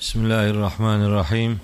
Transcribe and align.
Bismillahirrahmanirrahim. 0.00 1.60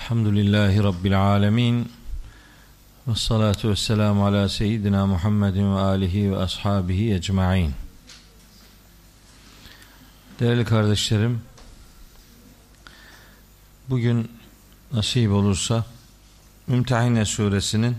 Elhamdülillahi 0.00 0.82
Rabbil 0.82 1.20
alemin. 1.20 1.92
Ve 3.08 3.14
salatu 3.14 3.70
ve 3.70 3.76
selamu 3.76 4.26
ala 4.26 4.48
seyyidina 4.48 5.06
Muhammedin 5.06 5.76
ve 5.76 5.80
alihi 5.80 6.32
ve 6.32 6.36
ashabihi 6.36 7.14
ecma'in. 7.14 7.72
Değerli 10.40 10.64
kardeşlerim, 10.64 11.42
bugün 13.90 14.30
nasip 14.92 15.30
olursa 15.30 15.84
Mümtehine 16.66 17.24
suresinin 17.24 17.96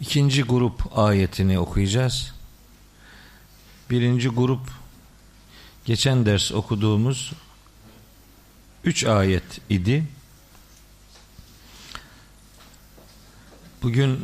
ikinci 0.00 0.42
grup 0.42 0.98
ayetini 0.98 1.58
okuyacağız. 1.58 2.39
Birinci 3.90 4.28
grup 4.28 4.60
geçen 5.84 6.26
ders 6.26 6.52
okuduğumuz 6.52 7.32
üç 8.84 9.04
ayet 9.04 9.60
idi. 9.70 10.04
Bugün 13.82 14.20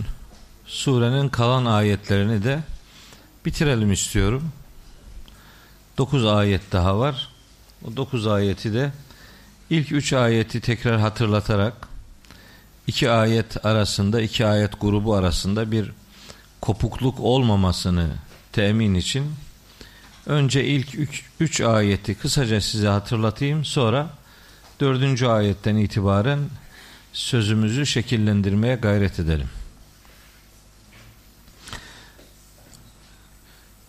surenin 0.66 1.28
kalan 1.28 1.64
ayetlerini 1.64 2.44
de 2.44 2.62
bitirelim 3.46 3.92
istiyorum. 3.92 4.52
Dokuz 5.98 6.26
ayet 6.26 6.72
daha 6.72 6.98
var. 6.98 7.28
O 7.84 7.96
dokuz 7.96 8.26
ayeti 8.26 8.74
de 8.74 8.92
ilk 9.70 9.92
üç 9.92 10.12
ayeti 10.12 10.60
tekrar 10.60 11.00
hatırlatarak 11.00 11.88
iki 12.86 13.10
ayet 13.10 13.66
arasında, 13.66 14.20
iki 14.20 14.46
ayet 14.46 14.80
grubu 14.80 15.14
arasında 15.14 15.72
bir 15.72 15.92
kopukluk 16.60 17.20
olmamasını 17.20 18.08
temin 18.52 18.94
için 18.94 19.45
önce 20.26 20.64
ilk 20.64 20.94
üç, 20.94 21.24
üç 21.40 21.60
ayeti 21.60 22.14
kısaca 22.14 22.60
size 22.60 22.88
hatırlatayım. 22.88 23.64
Sonra 23.64 24.10
dördüncü 24.80 25.26
ayetten 25.26 25.76
itibaren 25.76 26.38
sözümüzü 27.12 27.86
şekillendirmeye 27.86 28.74
gayret 28.74 29.20
edelim. 29.20 29.48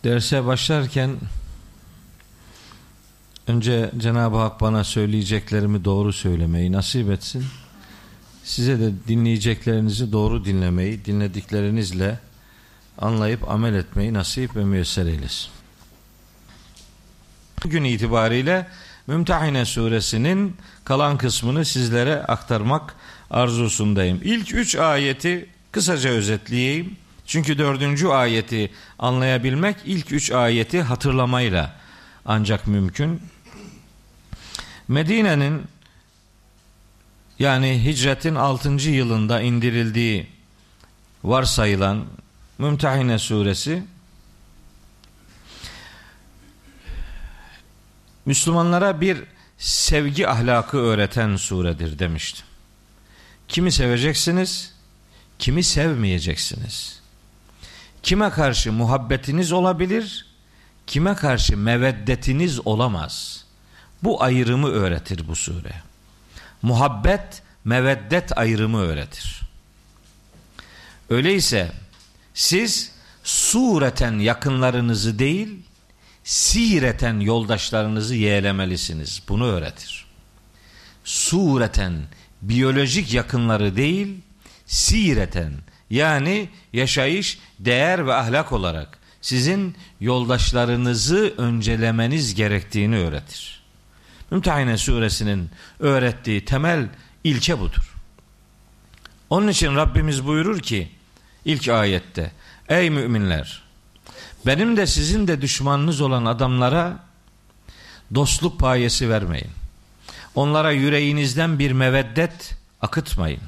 Derse 0.03 0.45
başlarken 0.45 1.15
önce 3.47 3.91
Cenab-ı 3.97 4.37
Hak 4.37 4.61
bana 4.61 4.83
söyleyeceklerimi 4.83 5.85
doğru 5.85 6.13
söylemeyi 6.13 6.71
nasip 6.71 7.09
etsin. 7.09 7.45
Size 8.43 8.79
de 8.79 8.91
dinleyeceklerinizi 9.07 10.11
doğru 10.11 10.45
dinlemeyi, 10.45 11.05
dinlediklerinizle 11.05 12.19
anlayıp 12.97 13.49
amel 13.49 13.73
etmeyi 13.73 14.13
nasip 14.13 14.55
ve 14.55 14.63
müyesser 14.63 15.05
eylesin. 15.05 15.56
Bugün 17.63 17.83
itibariyle 17.83 18.67
Mümtehine 19.07 19.65
suresinin 19.65 20.57
kalan 20.85 21.17
kısmını 21.17 21.65
sizlere 21.65 22.15
aktarmak 22.15 22.95
arzusundayım. 23.31 24.21
İlk 24.23 24.53
üç 24.53 24.75
ayeti 24.75 25.49
kısaca 25.71 26.09
özetleyeyim. 26.09 26.97
Çünkü 27.25 27.57
dördüncü 27.57 28.07
ayeti 28.07 28.71
anlayabilmek 28.99 29.77
ilk 29.85 30.11
üç 30.11 30.31
ayeti 30.31 30.81
hatırlamayla 30.81 31.75
ancak 32.25 32.67
mümkün. 32.67 33.21
Medine'nin 34.87 35.61
yani 37.39 37.85
hicretin 37.85 38.35
6. 38.35 38.69
yılında 38.69 39.41
indirildiği 39.41 40.27
varsayılan 41.23 42.05
Mümtehine 42.57 43.19
suresi 43.19 43.83
Müslümanlara 48.27 49.01
bir 49.01 49.23
sevgi 49.57 50.27
ahlakı 50.27 50.77
öğreten 50.77 51.35
suredir 51.35 51.99
demiştim. 51.99 52.45
Kimi 53.47 53.71
seveceksiniz, 53.71 54.73
kimi 55.39 55.63
sevmeyeceksiniz. 55.63 56.99
Kime 58.03 58.29
karşı 58.29 58.71
muhabbetiniz 58.71 59.51
olabilir, 59.51 60.25
kime 60.87 61.15
karşı 61.15 61.57
meveddetiniz 61.57 62.67
olamaz. 62.67 63.45
Bu 64.03 64.23
ayrımı 64.23 64.67
öğretir 64.67 65.27
bu 65.27 65.35
sure. 65.35 65.73
Muhabbet, 66.61 67.41
meveddet 67.65 68.37
ayrımı 68.37 68.81
öğretir. 68.81 69.41
Öyleyse 71.09 71.71
siz 72.33 72.91
sureten 73.23 74.19
yakınlarınızı 74.19 75.19
değil, 75.19 75.59
sireten 76.27 77.19
yoldaşlarınızı 77.19 78.15
yeğlemelisiniz. 78.15 79.21
Bunu 79.29 79.45
öğretir. 79.45 80.05
Sureten 81.03 81.93
biyolojik 82.41 83.13
yakınları 83.13 83.75
değil, 83.75 84.17
sireten 84.65 85.53
yani 85.89 86.49
yaşayış, 86.73 87.39
değer 87.59 88.07
ve 88.07 88.13
ahlak 88.13 88.51
olarak 88.51 88.99
sizin 89.21 89.75
yoldaşlarınızı 89.99 91.33
öncelemeniz 91.37 92.35
gerektiğini 92.35 92.97
öğretir. 92.97 93.63
Mümtehine 94.31 94.77
suresinin 94.77 95.49
öğrettiği 95.79 96.45
temel 96.45 96.89
ilke 97.23 97.59
budur. 97.59 97.95
Onun 99.29 99.47
için 99.47 99.75
Rabbimiz 99.75 100.25
buyurur 100.25 100.59
ki 100.59 100.91
ilk 101.45 101.69
ayette 101.69 102.31
Ey 102.69 102.89
müminler 102.89 103.66
benim 104.47 104.77
de 104.77 104.87
sizin 104.87 105.27
de 105.27 105.41
düşmanınız 105.41 106.01
olan 106.01 106.25
adamlara 106.25 106.99
dostluk 108.15 108.59
payesi 108.59 109.09
vermeyin. 109.09 109.51
Onlara 110.35 110.71
yüreğinizden 110.71 111.59
bir 111.59 111.71
meveddet 111.71 112.57
akıtmayın. 112.81 113.41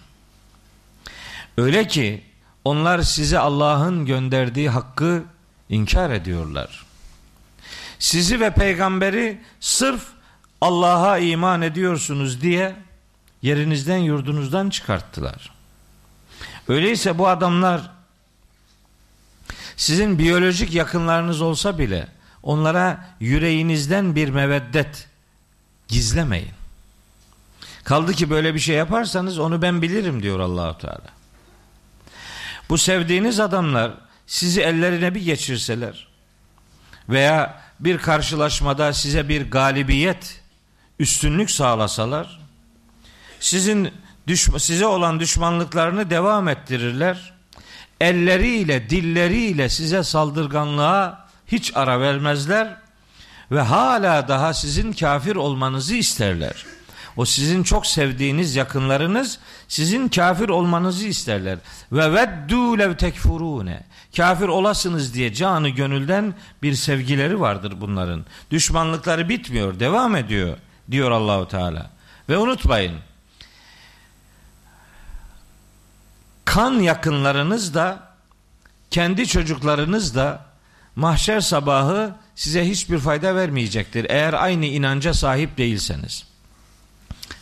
Öyle 1.57 1.87
ki 1.87 2.23
onlar 2.65 3.01
size 3.01 3.39
Allah'ın 3.39 4.05
gönderdiği 4.05 4.69
hakkı 4.69 5.23
inkar 5.69 6.09
ediyorlar. 6.09 6.85
Sizi 7.99 8.39
ve 8.39 8.53
peygamberi 8.53 9.41
sırf 9.59 10.07
Allah'a 10.61 11.17
iman 11.17 11.61
ediyorsunuz 11.61 12.41
diye 12.41 12.75
yerinizden 13.41 13.97
yurdunuzdan 13.97 14.69
çıkarttılar. 14.69 15.51
Öyleyse 16.67 17.17
bu 17.17 17.27
adamlar 17.27 17.98
sizin 19.79 20.19
biyolojik 20.19 20.73
yakınlarınız 20.73 21.41
olsa 21.41 21.77
bile 21.77 22.07
onlara 22.43 23.05
yüreğinizden 23.19 24.15
bir 24.15 24.29
meveddet 24.29 25.07
gizlemeyin. 25.87 26.51
Kaldı 27.83 28.13
ki 28.13 28.29
böyle 28.29 28.53
bir 28.53 28.59
şey 28.59 28.75
yaparsanız 28.75 29.39
onu 29.39 29.61
ben 29.61 29.81
bilirim 29.81 30.23
diyor 30.23 30.39
Allahu 30.39 30.77
Teala. 30.77 31.09
Bu 32.69 32.77
sevdiğiniz 32.77 33.39
adamlar 33.39 33.91
sizi 34.27 34.61
ellerine 34.61 35.15
bir 35.15 35.21
geçirseler 35.21 36.07
veya 37.09 37.61
bir 37.79 37.97
karşılaşmada 37.97 38.93
size 38.93 39.29
bir 39.29 39.51
galibiyet, 39.51 40.41
üstünlük 40.99 41.51
sağlasalar 41.51 42.39
sizin 43.39 43.91
size 44.57 44.85
olan 44.85 45.19
düşmanlıklarını 45.19 46.09
devam 46.09 46.47
ettirirler 46.47 47.38
elleriyle, 48.01 48.89
dilleriyle 48.89 49.69
size 49.69 50.03
saldırganlığa 50.03 51.27
hiç 51.47 51.71
ara 51.75 52.01
vermezler 52.01 52.77
ve 53.51 53.61
hala 53.61 54.27
daha 54.27 54.53
sizin 54.53 54.93
kafir 54.93 55.35
olmanızı 55.35 55.95
isterler. 55.95 56.65
O 57.17 57.25
sizin 57.25 57.63
çok 57.63 57.85
sevdiğiniz 57.87 58.55
yakınlarınız 58.55 59.39
sizin 59.67 60.07
kafir 60.07 60.49
olmanızı 60.49 61.07
isterler. 61.07 61.57
Ve 61.91 62.13
veddu 62.13 62.79
lev 62.79 62.95
tekfurune. 62.95 63.83
Kafir 64.17 64.47
olasınız 64.47 65.13
diye 65.13 65.33
canı 65.33 65.69
gönülden 65.69 66.33
bir 66.63 66.73
sevgileri 66.73 67.39
vardır 67.39 67.73
bunların. 67.81 68.25
Düşmanlıkları 68.51 69.29
bitmiyor, 69.29 69.79
devam 69.79 70.15
ediyor 70.15 70.57
diyor 70.91 71.11
Allahu 71.11 71.47
Teala. 71.47 71.89
Ve 72.29 72.37
unutmayın 72.37 72.93
kan 76.49 76.71
yakınlarınız 76.71 77.73
da 77.73 77.99
kendi 78.91 79.27
çocuklarınız 79.27 80.15
da 80.15 80.45
mahşer 80.95 81.41
sabahı 81.41 82.15
size 82.35 82.69
hiçbir 82.69 82.99
fayda 82.99 83.35
vermeyecektir 83.35 84.05
eğer 84.09 84.33
aynı 84.33 84.65
inanca 84.65 85.13
sahip 85.13 85.57
değilseniz. 85.57 86.25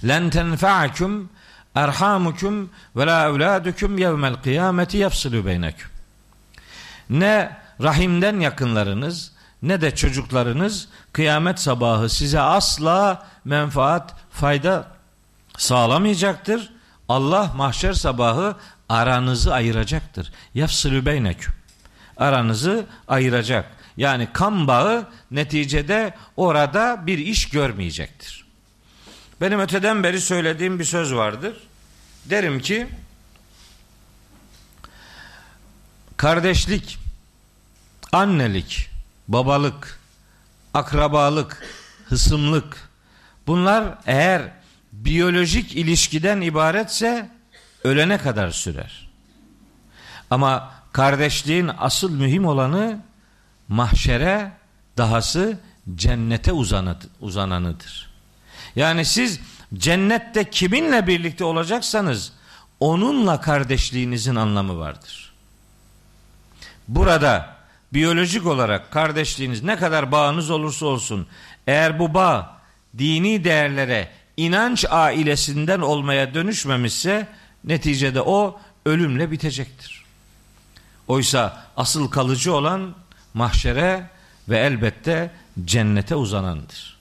Len 0.07 0.29
tenfa'akum 0.29 1.29
erhamukum 1.75 2.69
ve 2.95 3.05
la 3.05 3.27
evladukum 3.27 3.97
yevmel 3.97 4.35
kıyameti 4.35 4.97
yafsilu 4.97 5.45
beynekum. 5.45 5.89
Ne 7.09 7.57
rahimden 7.81 8.39
yakınlarınız 8.39 9.31
ne 9.61 9.81
de 9.81 9.95
çocuklarınız 9.95 10.87
kıyamet 11.13 11.59
sabahı 11.59 12.09
size 12.09 12.39
asla 12.39 13.27
menfaat, 13.45 14.15
fayda 14.31 14.87
sağlamayacaktır. 15.57 16.73
Allah 17.09 17.51
mahşer 17.55 17.93
sabahı 17.93 18.55
aranızı 18.89 19.53
ayıracaktır. 19.53 20.31
Yafsılü 20.53 21.05
beyneküm. 21.05 21.53
aranızı 22.17 22.85
ayıracak. 23.07 23.71
Yani 23.97 24.27
kan 24.33 24.67
bağı 24.67 25.07
neticede 25.31 26.13
orada 26.37 27.03
bir 27.07 27.17
iş 27.17 27.49
görmeyecektir. 27.49 28.45
Benim 29.41 29.59
öteden 29.59 30.03
beri 30.03 30.21
söylediğim 30.21 30.79
bir 30.79 30.83
söz 30.83 31.13
vardır. 31.13 31.57
Derim 32.25 32.59
ki 32.59 32.87
kardeşlik, 36.17 36.97
annelik, 38.11 38.89
babalık, 39.27 39.99
akrabalık, 40.73 41.63
hısımlık 42.05 42.89
bunlar 43.47 43.97
eğer 44.05 44.41
biyolojik 44.93 45.75
ilişkiden 45.75 46.41
ibaretse 46.41 47.29
ölene 47.83 48.17
kadar 48.17 48.51
sürer. 48.51 49.09
Ama 50.29 50.71
kardeşliğin 50.91 51.71
asıl 51.77 52.11
mühim 52.11 52.45
olanı 52.45 52.99
mahşere 53.67 54.51
dahası 54.97 55.59
cennete 55.95 56.51
uzananıdır. 57.21 58.09
Yani 58.75 59.05
siz 59.05 59.39
cennette 59.73 60.49
kiminle 60.49 61.07
birlikte 61.07 61.43
olacaksanız 61.43 62.33
onunla 62.79 63.41
kardeşliğinizin 63.41 64.35
anlamı 64.35 64.79
vardır. 64.79 65.33
Burada 66.87 67.55
biyolojik 67.93 68.45
olarak 68.45 68.91
kardeşliğiniz 68.91 69.63
ne 69.63 69.75
kadar 69.75 70.11
bağınız 70.11 70.49
olursa 70.49 70.85
olsun 70.85 71.27
eğer 71.67 71.99
bu 71.99 72.13
bağ 72.13 72.57
dini 72.97 73.43
değerlere 73.43 74.11
inanç 74.37 74.85
ailesinden 74.89 75.79
olmaya 75.79 76.33
dönüşmemişse 76.33 77.27
neticede 77.63 78.21
o 78.21 78.59
ölümle 78.85 79.31
bitecektir. 79.31 80.03
Oysa 81.07 81.63
asıl 81.77 82.11
kalıcı 82.11 82.53
olan 82.53 82.95
mahşere 83.33 84.09
ve 84.49 84.57
elbette 84.57 85.31
cennete 85.65 86.15
uzanandır. 86.15 86.97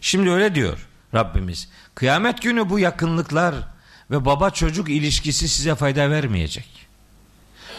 Şimdi 0.00 0.30
öyle 0.30 0.54
diyor 0.54 0.88
Rabbimiz. 1.14 1.68
Kıyamet 1.94 2.42
günü 2.42 2.70
bu 2.70 2.78
yakınlıklar 2.78 3.54
ve 4.10 4.24
baba 4.24 4.50
çocuk 4.50 4.88
ilişkisi 4.88 5.48
size 5.48 5.74
fayda 5.74 6.10
vermeyecek. 6.10 6.88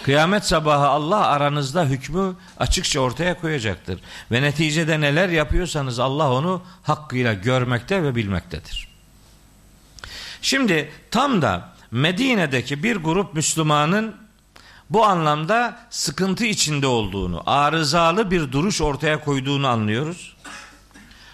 Kıyamet 0.04 0.46
sabahı 0.46 0.88
Allah 0.88 1.28
aranızda 1.28 1.86
hükmü 1.86 2.36
açıkça 2.58 3.00
ortaya 3.00 3.42
koyacaktır. 3.42 4.00
Ve 4.32 4.42
neticede 4.42 5.02
neler 5.02 5.30
yapıyorsanız 5.30 6.00
Allah 6.00 6.32
onu 6.32 6.62
hakkıyla 6.84 7.34
görmekte 7.34 8.04
ve 8.04 8.16
bilmektedir. 8.16 8.88
Şimdi 10.42 10.92
tam 11.12 11.42
da 11.42 11.70
Medine'deki 11.92 12.84
bir 12.84 12.96
grup 12.96 13.34
Müslümanın 13.34 14.16
bu 14.90 15.06
anlamda 15.06 15.80
sıkıntı 15.90 16.46
içinde 16.46 16.88
olduğunu, 16.88 17.44
arızalı 17.46 18.32
bir 18.32 18.52
duruş 18.52 18.82
ortaya 18.82 19.24
koyduğunu 19.24 19.68
anlıyoruz. 19.68 20.36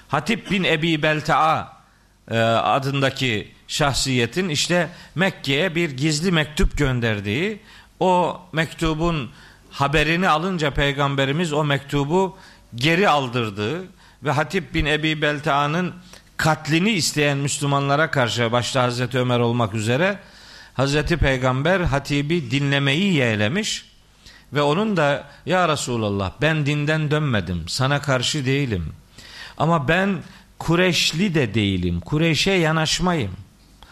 Hatip 0.07 0.51
bin 0.51 0.63
Ebi 0.63 1.03
Belta'a 1.03 1.77
e, 2.31 2.39
adındaki 2.39 3.53
şahsiyetin 3.67 4.49
işte 4.49 4.89
Mekke'ye 5.15 5.75
bir 5.75 5.91
gizli 5.91 6.31
mektup 6.31 6.77
gönderdiği 6.77 7.61
o 7.99 8.41
mektubun 8.53 9.31
haberini 9.71 10.29
alınca 10.29 10.71
peygamberimiz 10.71 11.53
o 11.53 11.63
mektubu 11.63 12.37
geri 12.75 13.09
aldırdığı 13.09 13.83
ve 14.23 14.31
Hatip 14.31 14.73
bin 14.73 14.85
Ebi 14.85 15.21
Belta'nın 15.21 15.93
katlini 16.37 16.91
isteyen 16.91 17.37
Müslümanlara 17.37 18.11
karşı 18.11 18.51
başta 18.51 18.83
Hazreti 18.83 19.19
Ömer 19.19 19.39
olmak 19.39 19.73
üzere 19.73 20.19
Hazreti 20.75 21.17
Peygamber 21.17 21.79
Hatib'i 21.79 22.51
dinlemeyi 22.51 23.13
yeğlemiş 23.13 23.85
ve 24.53 24.61
onun 24.61 24.97
da 24.97 25.23
ya 25.45 25.69
Resulallah 25.69 26.31
ben 26.41 26.65
dinden 26.65 27.11
dönmedim 27.11 27.63
sana 27.67 28.01
karşı 28.01 28.45
değilim. 28.45 28.93
Ama 29.57 29.87
ben 29.87 30.17
Kureşli 30.59 31.35
de 31.35 31.53
değilim 31.53 31.99
Kureyş'e 31.99 32.51
yanaşmayım. 32.51 33.31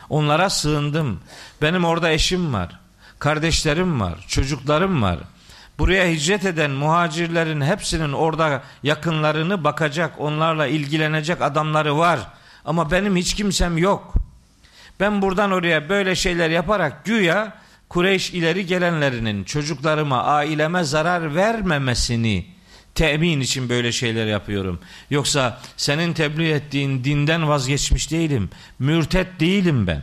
Onlara 0.10 0.50
sığındım. 0.50 1.20
Benim 1.62 1.86
orada 1.86 2.12
eşim 2.12 2.54
var 2.54 2.80
kardeşlerim 3.24 4.02
var 4.02 4.26
çocuklarım 4.28 5.02
var. 5.02 5.20
Buraya 5.80 6.08
hicret 6.12 6.46
eden 6.46 6.72
muhacirlerin 6.72 7.62
hepsinin 7.62 8.14
orada 8.14 8.62
yakınlarını 8.84 9.64
bakacak 9.64 10.14
onlarla 10.18 10.68
ilgilenecek 10.68 11.42
adamları 11.42 11.98
var. 11.98 12.20
Ama 12.66 12.92
benim 12.92 13.16
hiç 13.16 13.34
kimsem 13.34 13.78
yok 13.78 14.14
ben 15.00 15.22
buradan 15.22 15.52
oraya 15.52 15.90
böyle 15.90 16.16
şeyler 16.16 16.50
yaparak 16.50 17.06
güya 17.06 17.64
Kureyş 17.94 18.34
ileri 18.34 18.66
gelenlerinin 18.66 19.44
çocuklarıma, 19.44 20.24
aileme 20.24 20.84
zarar 20.84 21.36
vermemesini 21.36 22.46
temin 22.96 23.40
için 23.40 23.70
böyle 23.70 23.92
şeyler 23.92 24.26
yapıyorum. 24.26 24.80
Yoksa 25.10 25.62
senin 25.78 26.14
tebliğ 26.14 26.50
ettiğin 26.50 27.04
dinden 27.04 27.50
vazgeçmiş 27.50 28.12
değilim. 28.12 28.50
Mürtet 28.80 29.40
değilim 29.40 29.88
ben. 29.88 30.02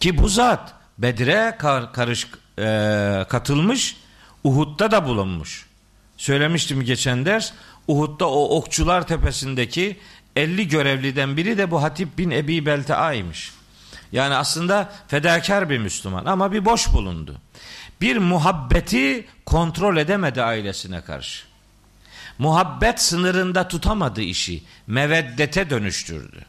Ki 0.00 0.18
bu 0.18 0.28
zat 0.28 0.74
Bedir'e 0.98 1.56
kar, 1.58 1.92
karış 1.92 2.26
e, 2.58 3.26
katılmış, 3.28 3.96
Uhud'da 4.44 4.90
da 4.90 5.06
bulunmuş. 5.06 5.66
Söylemiştim 6.16 6.82
geçen 6.82 7.26
ders. 7.26 7.52
Uhud'da 7.88 8.30
o 8.30 8.56
okçular 8.56 9.06
tepesindeki 9.06 9.96
50 10.36 10.68
görevliden 10.68 11.36
biri 11.36 11.58
de 11.58 11.70
bu 11.70 11.82
Hatip 11.82 12.18
bin 12.18 12.30
Ebi 12.30 12.66
Beltaa'ymış. 12.66 13.52
Yani 14.12 14.34
aslında 14.34 14.92
fedakar 15.08 15.70
bir 15.70 15.78
Müslüman 15.78 16.24
ama 16.24 16.52
bir 16.52 16.64
boş 16.64 16.92
bulundu. 16.92 17.40
Bir 18.00 18.16
muhabbeti 18.16 19.26
kontrol 19.46 19.96
edemedi 19.96 20.42
ailesine 20.42 21.00
karşı. 21.00 21.44
Muhabbet 22.38 23.00
sınırında 23.00 23.68
tutamadı 23.68 24.20
işi. 24.20 24.62
Meveddete 24.86 25.70
dönüştürdü. 25.70 26.44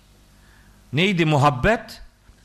Neydi 0.94 1.26
muhabbet? 1.26 2.02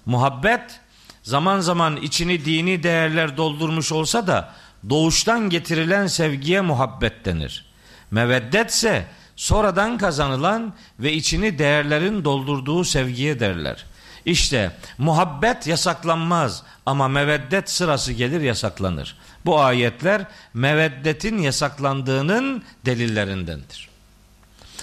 Muhabbet 0.06 0.80
zaman 1.22 1.60
zaman 1.60 1.96
içini 1.96 2.44
dini 2.44 2.82
değerler 2.82 3.36
doldurmuş 3.36 3.92
olsa 3.92 4.26
da 4.26 4.52
doğuştan 4.90 5.50
getirilen 5.50 6.06
sevgiye 6.06 6.60
muhabbet 6.60 7.24
denir. 7.24 7.66
Meveddetse 8.10 9.06
sonradan 9.40 9.98
kazanılan 9.98 10.74
ve 10.98 11.12
içini 11.12 11.58
değerlerin 11.58 12.24
doldurduğu 12.24 12.84
sevgiye 12.84 13.40
derler. 13.40 13.86
İşte 14.24 14.72
muhabbet 14.98 15.66
yasaklanmaz 15.66 16.62
ama 16.86 17.08
meveddet 17.08 17.70
sırası 17.70 18.12
gelir 18.12 18.40
yasaklanır. 18.40 19.16
Bu 19.44 19.60
ayetler 19.60 20.24
meveddetin 20.54 21.38
yasaklandığının 21.38 22.62
delillerindendir. 22.84 23.88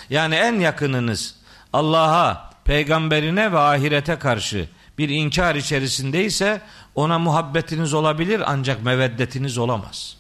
Yani 0.10 0.36
en 0.36 0.60
yakınınız 0.60 1.36
Allah'a, 1.74 2.50
peygamberine 2.66 3.52
ve 3.52 3.60
ahirete 3.60 4.20
karşı 4.20 4.70
bir 4.98 5.10
inkar 5.10 5.56
içerisindeyse 5.56 6.62
ona 6.96 7.20
muhabbetiniz 7.20 7.94
olabilir 7.94 8.44
ancak 8.46 8.84
meveddetiniz 8.84 9.58
olamaz. 9.58 10.18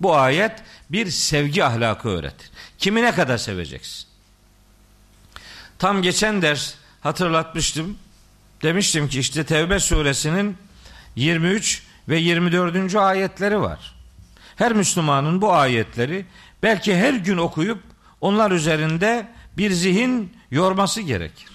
Bu 0.00 0.16
ayet 0.16 0.52
bir 0.90 1.10
sevgi 1.10 1.64
ahlakı 1.64 2.08
öğretir. 2.08 2.51
Kimi 2.82 3.02
ne 3.02 3.14
kadar 3.14 3.38
seveceksin? 3.38 4.06
Tam 5.78 6.02
geçen 6.02 6.42
ders 6.42 6.74
hatırlatmıştım. 7.00 7.98
Demiştim 8.62 9.08
ki 9.08 9.20
işte 9.20 9.44
Tevbe 9.44 9.80
suresinin 9.80 10.56
23 11.16 11.82
ve 12.08 12.18
24. 12.18 12.94
ayetleri 12.94 13.60
var. 13.60 13.94
Her 14.56 14.72
Müslümanın 14.72 15.42
bu 15.42 15.52
ayetleri 15.52 16.26
belki 16.62 16.96
her 16.96 17.14
gün 17.14 17.36
okuyup 17.36 17.78
onlar 18.20 18.50
üzerinde 18.50 19.26
bir 19.56 19.70
zihin 19.70 20.32
yorması 20.50 21.00
gerekir. 21.00 21.48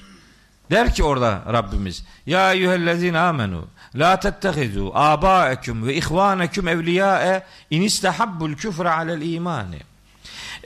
Der 0.72 0.94
ki 0.94 1.04
orada 1.04 1.44
Rabbimiz 1.54 2.06
Ya 2.26 2.54
eyyühellezine 2.54 3.20
amenu 3.20 3.68
La 3.96 4.20
tettehizu 4.20 4.92
abaekum 4.94 5.88
ve 5.88 5.96
ihvanekum 5.96 6.68
evliyâe 6.68 7.44
in 7.70 7.82
istehabbul 7.82 8.54
küfre 8.54 8.90
alel 8.90 9.22
imani 9.22 9.87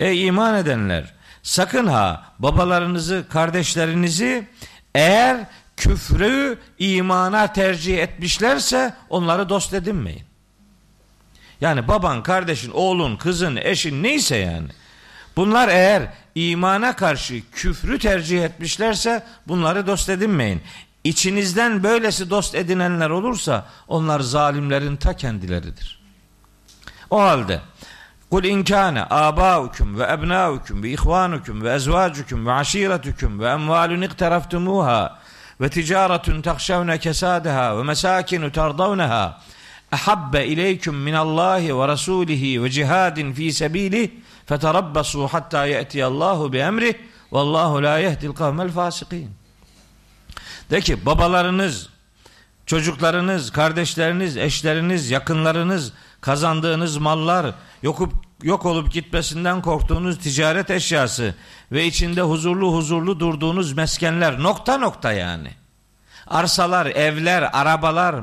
Ey 0.02 0.28
iman 0.28 0.56
edenler 0.56 1.14
sakın 1.44 1.88
ha 1.88 2.24
babalarınızı 2.40 3.26
kardeşlerinizi 3.30 4.48
eğer 4.96 5.46
küfrü 5.78 6.60
imana 6.80 7.54
tercih 7.54 7.98
etmişlerse 7.98 8.94
onları 9.10 9.50
dost 9.50 9.74
edinmeyin. 9.74 10.24
Yani 11.62 11.88
baban, 11.88 12.24
kardeşin, 12.24 12.72
oğlun, 12.72 13.16
kızın, 13.16 13.56
eşin 13.56 14.04
neyse 14.04 14.38
yani. 14.38 14.68
Bunlar 15.36 15.68
eğer 15.70 16.14
imana 16.36 16.96
karşı 16.96 17.42
küfrü 17.52 18.00
tercih 18.00 18.44
etmişlerse 18.44 19.24
bunları 19.48 19.88
dost 19.88 20.10
edinmeyin. 20.10 20.62
İçinizden 21.04 21.84
böylesi 21.84 22.30
dost 22.30 22.56
edinenler 22.56 23.10
olursa 23.10 23.66
onlar 23.88 24.20
zalimlerin 24.20 24.96
ta 24.96 25.16
kendileridir. 25.16 26.02
O 27.10 27.22
halde 27.22 27.62
Ve 28.34 28.38
ezvacukum 31.74 32.46
ve 32.46 32.52
aşiretukum 32.52 33.40
ve 33.40 33.50
emvalun 33.50 34.02
iktaraftumuha 34.02 35.20
ve 35.62 35.70
ticaretun 35.70 36.42
takşavne 36.42 37.00
kesadaha 37.00 37.78
ve 37.78 37.84
mesakinu 37.84 38.52
tardavneha 38.52 39.42
ehabbe 39.94 40.46
ileyküm 40.46 40.96
minallahi 40.96 41.80
ve 41.80 41.88
rasulihi 41.88 42.64
ve 42.64 42.70
cihadin 42.70 43.34
fi 43.34 43.54
sebilih 43.54 44.10
feterabbasu 44.46 45.28
hatta 45.28 45.66
ye'tiyallahu 45.66 46.54
bi 46.54 46.58
emrih 46.58 46.94
vallahu 47.32 47.84
la 47.84 47.98
yehdil 47.98 48.34
kavmel 48.34 48.72
fasikin. 48.72 49.30
De 50.72 50.82
ki 50.82 51.06
babalarınız, 51.06 51.90
çocuklarınız, 52.66 53.52
kardeşleriniz, 53.52 54.38
eşleriniz, 54.38 55.12
yakınlarınız, 55.12 55.94
kazandığınız 56.22 56.98
mallar, 56.98 57.56
yokup 57.84 58.14
yok 58.44 58.66
olup 58.66 58.92
gitmesinden 58.92 59.62
korktuğunuz 59.62 60.20
ticaret 60.20 60.70
eşyası 60.70 61.36
ve 61.72 61.86
içinde 61.86 62.22
huzurlu 62.22 62.74
huzurlu 62.74 63.20
durduğunuz 63.20 63.74
meskenler 63.74 64.44
nokta 64.44 64.78
nokta 64.78 65.12
yani. 65.12 65.52
Arsalar, 66.28 66.86
evler, 66.86 67.50
arabalar, 67.54 68.16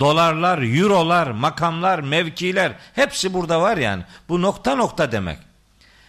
dolarlar, 0.00 0.78
eurolar, 0.78 1.26
makamlar, 1.30 1.98
mevkiler 1.98 2.72
hepsi 2.94 3.34
burada 3.34 3.60
var 3.60 3.76
yani. 3.76 4.02
Bu 4.28 4.42
nokta 4.42 4.74
nokta 4.74 5.12
demek. 5.12 5.38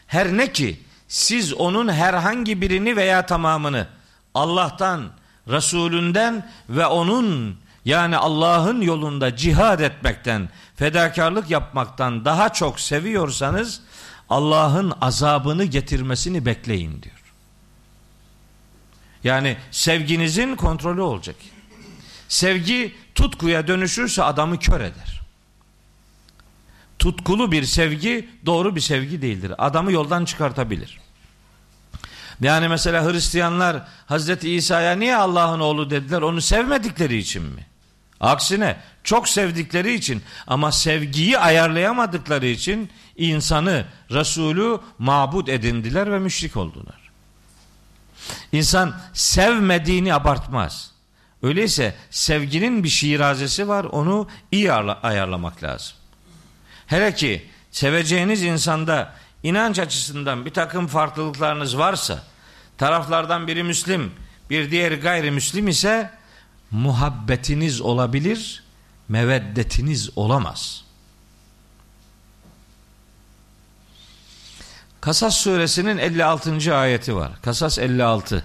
Her 0.08 0.38
ne 0.38 0.52
ki 0.54 0.82
siz 1.08 1.54
onun 1.54 1.90
herhangi 1.90 2.62
birini 2.62 2.96
veya 2.96 3.26
tamamını 3.26 3.88
Allah'tan, 4.34 5.10
Resulünden 5.48 6.50
ve 6.70 6.86
onun 6.86 7.58
yani 7.88 8.18
Allah'ın 8.18 8.82
yolunda 8.82 9.36
cihad 9.36 9.80
etmekten, 9.80 10.50
fedakarlık 10.76 11.50
yapmaktan 11.50 12.26
daha 12.26 12.54
çok 12.54 12.80
seviyorsanız 12.80 13.82
Allah'ın 14.30 14.94
azabını 15.02 15.64
getirmesini 15.64 16.46
bekleyin 16.46 17.04
diyor. 17.04 17.34
Yani 19.24 19.58
sevginizin 19.72 20.56
kontrolü 20.56 21.02
olacak. 21.02 21.36
Sevgi 22.28 22.96
tutkuya 23.16 23.68
dönüşürse 23.68 24.24
adamı 24.24 24.60
kör 24.60 24.82
eder. 24.82 25.22
Tutkulu 27.00 27.52
bir 27.52 27.64
sevgi 27.64 28.30
doğru 28.46 28.76
bir 28.76 28.82
sevgi 28.82 29.22
değildir. 29.22 29.54
Adamı 29.58 29.92
yoldan 29.92 30.26
çıkartabilir. 30.26 31.00
Yani 32.42 32.68
mesela 32.68 33.14
Hristiyanlar 33.14 33.88
Hazreti 34.06 34.52
İsa'ya 34.52 34.96
niye 34.96 35.16
Allah'ın 35.16 35.60
oğlu 35.60 35.90
dediler? 35.90 36.22
Onu 36.22 36.42
sevmedikleri 36.42 37.18
için 37.18 37.44
mi? 37.44 37.68
Aksine 38.20 38.78
çok 39.04 39.30
sevdikleri 39.30 39.94
için 39.94 40.24
ama 40.48 40.72
sevgiyi 40.72 41.40
ayarlayamadıkları 41.40 42.48
için 42.48 42.90
insanı, 43.18 43.86
Resulü 44.12 44.80
mabut 44.98 45.50
edindiler 45.50 46.12
ve 46.12 46.20
müşrik 46.20 46.58
oldular. 46.58 47.12
İnsan 48.52 48.96
sevmediğini 49.14 50.14
abartmaz. 50.14 50.92
Öyleyse 51.44 51.96
sevginin 52.10 52.84
bir 52.84 52.90
şirazesi 52.90 53.68
var 53.68 53.84
onu 53.84 54.28
iyi 54.52 54.72
ayarlamak 54.72 55.64
lazım. 55.64 55.98
Hele 56.88 57.16
ki 57.16 57.46
seveceğiniz 57.72 58.44
insanda 58.44 59.14
inanç 59.44 59.80
açısından 59.80 60.46
bir 60.46 60.54
takım 60.54 60.88
farklılıklarınız 60.88 61.78
varsa 61.78 62.24
taraflardan 62.78 63.48
biri 63.48 63.64
Müslim 63.64 64.12
bir 64.50 64.72
diğeri 64.72 64.96
gayrimüslim 64.96 65.68
ise 65.68 66.17
muhabbetiniz 66.72 67.82
olabilir 67.82 68.64
meveddetiniz 69.10 70.10
olamaz. 70.16 70.84
Kasas 75.02 75.36
suresinin 75.38 75.98
56. 75.98 76.76
ayeti 76.76 77.16
var. 77.16 77.32
Kasas 77.42 77.80
56. 77.80 78.44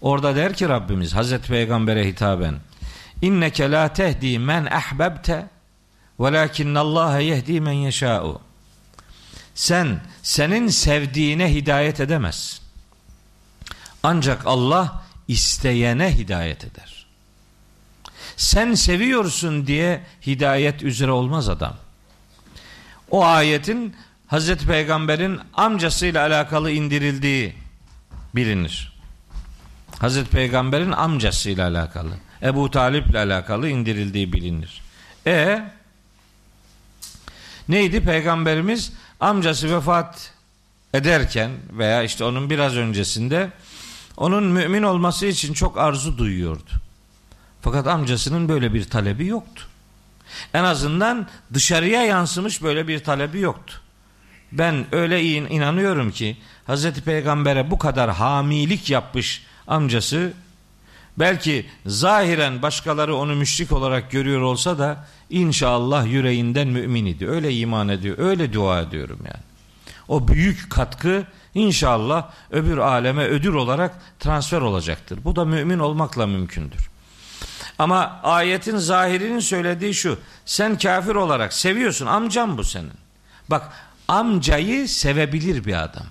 Orada 0.00 0.36
der 0.36 0.52
ki 0.52 0.68
Rabbimiz 0.68 1.14
Hazreti 1.14 1.48
Peygamber'e 1.48 2.08
hitaben 2.08 2.56
İnneke 3.22 3.70
la 3.70 3.92
tehdi 3.92 4.38
men 4.38 4.66
ahbebte 4.66 5.48
velakinnallaha 6.20 7.20
yehdi 7.20 7.60
men 7.60 7.72
yeşâ'u 7.72 8.40
Sen 9.54 10.00
senin 10.22 10.68
sevdiğine 10.68 11.54
hidayet 11.54 12.00
edemezsin. 12.00 12.64
Ancak 14.02 14.46
Allah 14.46 15.02
isteyene 15.28 16.18
hidayet 16.18 16.64
eder. 16.64 17.03
Sen 18.36 18.74
seviyorsun 18.74 19.66
diye 19.66 20.00
hidayet 20.26 20.82
üzere 20.82 21.10
olmaz 21.10 21.48
adam. 21.48 21.76
O 23.10 23.24
ayetin 23.24 23.94
Hazreti 24.26 24.66
Peygamber'in 24.66 25.40
amcasıyla 25.54 26.26
alakalı 26.26 26.70
indirildiği 26.70 27.54
bilinir. 28.34 28.94
Hazreti 29.98 30.30
Peygamber'in 30.30 30.92
amcasıyla 30.92 31.68
alakalı, 31.68 32.14
Ebu 32.42 32.70
Talip 32.70 33.10
ile 33.10 33.18
alakalı 33.18 33.68
indirildiği 33.68 34.32
bilinir. 34.32 34.82
E 35.26 35.64
neydi 37.68 38.00
peygamberimiz 38.00 38.92
amcası 39.20 39.76
vefat 39.76 40.32
ederken 40.94 41.50
veya 41.72 42.02
işte 42.02 42.24
onun 42.24 42.50
biraz 42.50 42.76
öncesinde 42.76 43.50
onun 44.16 44.44
mümin 44.44 44.82
olması 44.82 45.26
için 45.26 45.54
çok 45.54 45.78
arzu 45.78 46.18
duyuyordu. 46.18 46.70
Fakat 47.64 47.86
amcasının 47.86 48.48
böyle 48.48 48.74
bir 48.74 48.84
talebi 48.84 49.26
yoktu. 49.26 49.62
En 50.54 50.64
azından 50.64 51.26
dışarıya 51.54 52.04
yansımış 52.04 52.62
böyle 52.62 52.88
bir 52.88 53.04
talebi 53.04 53.40
yoktu. 53.40 53.74
Ben 54.52 54.86
öyle 54.92 55.22
inanıyorum 55.22 56.10
ki 56.10 56.36
Hazreti 56.66 57.00
Peygamber'e 57.00 57.70
bu 57.70 57.78
kadar 57.78 58.10
hamilik 58.10 58.90
yapmış 58.90 59.46
amcası 59.66 60.32
belki 61.18 61.66
zahiren 61.86 62.62
başkaları 62.62 63.16
onu 63.16 63.34
müşrik 63.34 63.72
olarak 63.72 64.10
görüyor 64.10 64.40
olsa 64.40 64.78
da 64.78 65.06
inşallah 65.30 66.06
yüreğinden 66.06 66.68
mümin 66.68 67.06
idi. 67.06 67.28
Öyle 67.28 67.56
iman 67.56 67.88
ediyor. 67.88 68.18
Öyle 68.18 68.52
dua 68.52 68.80
ediyorum 68.80 69.18
yani. 69.24 69.44
O 70.08 70.28
büyük 70.28 70.70
katkı 70.70 71.24
inşallah 71.54 72.30
öbür 72.50 72.78
aleme 72.78 73.24
ödül 73.24 73.54
olarak 73.54 73.94
transfer 74.20 74.60
olacaktır. 74.60 75.18
Bu 75.24 75.36
da 75.36 75.44
mümin 75.44 75.78
olmakla 75.78 76.26
mümkündür. 76.26 76.93
Ama 77.78 78.20
ayetin 78.22 78.76
zahirinin 78.76 79.40
söylediği 79.40 79.94
şu. 79.94 80.18
Sen 80.44 80.78
kafir 80.78 81.14
olarak 81.14 81.52
seviyorsun. 81.52 82.06
Amcam 82.06 82.58
bu 82.58 82.64
senin. 82.64 82.92
Bak 83.48 83.72
amcayı 84.08 84.88
sevebilir 84.88 85.64
bir 85.64 85.82
adam. 85.82 86.06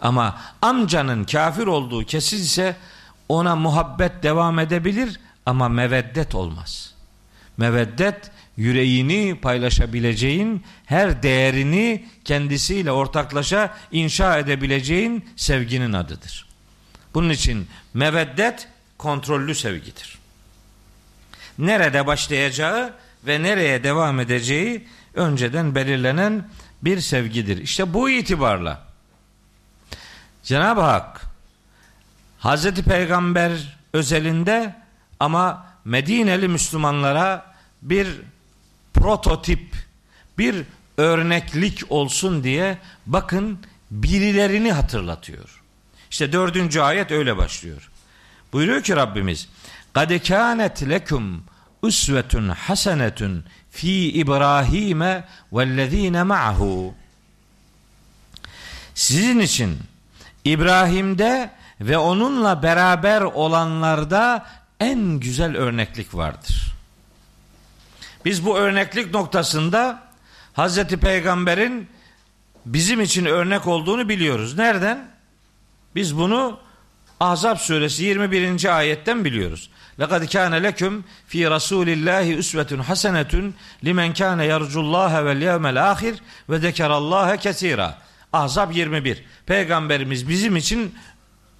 Ama 0.00 0.40
amcanın 0.62 1.24
kafir 1.24 1.66
olduğu 1.66 2.04
kesin 2.04 2.36
ise 2.36 2.76
ona 3.28 3.56
muhabbet 3.56 4.22
devam 4.22 4.58
edebilir 4.58 5.20
ama 5.46 5.68
meveddet 5.68 6.34
olmaz. 6.34 6.94
Meveddet 7.56 8.30
yüreğini 8.56 9.38
paylaşabileceğin, 9.42 10.64
her 10.86 11.22
değerini 11.22 12.08
kendisiyle 12.24 12.92
ortaklaşa 12.92 13.74
inşa 13.92 14.38
edebileceğin 14.38 15.28
sevginin 15.36 15.92
adıdır. 15.92 16.46
Bunun 17.14 17.30
için 17.30 17.68
meveddet 17.94 18.68
kontrollü 18.98 19.54
sevgidir. 19.54 20.18
Nerede 21.58 22.06
başlayacağı 22.06 22.94
ve 23.26 23.42
nereye 23.42 23.84
devam 23.84 24.20
edeceği 24.20 24.88
önceden 25.14 25.74
belirlenen 25.74 26.48
bir 26.82 27.00
sevgidir. 27.00 27.58
İşte 27.58 27.94
bu 27.94 28.10
itibarla 28.10 28.86
Cenab-ı 30.42 30.80
Hak 30.80 31.20
Hazreti 32.38 32.82
Peygamber 32.82 33.78
özelinde 33.92 34.76
ama 35.20 35.66
Medineli 35.84 36.48
Müslümanlara 36.48 37.54
bir 37.82 38.08
prototip, 38.94 39.74
bir 40.38 40.64
örneklik 40.96 41.92
olsun 41.92 42.44
diye 42.44 42.78
bakın 43.06 43.58
birilerini 43.90 44.72
hatırlatıyor. 44.72 45.62
İşte 46.10 46.32
dördüncü 46.32 46.80
ayet 46.80 47.10
öyle 47.10 47.36
başlıyor. 47.36 47.90
Buyuruyor 48.53 48.83
ki 48.83 48.95
Rabbimiz 48.95 49.49
قَدْ 49.95 50.19
كَانَتْ 50.19 50.77
لَكُمْ 50.97 51.39
usvetun 51.81 52.49
hasenetun 52.49 53.45
fi 53.71 54.11
İbrahim'e 54.11 55.23
vellezine 55.53 56.23
ma'hu. 56.23 56.93
Sizin 58.95 59.39
için 59.39 59.79
İbrahim'de 60.45 61.51
ve 61.81 61.97
onunla 61.97 62.63
beraber 62.63 63.21
olanlarda 63.21 64.45
en 64.79 64.99
güzel 64.99 65.57
örneklik 65.57 66.15
vardır. 66.15 66.73
Biz 68.25 68.45
bu 68.45 68.57
örneklik 68.57 69.13
noktasında 69.13 70.03
Hazreti 70.53 70.97
Peygamber'in 70.97 71.89
bizim 72.65 73.01
için 73.01 73.25
örnek 73.25 73.67
olduğunu 73.67 74.09
biliyoruz. 74.09 74.57
Nereden? 74.57 75.11
Biz 75.95 76.17
bunu 76.17 76.59
Ahzab 77.19 77.57
suresi 77.57 78.03
21. 78.03 78.77
ayetten 78.77 79.25
biliyoruz. 79.25 79.69
لَقَدْ 79.99 80.23
كَانَ 80.25 80.53
لَكُمْ 80.67 80.93
ف۪ي 81.29 81.41
رَسُولِ 81.55 81.87
اللّٰهِ 81.97 82.27
اُسْوَةٌ 82.41 82.71
حَسَنَةٌ 82.89 83.33
لِمَنْ 83.83 84.09
كَانَ 84.21 84.39
يَرْجُ 84.53 84.73
اللّٰهَ 84.83 85.13
وَالْيَوْمَ 85.27 85.65
الْآخِرِ 85.73 86.15
وَذَكَرَ 86.49 86.91
اللّٰهَ 87.01 87.35
كَثِيرًا 87.35 87.89
Ahzab 88.33 88.71
21. 88.71 89.23
Peygamberimiz 89.45 90.29
bizim 90.29 90.55
için 90.55 90.95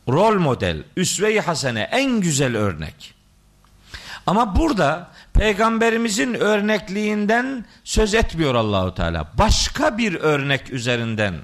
rol 0.10 0.39
model, 0.39 0.84
üsve-i 0.98 1.39
hasene, 1.39 1.82
en 1.82 2.22
güzel 2.22 2.58
örnek. 2.58 3.13
Ama 4.27 4.56
burada 4.56 5.12
peygamberimizin 5.34 6.34
örnekliğinden 6.34 7.65
söz 7.84 8.13
etmiyor 8.13 8.56
Allahu 8.56 8.96
Teala. 8.96 9.32
Başka 9.38 9.98
bir 9.98 10.13
örnek 10.13 10.74
üzerinden 10.74 11.36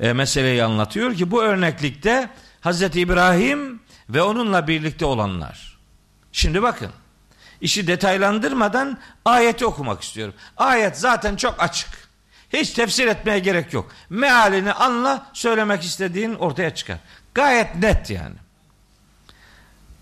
e, 0.00 0.12
meseleyi 0.12 0.64
anlatıyor 0.64 1.14
ki 1.14 1.30
bu 1.30 1.42
örneklikte 1.42 2.30
Hazreti 2.65 2.99
İbrahim 2.99 3.79
ve 4.09 4.21
onunla 4.21 4.67
birlikte 4.67 5.05
olanlar. 5.05 5.77
Şimdi 6.31 6.61
bakın. 6.61 6.91
işi 7.61 7.87
detaylandırmadan 7.87 8.97
ayeti 9.25 9.65
okumak 9.65 10.03
istiyorum. 10.03 10.33
Ayet 10.57 10.97
zaten 10.97 11.35
çok 11.35 11.63
açık. 11.63 11.89
Hiç 12.53 12.71
tefsir 12.71 13.07
etmeye 13.07 13.39
gerek 13.39 13.73
yok. 13.73 13.91
Mealini 14.09 14.73
anla, 14.73 15.29
söylemek 15.33 15.83
istediğin 15.83 16.35
ortaya 16.35 16.75
çıkar. 16.75 16.97
Gayet 17.33 17.75
net 17.75 18.09
yani. 18.09 18.35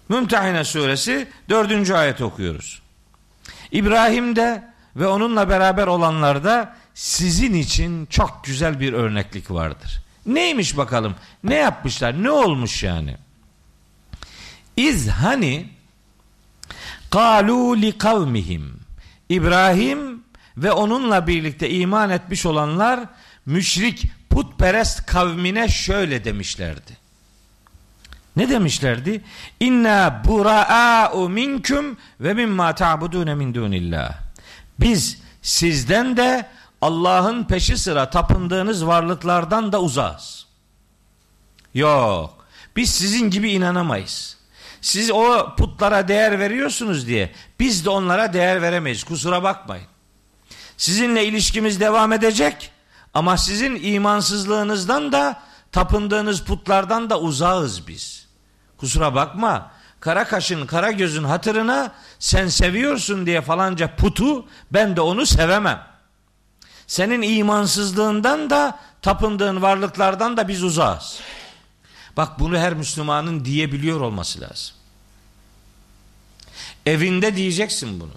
Mümtehine 0.10 0.63
suresi 0.63 1.27
dördüncü 1.50 1.93
ayet 1.93 2.22
okuyoruz. 2.22 2.82
İbrahim'de 3.72 4.63
ve 4.96 5.08
onunla 5.08 5.50
beraber 5.50 5.88
olanlarda 5.88 6.75
sizin 6.93 7.53
için 7.53 8.05
çok 8.05 8.43
güzel 8.43 8.79
bir 8.79 8.93
örneklik 8.93 9.51
vardır. 9.51 10.03
Neymiş 10.25 10.77
bakalım? 10.77 11.15
Ne 11.44 11.56
yapmışlar? 11.56 12.24
Ne 12.24 12.32
olmuş 12.32 12.84
yani? 12.84 13.18
İz 14.77 15.10
hani 15.10 15.70
kalu 17.10 17.82
li 17.82 17.98
kavmihim 17.98 18.80
İbrahim 19.30 20.24
ve 20.58 20.72
onunla 20.72 21.27
birlikte 21.27 21.70
iman 21.70 22.10
etmiş 22.10 22.46
olanlar 22.46 23.00
müşrik 23.46 24.06
putperest 24.30 25.06
kavmine 25.06 25.68
şöyle 25.68 26.25
demişlerdi. 26.25 26.98
Ne 28.36 28.50
demişlerdi? 28.50 29.22
İnna 29.60 30.22
bura'u 30.27 31.30
minkum 31.30 31.98
ve 32.20 32.34
mimma 32.34 32.75
ta'budun 32.75 33.38
min 33.38 33.53
dunillah. 33.53 34.13
Biz 34.80 35.22
sizden 35.42 36.18
de 36.18 36.46
Allah'ın 36.84 37.44
peşi 37.44 37.78
sıra 37.78 38.10
tapındığınız 38.10 38.86
varlıklardan 38.86 39.72
da 39.72 39.82
uzağız. 39.82 40.46
Yok. 41.74 42.46
Biz 42.75 42.90
sizin 42.90 43.30
gibi 43.30 43.52
inanamayız. 43.52 44.38
Siz 44.82 45.12
o 45.12 45.56
putlara 45.58 46.08
değer 46.08 46.40
veriyorsunuz 46.40 47.08
diye 47.08 47.32
biz 47.60 47.86
de 47.86 47.90
onlara 47.90 48.34
değer 48.34 48.62
veremeyiz. 48.62 49.04
Kusura 49.04 49.44
bakmayın. 49.44 49.86
Sizinle 50.78 51.25
ilişkimiz 51.25 51.80
devam 51.80 52.13
edecek 52.13 52.72
ama 53.13 53.38
sizin 53.38 53.80
imansızlığınızdan 53.84 55.12
da 55.12 55.42
tapındığınız 55.72 56.44
putlardan 56.44 57.10
da 57.10 57.20
uzağız 57.20 57.88
biz. 57.88 58.28
Kusura 58.78 59.16
bakma. 59.16 59.72
Kara 60.00 60.24
kaşın, 60.24 60.66
kara 60.66 60.92
gözün 60.92 61.24
hatırına 61.24 61.92
sen 62.20 62.48
seviyorsun 62.48 63.25
diye 63.25 63.42
falanca 63.42 63.96
putu 63.96 64.46
ben 64.72 64.96
de 64.96 65.02
onu 65.02 65.25
sevemem. 65.25 65.93
Senin 66.94 67.22
imansızlığından 67.22 68.50
da 68.50 68.80
tapındığın 69.02 69.62
varlıklardan 69.62 70.38
da 70.38 70.48
biz 70.48 70.64
uzağız. 70.64 71.20
Bak 72.18 72.40
bunu 72.40 72.58
her 72.58 72.74
Müslümanın 72.74 73.46
diyebiliyor 73.46 74.02
olması 74.02 74.42
lazım. 74.42 74.76
Evinde 76.86 77.36
diyeceksin 77.36 78.00
bunu. 78.00 78.12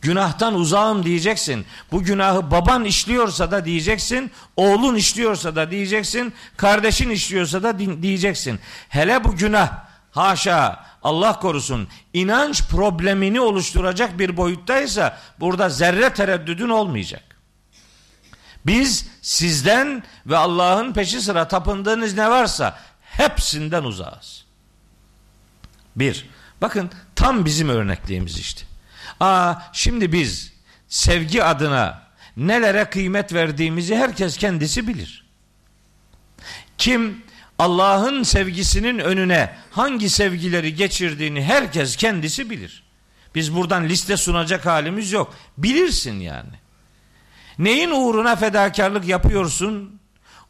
Günahtan 0.00 0.54
uzağım 0.54 1.04
diyeceksin. 1.04 1.66
Bu 1.92 2.02
günahı 2.02 2.50
baban 2.50 2.84
işliyorsa 2.84 3.50
da 3.50 3.64
diyeceksin. 3.64 4.30
Oğlun 4.56 4.94
işliyorsa 4.94 5.56
da 5.56 5.70
diyeceksin. 5.70 6.32
Kardeşin 6.56 7.10
işliyorsa 7.10 7.62
da 7.62 7.78
diyeceksin. 7.78 8.60
Hele 8.88 9.24
bu 9.24 9.36
günah 9.36 9.84
haşa 10.10 10.86
Allah 11.02 11.40
korusun 11.40 11.88
inanç 12.12 12.62
problemini 12.62 13.40
oluşturacak 13.40 14.18
bir 14.18 14.36
boyuttaysa 14.36 15.18
burada 15.40 15.68
zerre 15.68 16.14
tereddüdün 16.14 16.68
olmayacak. 16.68 17.29
Biz 18.66 19.06
sizden 19.22 20.02
ve 20.26 20.36
Allah'ın 20.36 20.92
peşi 20.92 21.20
sıra 21.20 21.48
tapındığınız 21.48 22.14
ne 22.14 22.30
varsa 22.30 22.78
hepsinden 23.02 23.84
uzağız. 23.84 24.44
Bir, 25.96 26.28
bakın 26.60 26.90
tam 27.14 27.44
bizim 27.44 27.68
örnekliğimiz 27.68 28.38
işte. 28.38 28.62
Aa, 29.20 29.54
şimdi 29.72 30.12
biz 30.12 30.52
sevgi 30.88 31.44
adına 31.44 32.02
nelere 32.36 32.84
kıymet 32.84 33.32
verdiğimizi 33.32 33.96
herkes 33.96 34.36
kendisi 34.36 34.88
bilir. 34.88 35.26
Kim 36.78 37.22
Allah'ın 37.58 38.22
sevgisinin 38.22 38.98
önüne 38.98 39.56
hangi 39.70 40.10
sevgileri 40.10 40.74
geçirdiğini 40.74 41.44
herkes 41.44 41.96
kendisi 41.96 42.50
bilir. 42.50 42.82
Biz 43.34 43.54
buradan 43.54 43.88
liste 43.88 44.16
sunacak 44.16 44.66
halimiz 44.66 45.12
yok. 45.12 45.34
Bilirsin 45.58 46.20
yani. 46.20 46.59
Neyin 47.60 47.90
uğruna 47.90 48.36
fedakarlık 48.36 49.08
yapıyorsun? 49.08 50.00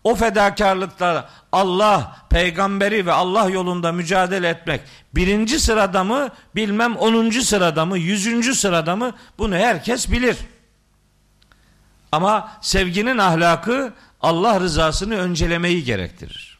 O 0.04 0.14
fedakarlıkta 0.14 1.30
Allah, 1.52 2.16
peygamberi 2.30 3.06
ve 3.06 3.12
Allah 3.12 3.50
yolunda 3.50 3.92
mücadele 3.92 4.48
etmek 4.48 4.80
birinci 5.14 5.60
sırada 5.60 6.04
mı, 6.04 6.28
bilmem 6.54 6.96
onuncu 6.96 7.42
sırada 7.42 7.86
mı, 7.86 7.98
yüzüncü 7.98 8.54
sırada 8.54 8.96
mı 8.96 9.12
bunu 9.38 9.54
herkes 9.54 10.10
bilir. 10.10 10.36
Ama 12.12 12.52
sevginin 12.60 13.18
ahlakı 13.18 13.92
Allah 14.20 14.60
rızasını 14.60 15.16
öncelemeyi 15.16 15.84
gerektirir. 15.84 16.58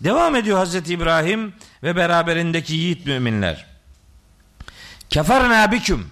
Devam 0.00 0.36
ediyor 0.36 0.58
Hazreti 0.58 0.92
İbrahim 0.92 1.54
ve 1.82 1.96
beraberindeki 1.96 2.74
yiğit 2.74 3.06
müminler. 3.06 3.66
Keferna 5.10 5.72
biküm 5.72 6.10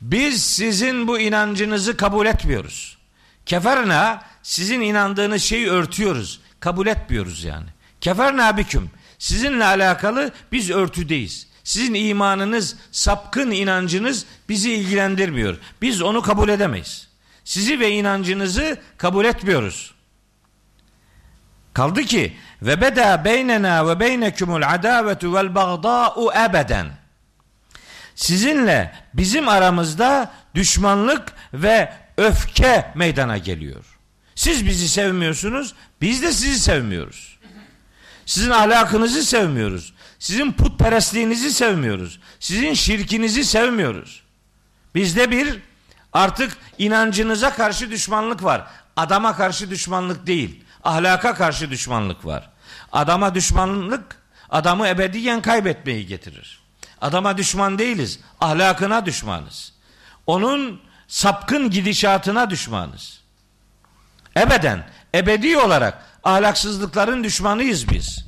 biz 0.00 0.42
sizin 0.42 1.08
bu 1.08 1.18
inancınızı 1.18 1.96
kabul 1.96 2.26
etmiyoruz. 2.26 2.98
Keferna 3.46 4.22
sizin 4.42 4.80
inandığınız 4.80 5.42
şeyi 5.42 5.68
örtüyoruz. 5.68 6.40
Kabul 6.60 6.86
etmiyoruz 6.86 7.44
yani. 7.44 7.66
Keferna 8.00 8.56
biküm. 8.56 8.90
Sizinle 9.18 9.64
alakalı 9.64 10.32
biz 10.52 10.70
örtüdeyiz. 10.70 11.46
Sizin 11.64 11.94
imanınız, 11.94 12.76
sapkın 12.92 13.50
inancınız 13.50 14.26
bizi 14.48 14.72
ilgilendirmiyor. 14.72 15.56
Biz 15.82 16.02
onu 16.02 16.22
kabul 16.22 16.48
edemeyiz. 16.48 17.08
Sizi 17.44 17.80
ve 17.80 17.90
inancınızı 17.90 18.78
kabul 18.98 19.24
etmiyoruz. 19.24 19.94
Kaldı 21.74 22.02
ki 22.02 22.36
ve 22.62 22.80
beda 22.80 23.24
beynena 23.24 23.88
ve 23.88 24.00
beynekumul 24.00 24.62
adavetu 24.62 25.34
vel 25.34 25.54
bagda'u 25.54 26.32
ebeden 26.32 26.99
sizinle 28.20 28.92
bizim 29.14 29.48
aramızda 29.48 30.32
düşmanlık 30.54 31.32
ve 31.54 31.92
öfke 32.16 32.92
meydana 32.94 33.38
geliyor. 33.38 33.84
Siz 34.34 34.66
bizi 34.66 34.88
sevmiyorsunuz, 34.88 35.74
biz 36.00 36.22
de 36.22 36.32
sizi 36.32 36.60
sevmiyoruz. 36.60 37.38
Sizin 38.26 38.50
ahlakınızı 38.50 39.22
sevmiyoruz. 39.22 39.92
Sizin 40.18 40.52
putperestliğinizi 40.52 41.52
sevmiyoruz. 41.52 42.20
Sizin 42.40 42.74
şirkinizi 42.74 43.44
sevmiyoruz. 43.44 44.22
Bizde 44.94 45.30
bir 45.30 45.58
artık 46.12 46.56
inancınıza 46.78 47.54
karşı 47.54 47.90
düşmanlık 47.90 48.44
var. 48.44 48.66
Adama 48.96 49.36
karşı 49.36 49.70
düşmanlık 49.70 50.26
değil. 50.26 50.64
Ahlaka 50.84 51.34
karşı 51.34 51.70
düşmanlık 51.70 52.26
var. 52.26 52.50
Adama 52.92 53.34
düşmanlık 53.34 54.16
adamı 54.50 54.88
ebediyen 54.88 55.42
kaybetmeyi 55.42 56.06
getirir. 56.06 56.59
Adama 57.00 57.38
düşman 57.38 57.78
değiliz. 57.78 58.18
Ahlakına 58.40 59.06
düşmanız. 59.06 59.72
Onun 60.26 60.80
sapkın 61.08 61.70
gidişatına 61.70 62.50
düşmanız. 62.50 63.20
Ebeden, 64.36 64.86
ebedi 65.14 65.58
olarak 65.58 66.06
ahlaksızlıkların 66.24 67.24
düşmanıyız 67.24 67.88
biz. 67.88 68.26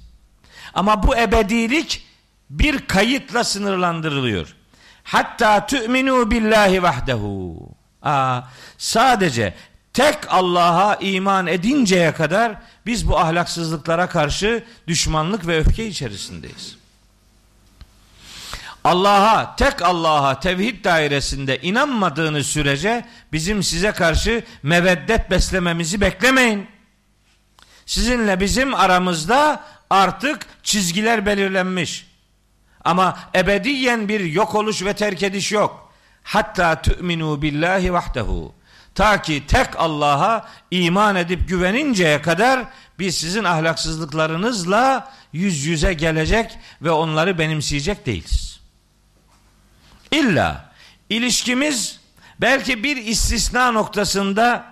Ama 0.75 1.03
bu 1.03 1.17
ebedilik 1.17 2.07
bir 2.51 2.87
kayıtla 2.87 3.45
sınırlandırılıyor. 3.45 4.57
Hatta 5.05 5.67
tu'minu 5.67 6.31
billahi 6.31 6.83
vahdehu. 6.83 7.69
Aa, 8.03 8.41
sadece 8.79 9.55
tek 9.93 10.17
Allah'a 10.29 10.97
iman 10.97 11.47
edinceye 11.47 12.15
kadar 12.15 12.55
biz 12.87 13.09
bu 13.09 13.19
ahlaksızlıklara 13.19 14.09
karşı 14.09 14.65
düşmanlık 14.87 15.47
ve 15.47 15.59
öfke 15.59 15.87
içerisindeyiz. 15.87 16.82
Allah'a, 18.85 19.57
tek 19.57 19.83
Allah'a 19.83 20.41
tevhid 20.41 20.85
dairesinde 20.85 21.61
inanmadığınız 21.61 22.47
sürece 22.47 23.05
bizim 23.33 23.63
size 23.63 23.93
karşı 23.93 24.45
meveddet 24.63 25.31
beslememizi 25.31 26.01
beklemeyin. 26.01 26.67
Sizinle 27.87 28.41
bizim 28.41 28.75
aramızda 28.75 29.63
artık 29.91 30.47
çizgiler 30.63 31.27
belirlenmiş. 31.27 32.07
Ama 32.85 33.19
ebediyen 33.35 34.09
bir 34.09 34.21
yok 34.21 34.55
oluş 34.55 34.85
ve 34.85 34.93
terk 34.93 35.23
ediş 35.23 35.53
yok. 35.53 35.93
Hatta 36.23 36.83
tu'minu 36.83 37.43
billahi 37.43 37.93
vahdehu. 37.93 38.55
Ta 38.95 39.23
ki 39.23 39.47
tek 39.47 39.77
Allah'a 39.77 40.49
iman 40.71 41.17
edip 41.17 41.49
güveninceye 41.49 42.23
kadar 42.23 42.65
biz 42.99 43.17
sizin 43.17 43.45
ahlaksızlıklarınızla 43.45 45.13
yüz 45.33 45.65
yüze 45.65 45.93
gelecek 45.93 46.59
ve 46.83 46.91
onları 46.91 47.39
benimseyecek 47.39 48.07
değiliz. 48.07 48.52
İlla 50.13 50.73
ilişkimiz 51.11 52.01
belki 52.41 52.85
bir 52.85 52.97
istisna 52.97 53.73
noktasında 53.73 54.65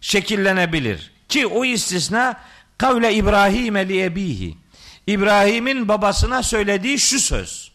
şekillenebilir. 0.00 1.12
Ki 1.28 1.46
o 1.46 1.64
istisna 1.64 2.40
kavle 2.78 3.14
İbrahim 3.14 3.74
li 3.74 4.02
ebihi. 4.02 4.58
İbrahim'in 5.06 5.88
babasına 5.88 6.42
söylediği 6.42 6.98
şu 6.98 7.20
söz. 7.20 7.72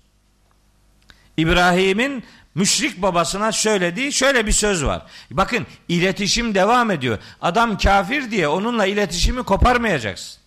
İbrahim'in 1.38 2.24
müşrik 2.56 3.02
babasına 3.02 3.52
söylediği 3.52 4.14
şöyle 4.14 4.48
bir 4.48 4.52
söz 4.52 4.86
var. 4.86 5.02
Bakın 5.32 5.68
iletişim 5.90 6.56
devam 6.56 6.92
ediyor. 6.92 7.20
Adam 7.42 7.78
kafir 7.78 8.32
diye 8.32 8.48
onunla 8.48 8.86
iletişimi 8.86 9.44
koparmayacaksın. 9.44 10.42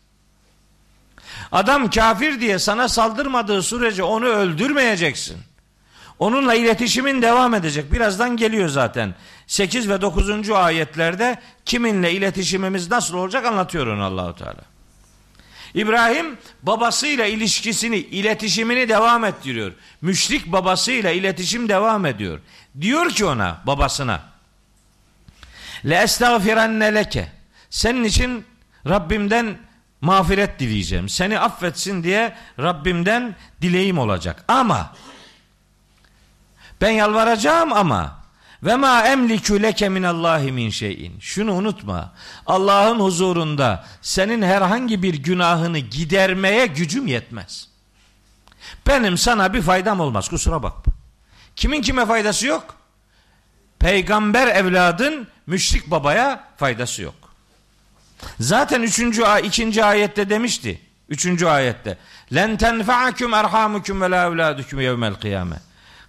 Adam 1.53 1.91
kafir 1.91 2.41
diye 2.41 2.59
sana 2.59 2.89
saldırmadığı 2.89 3.63
sürece 3.63 4.03
onu 4.03 4.27
öldürmeyeceksin. 4.27 5.37
Onunla 6.19 6.55
iletişimin 6.55 7.23
devam 7.23 7.55
edecek. 7.55 7.93
Birazdan 7.93 8.37
geliyor 8.37 8.69
zaten. 8.69 9.15
8 9.47 9.89
ve 9.89 10.01
9. 10.01 10.51
ayetlerde 10.51 11.41
kiminle 11.65 12.13
iletişimimiz 12.13 12.91
nasıl 12.91 13.15
olacak 13.15 13.47
anlatıyor 13.47 13.87
onu 13.87 14.05
Allahu 14.05 14.37
Teala. 14.37 14.61
İbrahim 15.75 16.39
babasıyla 16.63 17.27
ilişkisini, 17.27 17.97
iletişimini 17.97 18.89
devam 18.89 19.25
ettiriyor. 19.25 19.73
Müşrik 20.03 20.53
babasıyla 20.53 21.11
iletişim 21.11 21.69
devam 21.69 22.07
ediyor. 22.07 22.41
Diyor 22.81 23.11
ki 23.11 23.25
ona, 23.25 23.63
babasına. 23.67 24.21
Le 25.85 25.95
estağfirenne 25.95 26.95
leke. 26.95 27.29
Senin 27.71 28.05
için 28.05 28.45
Rabbimden 28.89 29.59
mağfiret 30.01 30.59
dileyeceğim. 30.59 31.09
Seni 31.09 31.39
affetsin 31.39 32.03
diye 32.03 32.37
Rabbimden 32.59 33.35
dileğim 33.63 33.99
olacak. 33.99 34.45
Ama 34.49 34.95
ben 36.81 36.91
yalvaracağım 36.91 37.73
ama 37.73 38.17
ve 38.63 38.77
ma 38.77 39.03
emliku 39.03 39.63
leke 39.63 39.89
minallahi 39.89 40.53
min 40.53 40.71
şeyin. 40.71 41.21
Şunu 41.21 41.53
unutma. 41.53 42.13
Allah'ın 42.47 43.01
huzurunda 43.01 43.85
senin 44.03 44.43
herhangi 44.43 45.03
bir 45.03 45.15
günahını 45.15 45.79
gidermeye 45.79 46.67
gücüm 46.67 47.07
yetmez. 47.07 47.69
Benim 48.87 49.19
sana 49.19 49.55
bir 49.55 49.63
faydam 49.63 50.01
olmaz. 50.01 50.29
Kusura 50.29 50.63
bakma. 50.63 50.93
Kimin 51.57 51.83
kime 51.83 52.07
faydası 52.07 52.47
yok? 52.47 52.75
Peygamber 53.79 54.47
evladın 54.47 55.29
müşrik 55.47 55.91
babaya 55.91 56.45
faydası 56.57 57.03
yok. 57.03 57.15
Zaten 58.41 58.83
üçüncü, 58.83 59.25
ikinci 59.43 59.85
ayette 59.85 60.31
demişti. 60.31 60.81
Üçüncü 61.09 61.47
ayette. 61.47 61.99
Len 62.35 62.57
tenfa'akum 62.57 63.35
erhamukum 63.35 64.01
ve 64.01 64.11
la 64.11 64.27
evladukum 64.27 64.81
yevmel 64.81 65.15
kıyamet. 65.15 65.66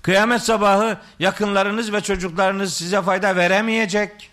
Kıyamet 0.07 0.41
sabahı 0.41 0.97
yakınlarınız 1.19 1.93
ve 1.93 2.01
çocuklarınız 2.01 2.73
size 2.73 3.01
fayda 3.01 3.35
veremeyecek. 3.35 4.29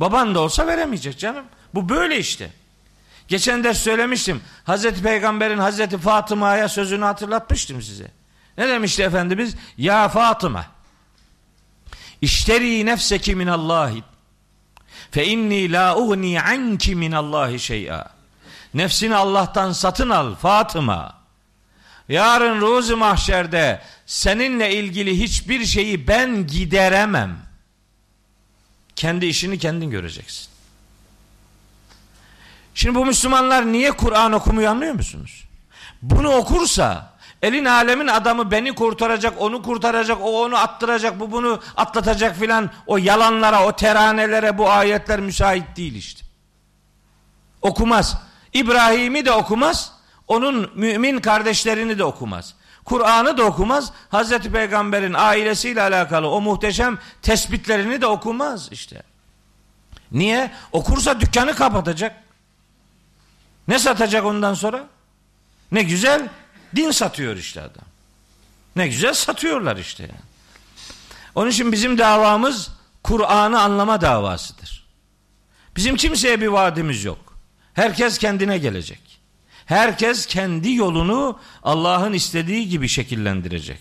Baban 0.00 0.34
da 0.34 0.40
olsa 0.40 0.66
veremeyecek 0.66 1.18
canım. 1.18 1.44
Bu 1.74 1.88
böyle 1.88 2.18
işte. 2.18 2.50
Geçen 3.28 3.64
ders 3.64 3.78
söylemiştim. 3.78 4.42
Hazreti 4.64 5.02
Peygamber'in 5.02 5.58
Hazreti 5.58 5.98
Fatıma'ya 5.98 6.68
sözünü 6.68 7.04
hatırlatmıştım 7.04 7.82
size. 7.82 8.10
Ne 8.58 8.68
demişti 8.68 9.02
Efendimiz? 9.02 9.54
Ya 9.78 10.08
Fatıma 10.08 10.66
İşteri 12.20 12.86
nefseki 12.86 13.36
minallahi 13.36 14.02
fe 15.10 15.26
inni 15.26 15.72
la 15.72 15.96
ugni 15.96 16.42
anki 16.42 16.94
minallahi 16.94 17.58
şey'a. 17.58 18.10
Nefsini 18.74 19.16
Allah'tan 19.16 19.72
satın 19.72 20.10
al 20.10 20.34
Fatıma. 20.34 21.21
Yarın 22.12 22.60
ruzu 22.60 22.96
mahşerde 22.96 23.82
seninle 24.06 24.74
ilgili 24.74 25.18
hiçbir 25.18 25.66
şeyi 25.66 26.08
ben 26.08 26.46
gideremem. 26.46 27.38
Kendi 28.96 29.26
işini 29.26 29.58
kendin 29.58 29.90
göreceksin. 29.90 30.48
Şimdi 32.74 32.94
bu 32.94 33.06
Müslümanlar 33.06 33.72
niye 33.72 33.92
Kur'an 33.92 34.32
okumuyor 34.32 34.70
anlıyor 34.70 34.94
musunuz? 34.94 35.44
Bunu 36.02 36.28
okursa 36.28 37.12
elin 37.42 37.64
alemin 37.64 38.06
adamı 38.06 38.50
beni 38.50 38.74
kurtaracak, 38.74 39.40
onu 39.40 39.62
kurtaracak, 39.62 40.18
o 40.20 40.42
onu 40.44 40.56
attıracak, 40.56 41.20
bu 41.20 41.32
bunu 41.32 41.60
atlatacak 41.76 42.36
filan 42.36 42.70
o 42.86 42.96
yalanlara, 42.96 43.66
o 43.66 43.72
teranelere 43.76 44.58
bu 44.58 44.70
ayetler 44.70 45.20
müsait 45.20 45.76
değil 45.76 45.94
işte. 45.94 46.24
Okumaz. 47.62 48.16
İbrahim'i 48.52 49.24
de 49.24 49.32
okumaz, 49.32 49.91
onun 50.28 50.70
mümin 50.74 51.20
kardeşlerini 51.20 51.98
de 51.98 52.04
okumaz. 52.04 52.54
Kur'an'ı 52.84 53.38
da 53.38 53.44
okumaz. 53.44 53.92
Hazreti 54.08 54.52
Peygamber'in 54.52 55.14
ailesiyle 55.14 55.82
alakalı 55.82 56.30
o 56.30 56.40
muhteşem 56.40 56.98
tespitlerini 57.22 58.00
de 58.00 58.06
okumaz 58.06 58.68
işte. 58.72 59.02
Niye? 60.12 60.50
Okursa 60.72 61.20
dükkanı 61.20 61.54
kapatacak. 61.54 62.16
Ne 63.68 63.78
satacak 63.78 64.24
ondan 64.24 64.54
sonra? 64.54 64.84
Ne 65.72 65.82
güzel 65.82 66.28
din 66.76 66.90
satıyor 66.90 67.36
işte 67.36 67.60
adam. 67.60 67.84
Ne 68.76 68.88
güzel 68.88 69.14
satıyorlar 69.14 69.76
işte. 69.76 70.10
Onun 71.34 71.50
için 71.50 71.72
bizim 71.72 71.98
davamız 71.98 72.70
Kur'an'ı 73.02 73.60
anlama 73.60 74.00
davasıdır. 74.00 74.86
Bizim 75.76 75.96
kimseye 75.96 76.40
bir 76.40 76.46
vaadimiz 76.46 77.04
yok. 77.04 77.18
Herkes 77.74 78.18
kendine 78.18 78.58
gelecek. 78.58 79.11
Herkes 79.66 80.26
kendi 80.26 80.72
yolunu 80.72 81.38
Allah'ın 81.62 82.12
istediği 82.12 82.68
gibi 82.68 82.88
şekillendirecek. 82.88 83.78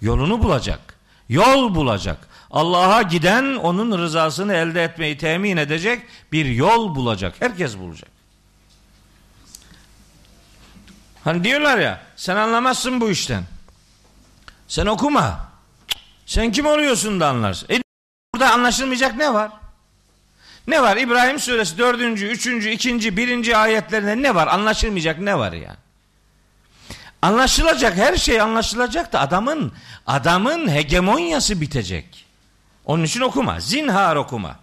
Yolunu 0.00 0.42
bulacak. 0.42 0.80
Yol 1.28 1.74
bulacak. 1.74 2.28
Allah'a 2.50 3.02
giden 3.02 3.54
onun 3.54 3.98
rızasını 3.98 4.54
elde 4.54 4.84
etmeyi 4.84 5.18
temin 5.18 5.56
edecek 5.56 6.02
bir 6.32 6.46
yol 6.46 6.94
bulacak. 6.94 7.34
Herkes 7.40 7.78
bulacak. 7.78 8.10
Hani 11.24 11.44
diyorlar 11.44 11.78
ya 11.78 12.02
sen 12.16 12.36
anlamazsın 12.36 13.00
bu 13.00 13.10
işten. 13.10 13.44
Sen 14.68 14.86
okuma. 14.86 15.50
Sen 16.26 16.52
kim 16.52 16.66
oluyorsun 16.66 17.20
da 17.20 17.28
anlarsın. 17.28 17.66
E, 17.70 17.82
burada 18.34 18.52
anlaşılmayacak 18.52 19.16
ne 19.16 19.34
var? 19.34 19.50
Ne 20.70 20.82
var? 20.82 20.96
İbrahim 20.96 21.38
suresi 21.38 21.78
dördüncü, 21.78 22.26
üçüncü, 22.26 22.70
ikinci, 22.70 23.16
birinci 23.16 23.56
ayetlerinde 23.56 24.22
ne 24.22 24.34
var? 24.34 24.46
Anlaşılmayacak 24.46 25.18
ne 25.18 25.38
var 25.38 25.52
ya? 25.52 25.76
Anlaşılacak 27.22 27.96
her 27.96 28.16
şey 28.16 28.40
anlaşılacak 28.40 29.12
da 29.12 29.20
adamın 29.20 29.72
adamın 30.06 30.70
hegemonyası 30.70 31.60
bitecek. 31.60 32.26
Onun 32.84 33.04
için 33.04 33.20
okuma. 33.20 33.60
Zinhar 33.60 34.16
okuma. 34.16 34.58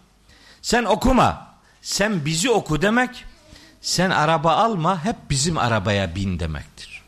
Sen 0.61 0.83
okuma. 0.83 1.47
Sen 1.81 2.25
bizi 2.25 2.49
oku 2.49 2.81
demek. 2.81 3.25
Sen 3.81 4.09
araba 4.09 4.53
alma 4.53 5.05
hep 5.05 5.15
bizim 5.29 5.57
arabaya 5.57 6.15
bin 6.15 6.39
demektir. 6.39 7.01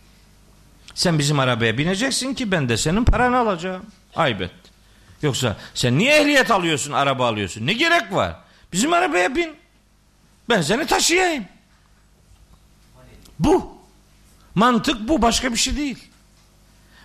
Sen 0.94 1.20
bizim 1.20 1.40
arabaya 1.40 1.78
bineceksin 1.78 2.34
ki 2.34 2.52
ben 2.52 2.70
de 2.70 2.78
senin 2.78 3.04
paranı 3.04 3.38
alacağım. 3.38 3.86
Aybet. 4.16 4.52
Yoksa 5.22 5.58
sen 5.74 5.98
niye 5.98 6.22
ehliyet 6.22 6.52
alıyorsun, 6.52 6.92
araba 6.92 7.28
alıyorsun? 7.28 7.68
Ne 7.68 7.74
gerek 7.74 8.14
var? 8.14 8.36
Bizim 8.74 8.94
arabaya 8.94 9.36
bin. 9.36 9.56
Ben 10.50 10.62
seni 10.62 10.88
taşıyayım. 10.88 11.46
Bu. 13.40 13.80
Mantık 14.56 15.08
bu 15.08 15.22
başka 15.22 15.52
bir 15.52 15.58
şey 15.58 15.76
değil. 15.76 16.10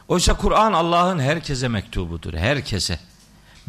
Oysa 0.08 0.36
Kur'an 0.36 0.72
Allah'ın 0.72 1.18
herkese 1.18 1.68
mektubudur. 1.68 2.34
Herkese. 2.34 2.98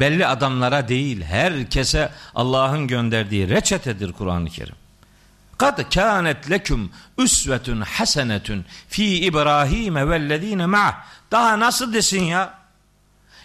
Belli 0.00 0.26
adamlara 0.26 0.88
değil, 0.88 1.22
herkese 1.22 2.10
Allah'ın 2.34 2.86
gönderdiği 2.86 3.48
reçetedir 3.48 4.12
Kur'an-ı 4.12 4.50
Kerim. 4.50 4.74
Kad 5.58 5.90
kânet 5.94 6.50
leküm 6.50 6.90
üsvetun 7.18 7.80
hasenetun 7.80 8.64
fi 8.88 9.04
İbrahim 9.04 9.94
vellezine 9.94 10.66
ma'ah. 10.66 11.04
Daha 11.30 11.60
nasıl 11.60 11.92
desin 11.92 12.24
ya? 12.24 12.65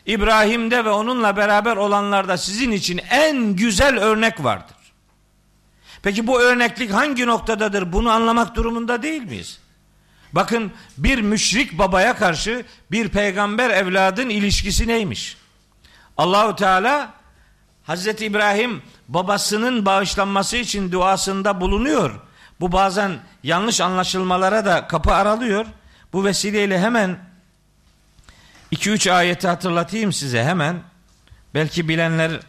İbrahim'de 0.05 0.85
ve 0.85 0.89
onunla 0.89 1.37
beraber 1.37 1.77
olanlarda 1.77 2.37
sizin 2.37 2.71
için 2.71 3.01
en 3.09 3.55
güzel 3.55 3.99
örnek 3.99 4.43
vardır. 4.43 4.75
Peki 6.03 6.27
bu 6.27 6.41
örneklik 6.41 6.93
hangi 6.93 7.27
noktadadır? 7.27 7.93
Bunu 7.93 8.11
anlamak 8.11 8.55
durumunda 8.55 9.03
değil 9.03 9.23
miyiz? 9.23 9.59
Bakın 10.33 10.71
bir 10.97 11.21
müşrik 11.21 11.77
babaya 11.77 12.15
karşı 12.15 12.65
bir 12.91 13.09
peygamber 13.09 13.69
evladın 13.69 14.29
ilişkisi 14.29 14.87
neymiş? 14.87 15.37
Allahu 16.17 16.55
Teala 16.55 17.13
Hazreti 17.83 18.25
İbrahim 18.25 18.81
babasının 19.07 19.85
bağışlanması 19.85 20.57
için 20.57 20.91
duasında 20.91 21.61
bulunuyor. 21.61 22.11
Bu 22.59 22.71
bazen 22.71 23.11
yanlış 23.43 23.81
anlaşılmalara 23.81 24.65
da 24.65 24.87
kapı 24.87 25.13
aralıyor. 25.13 25.65
Bu 26.13 26.25
vesileyle 26.25 26.79
hemen 26.79 27.19
2-3 28.71 29.12
ayeti 29.12 29.47
hatırlatayım 29.47 30.13
size 30.13 30.43
hemen. 30.43 30.84
Belki 31.53 31.88
bilenler 31.89 32.39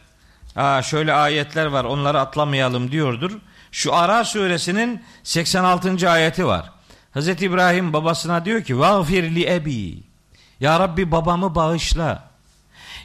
Aa, 0.56 0.82
şöyle 0.82 1.12
ayetler 1.12 1.66
var 1.66 1.85
onları 1.85 2.20
atlamayalım 2.20 2.90
diyordur. 2.90 3.32
Şu 3.72 3.94
Ara 3.94 4.24
suresinin 4.24 5.04
86. 5.22 6.11
ayeti 6.11 6.46
var. 6.46 6.72
Hz. 7.14 7.28
İbrahim 7.28 7.92
babasına 7.92 8.44
diyor 8.44 8.62
ki 8.62 8.78
Vâfir 8.78 9.35
li 9.35 9.52
ebi 9.54 10.02
Ya 10.61 10.80
Rabbi 10.80 11.11
babamı 11.11 11.54
bağışla. 11.54 12.30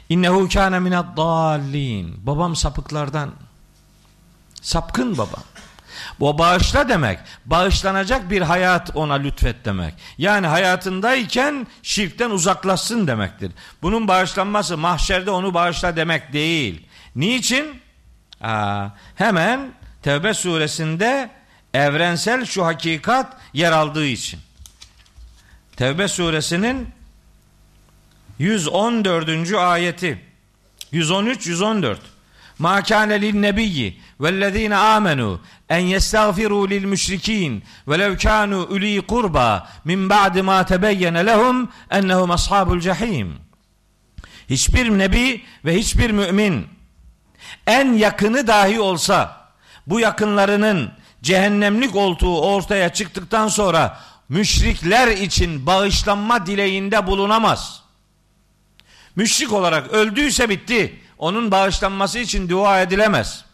İnnehu 0.08 0.48
kâne 0.48 0.78
mined 0.78 1.16
dallin. 1.16 2.26
Babam 2.26 2.56
sapıklardan. 2.56 3.30
Sapkın 4.62 5.18
baba. 5.18 5.36
Bu 6.20 6.38
bağışla 6.38 6.88
demek, 6.88 7.18
bağışlanacak 7.46 8.30
bir 8.30 8.42
hayat 8.42 8.96
ona 8.96 9.14
lütfet 9.14 9.64
demek. 9.64 9.94
Yani 10.18 10.46
hayatındayken 10.46 11.66
şirkten 11.82 12.30
uzaklaşsın 12.30 13.06
demektir. 13.06 13.52
Bunun 13.82 14.08
bağışlanması 14.08 14.76
mahşerde 14.76 15.30
onu 15.30 15.54
bağışla 15.54 15.96
demek 15.96 16.32
değil. 16.32 16.86
Niçin? 17.16 17.80
Aa, 18.40 18.88
hemen 19.14 19.72
Tevbe 20.02 20.34
suresinde 20.34 21.30
evrensel 21.74 22.44
şu 22.44 22.66
hakikat 22.66 23.36
yer 23.52 23.72
aldığı 23.72 24.06
için. 24.06 24.40
Tevbe 25.76 26.08
suresinin 26.08 26.88
114. 28.38 29.52
ayeti 29.54 30.24
113 30.92 31.46
114 31.46 32.00
Ma 32.58 32.82
kana 32.82 33.12
lin 33.12 33.42
nebiyyi 33.42 34.00
vellezine 34.20 34.76
amenu 34.76 35.40
en 35.68 35.78
yestağfiru 35.78 36.70
lil 36.70 36.84
müşrikin 36.84 37.64
velev 37.88 38.18
kanu 38.18 38.62
uli 38.62 39.00
kurba 39.00 39.68
min 39.84 40.10
ba'di 40.10 40.42
ma 40.42 40.66
tebeyyene 40.66 41.26
lehum 41.26 41.68
ennehum 41.90 42.30
ashabul 42.30 42.80
cehim. 42.80 43.36
Hiçbir 44.50 44.90
nebi 44.98 45.44
ve 45.64 45.74
hiçbir 45.74 46.10
mümin 46.10 46.66
en 47.66 47.92
yakını 47.92 48.46
dahi 48.46 48.80
olsa 48.80 49.48
bu 49.86 50.00
yakınlarının 50.00 50.92
cehennemlik 51.22 51.96
olduğu 51.96 52.40
ortaya 52.40 52.92
çıktıktan 52.92 53.48
sonra 53.48 54.00
müşrikler 54.28 55.08
için 55.08 55.66
bağışlanma 55.66 56.46
dileğinde 56.46 57.06
bulunamaz. 57.06 57.82
Müşrik 59.16 59.52
olarak 59.52 59.88
öldüyse 59.88 60.48
bitti. 60.48 61.00
Onun 61.18 61.50
bağışlanması 61.50 62.18
için 62.18 62.48
dua 62.48 62.82
edilemez. 62.82 63.44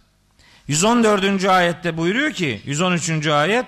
114. 0.68 1.44
ayette 1.44 1.96
buyuruyor 1.96 2.32
ki 2.32 2.60
113. 2.64 3.26
ayet 3.26 3.66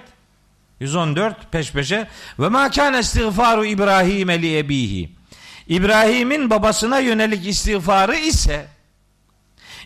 114 0.81 1.53
peş 1.53 1.73
peşe 1.73 2.09
ve 2.39 2.49
ma 2.49 2.71
kana 2.71 2.99
istiğfaru 2.99 3.65
İbrahim 3.65 4.29
li 4.29 4.59
ebihi. 4.59 5.11
İbrahim'in 5.69 6.51
babasına 6.51 6.99
yönelik 6.99 7.47
istiğfarı 7.47 8.17
ise 8.17 8.67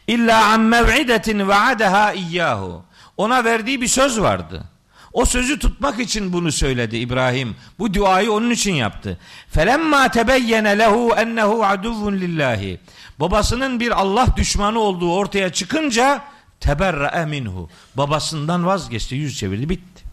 illa 0.06 0.44
an 0.44 0.60
mev'idetin 0.60 1.48
vaadaha 1.48 2.12
iyyahu. 2.12 2.84
Ona 3.16 3.44
verdiği 3.44 3.80
bir 3.80 3.88
söz 3.88 4.20
vardı. 4.20 4.64
O 5.12 5.24
sözü 5.24 5.58
tutmak 5.58 6.00
için 6.00 6.32
bunu 6.32 6.52
söyledi 6.52 6.96
İbrahim. 6.96 7.56
Bu 7.78 7.94
duayı 7.94 8.32
onun 8.32 8.50
için 8.50 8.74
yaptı. 8.74 9.18
Felemma 9.48 10.08
tebeyyene 10.08 10.78
lehu 10.78 11.14
ennehu 11.16 11.64
aduvun 11.64 12.12
lillahi. 12.12 12.80
Babasının 13.20 13.80
bir 13.80 14.00
Allah 14.00 14.26
düşmanı 14.36 14.78
olduğu 14.78 15.14
ortaya 15.14 15.52
çıkınca 15.52 16.24
teberra 16.60 17.26
minhu. 17.26 17.70
Babasından 17.94 18.66
vazgeçti, 18.66 19.14
yüz 19.14 19.38
çevirdi, 19.38 19.68
bitti. 19.68 20.04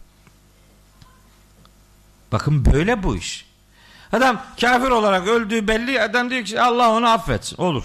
Bakın 2.32 2.64
böyle 2.64 3.02
bu 3.02 3.16
iş. 3.16 3.46
Adam 4.12 4.42
kafir 4.60 4.90
olarak 4.90 5.28
öldüğü 5.28 5.68
belli. 5.68 6.02
Adam 6.02 6.30
diyor 6.30 6.44
ki 6.44 6.60
Allah 6.60 6.90
onu 6.90 7.08
affetsin. 7.08 7.56
Olur. 7.56 7.84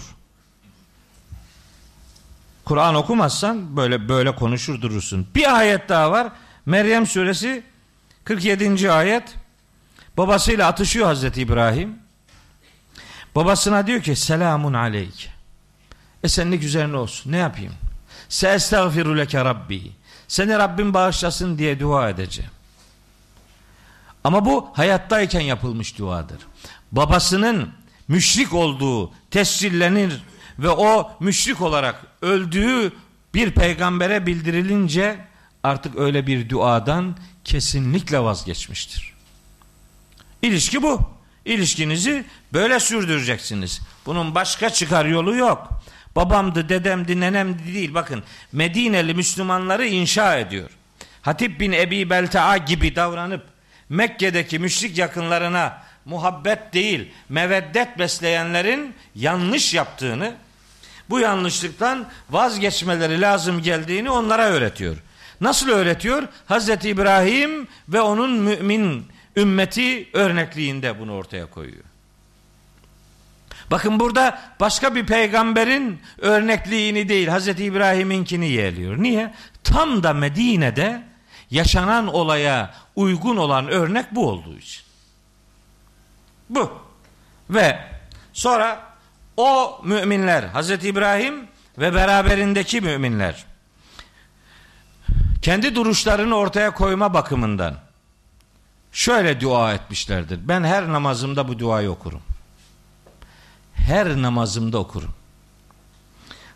Kur'an 2.64 2.94
okumazsan 2.94 3.76
böyle 3.76 4.08
böyle 4.08 4.34
konuşur 4.34 4.82
durursun. 4.82 5.28
Bir 5.34 5.56
ayet 5.58 5.88
daha 5.88 6.10
var. 6.10 6.28
Meryem 6.66 7.06
suresi 7.06 7.62
47. 8.24 8.92
ayet. 8.92 9.34
Babasıyla 10.16 10.68
atışıyor 10.68 11.06
Hazreti 11.06 11.40
İbrahim. 11.40 12.03
Babasına 13.34 13.86
diyor 13.86 14.02
ki 14.02 14.16
selamun 14.16 14.72
aleyke. 14.72 15.28
Esenlik 16.22 16.62
üzerine 16.62 16.96
olsun. 16.96 17.32
Ne 17.32 17.36
yapayım? 17.36 17.72
Se 18.28 18.48
estağfiru 18.48 19.18
leke 19.18 19.44
rabbi. 19.44 19.92
Seni 20.28 20.52
Rabbim 20.52 20.94
bağışlasın 20.94 21.58
diye 21.58 21.80
dua 21.80 22.10
edeceğim. 22.10 22.50
Ama 24.24 24.44
bu 24.44 24.68
hayattayken 24.72 25.40
yapılmış 25.40 25.98
duadır. 25.98 26.38
Babasının 26.92 27.72
müşrik 28.08 28.52
olduğu 28.54 29.12
tescillenir 29.30 30.22
ve 30.58 30.68
o 30.68 31.10
müşrik 31.20 31.60
olarak 31.60 32.06
öldüğü 32.22 32.92
bir 33.34 33.50
peygambere 33.50 34.26
bildirilince 34.26 35.18
artık 35.62 35.96
öyle 35.98 36.26
bir 36.26 36.48
duadan 36.48 37.16
kesinlikle 37.44 38.20
vazgeçmiştir. 38.20 39.14
İlişki 40.42 40.82
bu. 40.82 41.13
İlişkinizi 41.44 42.24
böyle 42.52 42.80
sürdüreceksiniz. 42.80 43.80
Bunun 44.06 44.34
başka 44.34 44.70
çıkar 44.70 45.04
yolu 45.04 45.36
yok. 45.36 45.68
Babamdı, 46.16 46.68
dedemdi, 46.68 47.20
nenemdi 47.20 47.74
değil. 47.74 47.94
Bakın 47.94 48.22
Medineli 48.52 49.14
Müslümanları 49.14 49.86
inşa 49.86 50.38
ediyor. 50.38 50.70
Hatip 51.22 51.60
bin 51.60 51.72
Ebi 51.72 52.10
Belta'a 52.10 52.56
gibi 52.56 52.96
davranıp 52.96 53.42
Mekke'deki 53.88 54.58
müşrik 54.58 54.98
yakınlarına 54.98 55.82
muhabbet 56.04 56.72
değil, 56.72 57.10
meveddet 57.28 57.98
besleyenlerin 57.98 58.94
yanlış 59.14 59.74
yaptığını, 59.74 60.34
bu 61.10 61.20
yanlışlıktan 61.20 62.08
vazgeçmeleri 62.30 63.20
lazım 63.20 63.62
geldiğini 63.62 64.10
onlara 64.10 64.44
öğretiyor. 64.46 64.96
Nasıl 65.40 65.68
öğretiyor? 65.68 66.22
Hazreti 66.46 66.88
İbrahim 66.88 67.68
ve 67.88 68.00
onun 68.00 68.30
mümin 68.30 69.06
ümmeti 69.36 70.08
örnekliğinde 70.12 70.98
bunu 70.98 71.14
ortaya 71.14 71.46
koyuyor. 71.46 71.84
Bakın 73.70 74.00
burada 74.00 74.40
başka 74.60 74.94
bir 74.94 75.06
peygamberin 75.06 76.00
örnekliğini 76.18 77.08
değil 77.08 77.28
Hazreti 77.28 77.64
İbrahim'inkini 77.64 78.48
yeğliyor. 78.48 79.02
Niye? 79.02 79.34
Tam 79.64 80.02
da 80.02 80.12
Medine'de 80.12 81.02
yaşanan 81.50 82.06
olaya 82.06 82.74
uygun 82.96 83.36
olan 83.36 83.68
örnek 83.68 84.14
bu 84.14 84.28
olduğu 84.28 84.58
için. 84.58 84.82
Bu. 86.50 86.72
Ve 87.50 87.78
sonra 88.32 88.80
o 89.36 89.80
müminler 89.84 90.42
Hazreti 90.42 90.88
İbrahim 90.88 91.46
ve 91.78 91.94
beraberindeki 91.94 92.80
müminler 92.80 93.44
kendi 95.42 95.74
duruşlarını 95.74 96.34
ortaya 96.34 96.70
koyma 96.74 97.14
bakımından 97.14 97.83
şöyle 98.94 99.40
dua 99.40 99.74
etmişlerdir. 99.74 100.48
Ben 100.48 100.64
her 100.64 100.88
namazımda 100.88 101.48
bu 101.48 101.58
duayı 101.58 101.90
okurum. 101.90 102.22
Her 103.74 104.22
namazımda 104.22 104.78
okurum. 104.78 105.14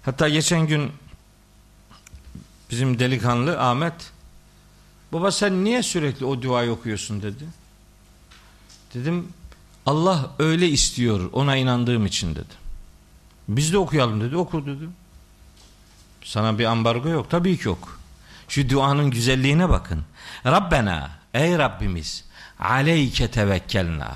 Hatta 0.03 0.29
geçen 0.29 0.67
gün 0.67 0.93
bizim 2.71 2.99
delikanlı 2.99 3.61
Ahmet 3.61 4.13
baba 5.13 5.33
sen 5.33 5.65
niye 5.65 5.83
sürekli 5.83 6.27
o 6.27 6.43
duayı 6.43 6.71
okuyorsun 6.71 7.23
dedi. 7.23 7.45
Dedim 8.95 9.29
Allah 9.87 10.31
öyle 10.39 10.69
istiyor 10.69 11.31
ona 11.33 11.57
inandığım 11.57 12.07
için 12.07 12.35
dedi. 12.35 12.55
Biz 13.49 13.73
de 13.73 13.79
okuyalım 13.79 14.21
dedi 14.21 14.37
oku 14.37 14.67
dedi. 14.67 14.89
Sana 16.25 16.59
bir 16.59 16.65
ambargo 16.65 17.09
yok 17.09 17.31
tabii 17.31 17.59
ki 17.59 17.69
yok. 17.69 18.01
Şu 18.49 18.71
duanın 18.71 19.11
güzelliğine 19.11 19.69
bakın. 19.69 20.05
Rabbena 20.47 21.11
ey 21.35 21.59
Rabbimiz 21.59 22.28
aleyke 22.61 23.31
tevekkelna. 23.31 24.15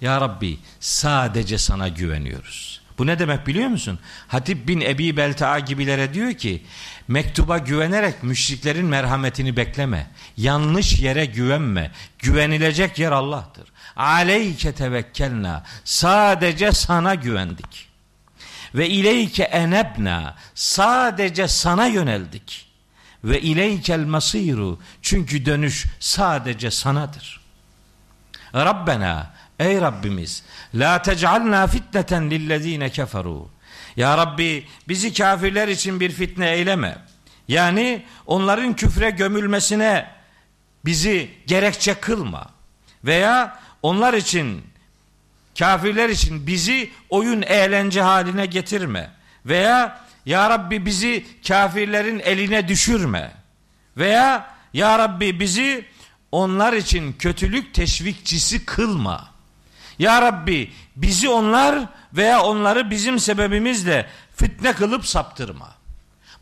Ya 0.00 0.20
Rabbi 0.20 0.58
sadece 0.80 1.58
sana 1.58 1.88
güveniyoruz. 1.88 2.80
Bu 2.98 3.06
ne 3.06 3.18
demek 3.18 3.46
biliyor 3.46 3.68
musun? 3.68 3.98
Hatip 4.28 4.68
bin 4.68 4.80
Ebi 4.80 5.16
Belta'a 5.16 5.58
gibilere 5.58 6.14
diyor 6.14 6.34
ki 6.34 6.62
mektuba 7.08 7.58
güvenerek 7.58 8.22
müşriklerin 8.22 8.86
merhametini 8.86 9.56
bekleme. 9.56 10.06
Yanlış 10.36 11.00
yere 11.00 11.24
güvenme. 11.24 11.90
Güvenilecek 12.18 12.98
yer 12.98 13.12
Allah'tır. 13.12 13.72
Aleyke 13.96 14.72
tevekkelna. 14.72 15.64
Sadece 15.84 16.72
sana 16.72 17.14
güvendik. 17.14 17.88
Ve 18.74 18.88
ileyke 18.88 19.42
enebna. 19.42 20.36
Sadece 20.54 21.48
sana 21.48 21.86
yöneldik. 21.86 22.68
Ve 23.24 23.40
ileykel 23.40 24.00
masiru. 24.00 24.78
Çünkü 25.02 25.46
dönüş 25.46 25.86
sadece 26.00 26.70
sanadır. 26.70 27.47
Rabbena 28.66 29.30
ey 29.58 29.80
Rabbimiz 29.80 30.42
la 30.74 31.02
tec'alna 31.02 31.66
fitneten 31.66 32.30
lillezine 32.30 32.90
keferu. 32.90 33.48
Ya 33.96 34.18
Rabbi 34.18 34.66
bizi 34.88 35.14
kafirler 35.14 35.68
için 35.68 36.00
bir 36.00 36.10
fitne 36.10 36.50
eyleme. 36.50 36.98
Yani 37.48 38.02
onların 38.26 38.76
küfre 38.76 39.10
gömülmesine 39.10 40.10
bizi 40.84 41.30
gerekçe 41.46 41.94
kılma. 41.94 42.50
Veya 43.04 43.58
onlar 43.82 44.14
için 44.14 44.62
kafirler 45.58 46.08
için 46.08 46.46
bizi 46.46 46.90
oyun 47.10 47.42
eğlence 47.42 48.02
haline 48.02 48.46
getirme. 48.46 49.10
Veya 49.46 50.00
Ya 50.26 50.50
Rabbi 50.50 50.86
bizi 50.86 51.26
kafirlerin 51.48 52.18
eline 52.18 52.68
düşürme. 52.68 53.32
Veya 53.96 54.46
Ya 54.72 54.98
Rabbi 54.98 55.40
bizi 55.40 55.84
onlar 56.32 56.72
için 56.72 57.12
kötülük 57.12 57.74
teşvikçisi 57.74 58.64
kılma. 58.64 59.28
Ya 59.98 60.22
Rabbi 60.22 60.72
bizi 60.96 61.28
onlar 61.28 61.88
veya 62.14 62.42
onları 62.42 62.90
bizim 62.90 63.18
sebebimizle 63.18 64.06
fitne 64.36 64.72
kılıp 64.72 65.06
saptırma. 65.06 65.78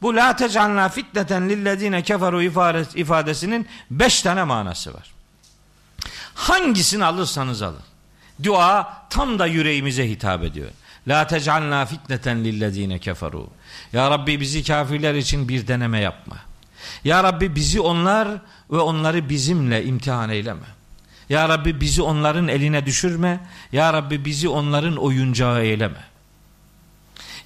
Bu 0.03 0.17
la 0.17 0.37
tecalna 0.37 0.89
fitneten 0.89 1.49
lillezine 1.49 2.03
keferu 2.03 2.43
ifadesinin 2.95 3.69
beş 3.91 4.23
tane 4.23 4.45
manası 4.45 4.95
var. 4.95 5.13
Hangisini 6.35 7.05
alırsanız 7.05 7.63
alın. 7.63 7.83
Dua 8.43 9.03
tam 9.11 9.39
da 9.39 9.47
yüreğimize 9.47 10.11
hitap 10.11 10.43
ediyor. 10.45 10.71
La 11.09 11.27
tecalna 11.27 11.87
fitneten 11.87 12.45
lillezine 12.45 12.99
keferu. 12.99 13.51
Ya 13.93 14.11
Rabbi 14.11 14.41
bizi 14.41 14.65
kafirler 14.65 15.15
için 15.15 15.49
bir 15.49 15.69
deneme 15.69 16.01
yapma. 16.01 16.37
Ya 17.05 17.25
Rabbi 17.25 17.55
bizi 17.55 17.81
onlar 17.81 18.29
ve 18.71 18.79
onları 18.79 19.29
bizimle 19.29 19.85
imtihan 19.85 20.31
eyleme. 20.31 20.67
Ya 21.29 21.49
Rabbi 21.49 21.81
bizi 21.81 22.03
onların 22.03 22.49
eline 22.49 22.87
düşürme. 22.87 23.41
Ya 23.73 23.93
Rabbi 23.93 24.25
bizi 24.25 24.49
onların 24.49 24.97
oyuncağı 24.97 25.63
eyleme. 25.63 26.05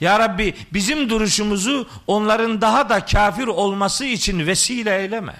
Ya 0.01 0.19
Rabbi 0.19 0.55
bizim 0.73 1.11
duruşumuzu 1.11 1.89
onların 2.07 2.61
daha 2.61 2.89
da 2.89 3.05
kafir 3.05 3.47
olması 3.47 4.05
için 4.05 4.47
vesile 4.47 4.99
eyleme. 4.99 5.37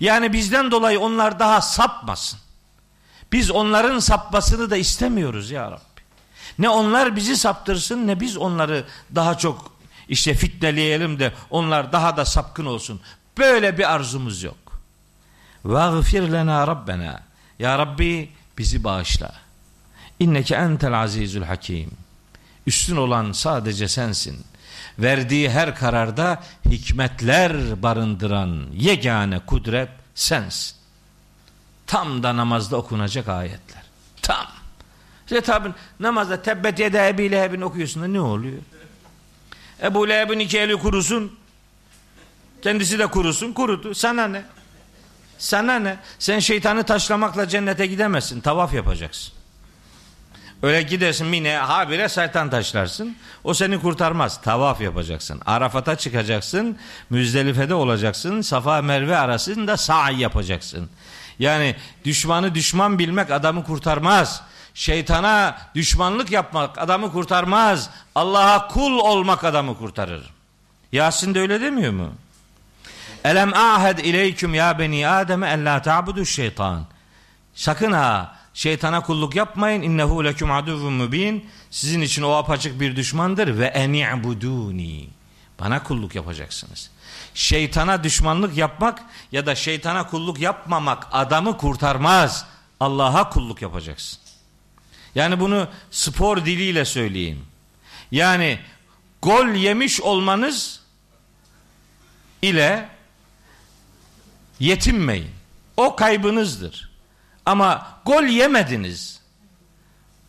Yani 0.00 0.32
bizden 0.32 0.70
dolayı 0.70 1.00
onlar 1.00 1.38
daha 1.38 1.60
sapmasın. 1.60 2.38
Biz 3.32 3.50
onların 3.50 3.98
sapmasını 3.98 4.70
da 4.70 4.76
istemiyoruz 4.76 5.50
ya 5.50 5.70
Rabbi. 5.70 6.00
Ne 6.58 6.68
onlar 6.68 7.16
bizi 7.16 7.36
saptırsın 7.36 8.06
ne 8.06 8.20
biz 8.20 8.36
onları 8.36 8.84
daha 9.14 9.38
çok 9.38 9.72
işte 10.08 10.34
fitneleyelim 10.34 11.18
de 11.18 11.32
onlar 11.50 11.92
daha 11.92 12.16
da 12.16 12.24
sapkın 12.24 12.66
olsun. 12.66 13.00
Böyle 13.38 13.78
bir 13.78 13.94
arzumuz 13.94 14.42
yok. 14.42 14.67
Vagfir 15.68 16.32
lena 16.32 16.66
Rabbena. 16.66 17.22
Ya 17.58 17.78
Rabbi 17.78 18.30
bizi 18.58 18.84
bağışla. 18.84 19.32
İnneke 20.20 20.54
entel 20.54 21.00
azizül 21.00 21.42
hakim. 21.42 21.90
Üstün 22.66 22.96
olan 22.96 23.32
sadece 23.32 23.88
sensin. 23.88 24.44
Verdiği 24.98 25.50
her 25.50 25.74
kararda 25.74 26.42
hikmetler 26.70 27.82
barındıran 27.82 28.66
yegane 28.72 29.38
kudret 29.38 29.88
sensin. 30.14 30.76
Tam 31.86 32.22
da 32.22 32.36
namazda 32.36 32.76
okunacak 32.76 33.28
ayetler. 33.28 33.82
Tam. 34.22 34.46
İşte 35.24 35.40
tabi 35.40 35.68
namazda 36.00 36.42
tebbet 36.42 36.78
yede 36.78 37.08
Ebi 37.08 37.30
Leheb'in 37.30 37.60
okuyorsun 37.60 38.02
da 38.02 38.06
ne 38.06 38.20
oluyor? 38.20 38.58
Ebu 39.82 40.08
Leheb'in 40.08 40.38
iki 40.38 40.58
eli 40.58 40.76
kurusun. 40.76 41.38
Kendisi 42.62 42.98
de 42.98 43.06
kurusun. 43.06 43.52
Kurudu. 43.52 43.94
Sana 43.94 44.28
ne? 44.28 44.44
Sana 45.38 45.78
ne? 45.78 45.96
Sen 46.18 46.38
şeytanı 46.38 46.84
taşlamakla 46.84 47.48
cennete 47.48 47.86
gidemezsin. 47.86 48.40
Tavaf 48.40 48.74
yapacaksın. 48.74 49.32
Öyle 50.62 50.82
gidersin 50.82 51.26
mine 51.26 51.56
habire 51.56 52.08
şeytan 52.08 52.50
taşlarsın. 52.50 53.16
O 53.44 53.54
seni 53.54 53.80
kurtarmaz. 53.80 54.40
Tavaf 54.40 54.80
yapacaksın. 54.80 55.40
Arafat'a 55.46 55.96
çıkacaksın. 55.96 56.78
Müzdelife'de 57.10 57.74
olacaksın. 57.74 58.40
Safa 58.40 58.82
Merve 58.82 59.16
arasında 59.16 59.76
sa'i 59.76 60.20
yapacaksın. 60.20 60.90
Yani 61.38 61.76
düşmanı 62.04 62.54
düşman 62.54 62.98
bilmek 62.98 63.30
adamı 63.30 63.64
kurtarmaz. 63.64 64.42
Şeytana 64.74 65.58
düşmanlık 65.74 66.30
yapmak 66.30 66.78
adamı 66.78 67.12
kurtarmaz. 67.12 67.90
Allah'a 68.14 68.68
kul 68.68 68.98
olmak 68.98 69.44
adamı 69.44 69.78
kurtarır. 69.78 70.30
Yasin 70.92 71.34
de 71.34 71.40
öyle 71.40 71.60
demiyor 71.60 71.92
mu? 71.92 72.12
Elem 73.28 73.54
ahed 73.54 73.98
ileyküm 73.98 74.54
ya 74.54 74.78
beni 74.78 75.08
Adem 75.08 75.42
en 75.42 75.64
la 75.64 75.82
ta'budu 75.82 76.24
şeytan. 76.24 76.86
Sakın 77.54 77.92
ha 77.92 78.36
şeytana 78.54 79.02
kulluk 79.02 79.36
yapmayın. 79.36 79.82
İnnehu 79.82 80.24
leküm 80.24 80.50
aduvun 80.50 80.92
mübin. 80.92 81.50
Sizin 81.70 82.00
için 82.00 82.22
o 82.22 82.30
apaçık 82.30 82.80
bir 82.80 82.96
düşmandır 82.96 83.58
ve 83.58 83.66
eni'buduni. 83.66 85.08
Bana 85.60 85.82
kulluk 85.82 86.14
yapacaksınız. 86.14 86.90
Şeytana 87.34 88.04
düşmanlık 88.04 88.56
yapmak 88.56 89.02
ya 89.32 89.46
da 89.46 89.54
şeytana 89.54 90.06
kulluk 90.06 90.40
yapmamak 90.40 91.06
adamı 91.12 91.56
kurtarmaz. 91.56 92.46
Allah'a 92.80 93.28
kulluk 93.28 93.62
yapacaksın. 93.62 94.18
Yani 95.14 95.40
bunu 95.40 95.68
spor 95.90 96.36
diliyle 96.44 96.84
söyleyeyim. 96.84 97.44
Yani 98.10 98.58
gol 99.22 99.48
yemiş 99.48 100.00
olmanız 100.00 100.80
ile 102.42 102.97
yetinmeyin. 104.60 105.30
O 105.76 105.96
kaybınızdır. 105.96 106.90
Ama 107.46 107.86
gol 108.06 108.22
yemediniz. 108.22 109.20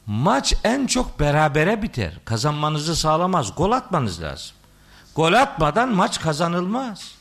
Maç 0.06 0.54
en 0.63 0.88
çok 0.88 1.20
berabere 1.20 1.82
biter. 1.82 2.13
Kazanmanızı 2.26 2.96
sağlamaz. 2.96 3.56
Gol 3.56 3.72
atmanız 3.72 4.22
lazım. 4.22 4.56
Gol 5.15 5.34
atmadan 5.34 5.89
maç 5.89 6.22
kazanılmaz. 6.22 7.15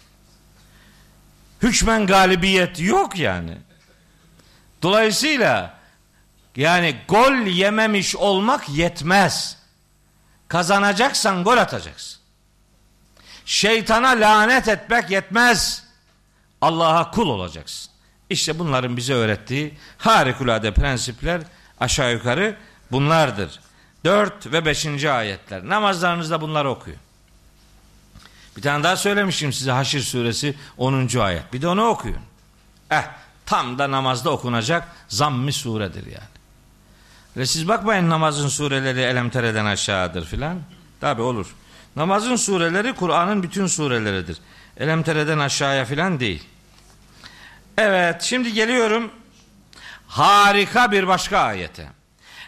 Hükmen 1.63 2.07
galibiyet 2.07 2.81
yok 2.81 3.19
yani. 3.19 3.59
Dolayısıyla 4.83 5.75
yani 6.57 6.97
gol 7.09 7.33
yememiş 7.33 8.17
olmak 8.17 8.69
yetmez. 8.69 9.57
Kazanacaksan 10.49 11.45
gol 11.45 11.57
atacaksın. 11.57 12.21
Şeytana 13.45 14.09
lanet 14.09 14.69
etmek 14.69 15.11
yetmez. 15.11 15.88
Allah'a 16.61 17.11
kul 17.11 17.29
olacaksın. 17.29 17.91
İşte 18.31 18.59
bunların 18.59 18.97
bize 18.97 19.15
öğrettiği 19.15 19.75
harikulade 19.99 20.75
prensipler 20.75 21.41
aşağı 21.81 22.13
yukarı 22.13 22.57
bunlardır. 22.93 23.61
4 24.05 24.53
ve 24.53 24.65
5. 24.65 25.05
ayetler. 25.05 25.69
Namazlarınızda 25.69 26.41
bunları 26.41 26.71
okuyun. 26.71 26.99
Bir 28.57 28.63
tane 28.63 28.85
daha 28.85 28.97
söylemişim 28.97 29.53
size 29.53 29.71
Haşir 29.71 30.01
suresi 30.01 30.55
10. 30.77 31.19
ayet. 31.19 31.53
Bir 31.53 31.63
de 31.63 31.69
onu 31.69 31.87
okuyun. 31.87 32.21
Eh 32.91 33.05
tam 33.47 33.79
da 33.79 33.91
namazda 33.91 34.31
okunacak 34.31 34.89
zammi 35.09 35.53
suredir 35.53 36.07
yani. 36.07 36.39
Ve 37.37 37.47
siz 37.47 37.69
bakmayın 37.69 38.11
namazın 38.11 38.49
sureleri 38.49 39.01
elemtereden 39.01 39.65
aşağıdır 39.65 40.25
filan. 40.25 40.59
Tabi 41.01 41.23
olur. 41.23 41.55
Namazın 41.97 42.37
sureleri 42.37 42.93
Kur'an'ın 42.95 43.43
bütün 43.43 43.67
sureleridir. 43.67 44.39
Elemtereden 44.79 45.39
aşağıya 45.39 45.85
filan 45.85 46.21
değil. 46.21 46.45
Evet 47.77 48.23
şimdi 48.23 48.53
geliyorum 48.53 49.11
harika 50.07 50.93
bir 50.93 51.07
başka 51.07 51.39
ayete. 51.39 51.89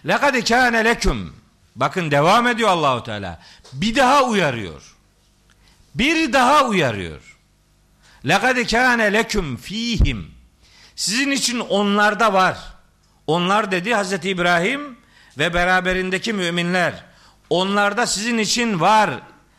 Lekad 0.08 0.48
kâne 0.48 0.84
leküm. 0.84 1.36
Bakın 1.76 2.10
devam 2.10 2.46
ediyor 2.46 2.68
Allahu 2.68 3.02
Teala. 3.02 3.40
Bir 3.72 3.96
daha 3.96 4.24
uyarıyor. 4.24 4.94
Bir 5.94 6.32
daha 6.32 6.64
uyarıyor. 6.64 7.38
Lekad 8.28 8.70
kâne 8.70 9.12
leküm 9.12 9.56
fihim. 9.56 10.30
Sizin 10.96 11.30
için 11.30 11.60
onlarda 11.60 12.32
var. 12.32 12.58
Onlar 13.26 13.70
dedi 13.70 13.94
Hazreti 13.94 14.30
İbrahim 14.30 14.98
ve 15.38 15.54
beraberindeki 15.54 16.32
müminler. 16.32 17.04
Onlarda 17.50 18.06
sizin 18.06 18.38
için 18.38 18.80
var. 18.80 19.10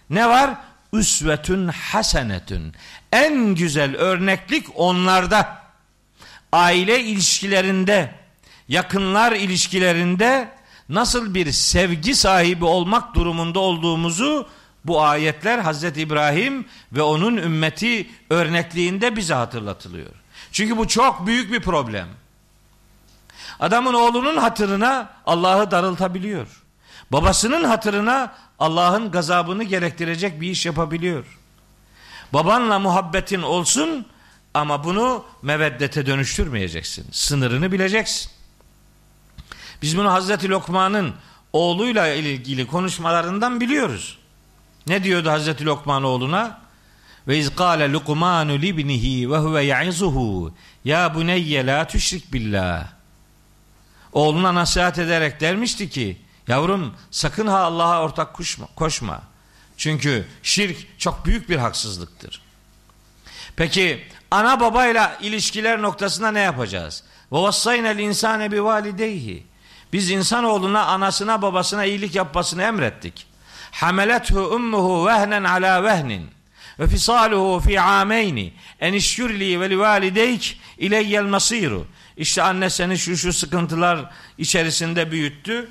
Ne 0.10 0.30
var? 0.30 0.50
Üsvetün 0.94 1.68
hasenetün. 1.68 2.74
En 3.12 3.56
güzel 3.56 3.96
örneklik 3.96 4.68
onlarda. 4.76 5.62
Aile 6.52 7.00
ilişkilerinde, 7.04 8.16
yakınlar 8.68 9.32
ilişkilerinde 9.32 10.50
nasıl 10.90 11.34
bir 11.34 11.52
sevgi 11.52 12.16
sahibi 12.16 12.66
olmak 12.66 13.16
durumunda 13.16 13.60
olduğumuzu 13.60 14.50
bu 14.86 15.04
ayetler 15.04 15.60
Hazreti 15.60 16.02
İbrahim 16.02 16.66
ve 16.92 17.02
onun 17.02 17.38
ümmeti 17.38 18.10
örnekliğinde 18.30 19.16
bize 19.16 19.34
hatırlatılıyor. 19.34 20.12
Çünkü 20.52 20.78
bu 20.78 20.88
çok 20.88 21.28
büyük 21.28 21.52
bir 21.52 21.60
problem. 21.60 22.08
Adamın 23.60 23.94
oğlunun 23.94 24.38
hatırına 24.38 25.10
Allah'ı 25.26 25.72
darıltabiliyor. 25.72 26.48
Babasının 27.12 27.64
hatırına 27.64 28.34
Allah'ın 28.62 29.12
gazabını 29.12 29.64
gerektirecek 29.64 30.41
bir 30.41 30.51
iş 30.51 30.66
yapabiliyor. 30.66 31.26
Babanla 32.34 32.80
muhabbetin 32.80 33.41
olsun 33.41 34.05
ama 34.53 34.84
bunu 34.84 35.26
meveddete 35.41 36.05
dönüştürmeyeceksin. 36.05 37.05
Sınırını 37.12 37.72
bileceksin. 37.72 38.32
Biz 39.82 39.97
bunu 39.97 40.12
Hazreti 40.12 40.49
Lokman'ın 40.49 41.14
oğluyla 41.53 42.07
ilgili 42.07 42.68
konuşmalarından 42.68 43.62
biliyoruz. 43.62 44.18
Ne 44.88 45.03
diyordu 45.03 45.30
Hazreti 45.30 45.66
Lokman 45.66 46.03
oğluna? 46.03 46.62
Ve 47.28 47.38
iz 47.38 47.55
kâle 47.55 47.91
Lukmanu 47.91 48.62
libnihi 48.62 49.32
ve 49.32 49.38
huve 49.38 49.64
ya'izuhu 49.64 50.53
ya 50.86 51.16
buneyye 51.16 51.66
la 51.66 51.88
tüşrik 51.88 52.34
billah. 52.34 52.88
Oğluna 54.14 54.55
nasihat 54.55 54.99
ederek 54.99 55.41
dermişti 55.41 55.89
ki 55.89 56.18
yavrum 56.52 56.93
sakın 57.12 57.47
ha 57.47 57.60
Allah'a 57.60 58.04
ortak 58.04 58.34
koşma, 58.34 58.68
koşma. 58.76 59.22
Çünkü 59.78 60.28
şirk 60.43 60.99
çok 60.99 61.26
büyük 61.26 61.49
bir 61.49 61.58
haksızlıktır. 61.58 62.41
Peki 63.56 64.04
ana 64.32 64.60
babayla 64.60 65.18
ilişkiler 65.22 65.82
noktasında 65.82 66.32
ne 66.32 66.39
yapacağız? 66.39 67.04
İnsane 67.97 68.52
bi 68.52 68.64
valideyhi. 68.64 69.43
Biz 69.93 70.10
insanoğluna 70.10 70.86
anasına 70.86 71.41
babasına 71.41 71.86
iyilik 71.86 72.16
yapmasını 72.16 72.64
emrettik. 72.64 73.28
Vehnen 75.06 75.43
ala 75.43 75.84
vehnin 75.84 76.30
ve 76.80 76.88
fisaluhu 76.88 77.60
fi 77.60 77.80
ameyni 77.80 78.54
en 78.80 78.93
işkürli 78.93 79.60
ve 79.60 79.70
livalideyk 79.70 80.62
ileyyel 80.78 81.24
masiru. 81.24 81.88
İşte 82.18 82.41
anne 82.43 82.70
seni 82.70 82.97
şu 82.97 83.18
şu 83.18 83.34
sıkıntılar 83.34 84.12
içerisinde 84.38 85.12
büyüttü. 85.12 85.70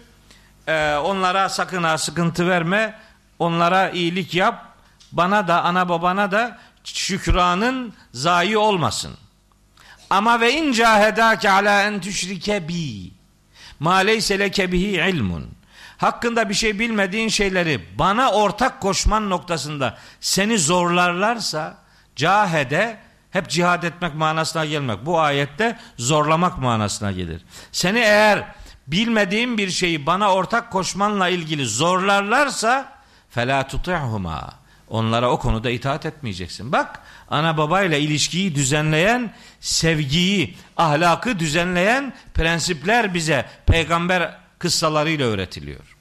Ee, 0.69 0.95
onlara 0.95 1.49
sakın 1.49 1.83
ha 1.83 1.99
sıkıntı 1.99 2.49
verme. 2.49 2.99
Onlara 3.39 3.91
iyilik 3.91 4.35
yap. 4.35 4.67
Bana 5.13 5.49
da 5.49 5.63
ana 5.63 5.89
babana 5.89 6.31
da 6.31 6.59
şükranın 6.85 7.95
zayi 8.13 8.59
olmasın. 8.59 9.17
Ama 10.11 10.41
ve 10.41 10.53
in 10.53 10.73
cahedake 10.73 11.51
ala 11.51 11.83
en 11.83 12.01
tüşrike 12.01 12.69
bi 12.69 13.11
ma 13.81 13.97
leyse 13.97 14.39
leke 14.39 14.73
bihi 14.73 15.11
ilmun. 15.11 15.51
Hakkında 15.99 16.49
bir 16.49 16.55
şey 16.55 16.79
bilmediğin 16.79 17.29
şeyleri 17.29 17.85
bana 17.99 18.31
ortak 18.31 18.81
koşman 18.81 19.31
noktasında 19.31 19.99
seni 20.21 20.59
zorlarlarsa 20.59 21.77
cahede 22.17 22.99
hep 23.31 23.49
cihad 23.49 23.83
etmek 23.83 24.15
manasına 24.15 24.65
gelmek. 24.65 25.07
Bu 25.07 25.21
ayette 25.21 25.79
zorlamak 25.99 26.59
manasına 26.59 27.13
gelir. 27.13 27.43
Seni 27.73 27.99
eğer 27.99 28.45
bilmediğin 28.93 29.59
bir 29.59 29.70
şeyi 29.70 30.07
bana 30.07 30.34
ortak 30.34 30.70
koşmanla 30.70 31.28
ilgili 31.28 31.66
zorlarlarsa 31.66 32.93
fela 33.30 33.66
tuti'huma. 33.66 34.61
Onlara 34.88 35.30
o 35.30 35.38
konuda 35.38 35.70
itaat 35.70 36.07
etmeyeceksin. 36.07 36.72
Bak 36.72 37.01
ana 37.30 37.57
babayla 37.57 37.99
ilişkiyi 37.99 38.55
düzenleyen, 38.55 39.34
sevgiyi, 39.61 40.57
ahlakı 40.76 41.38
düzenleyen 41.38 42.14
prensipler 42.34 43.14
bize 43.14 43.47
peygamber 43.66 44.36
kıssalarıyla 44.59 45.26
öğretiliyor. 45.26 45.97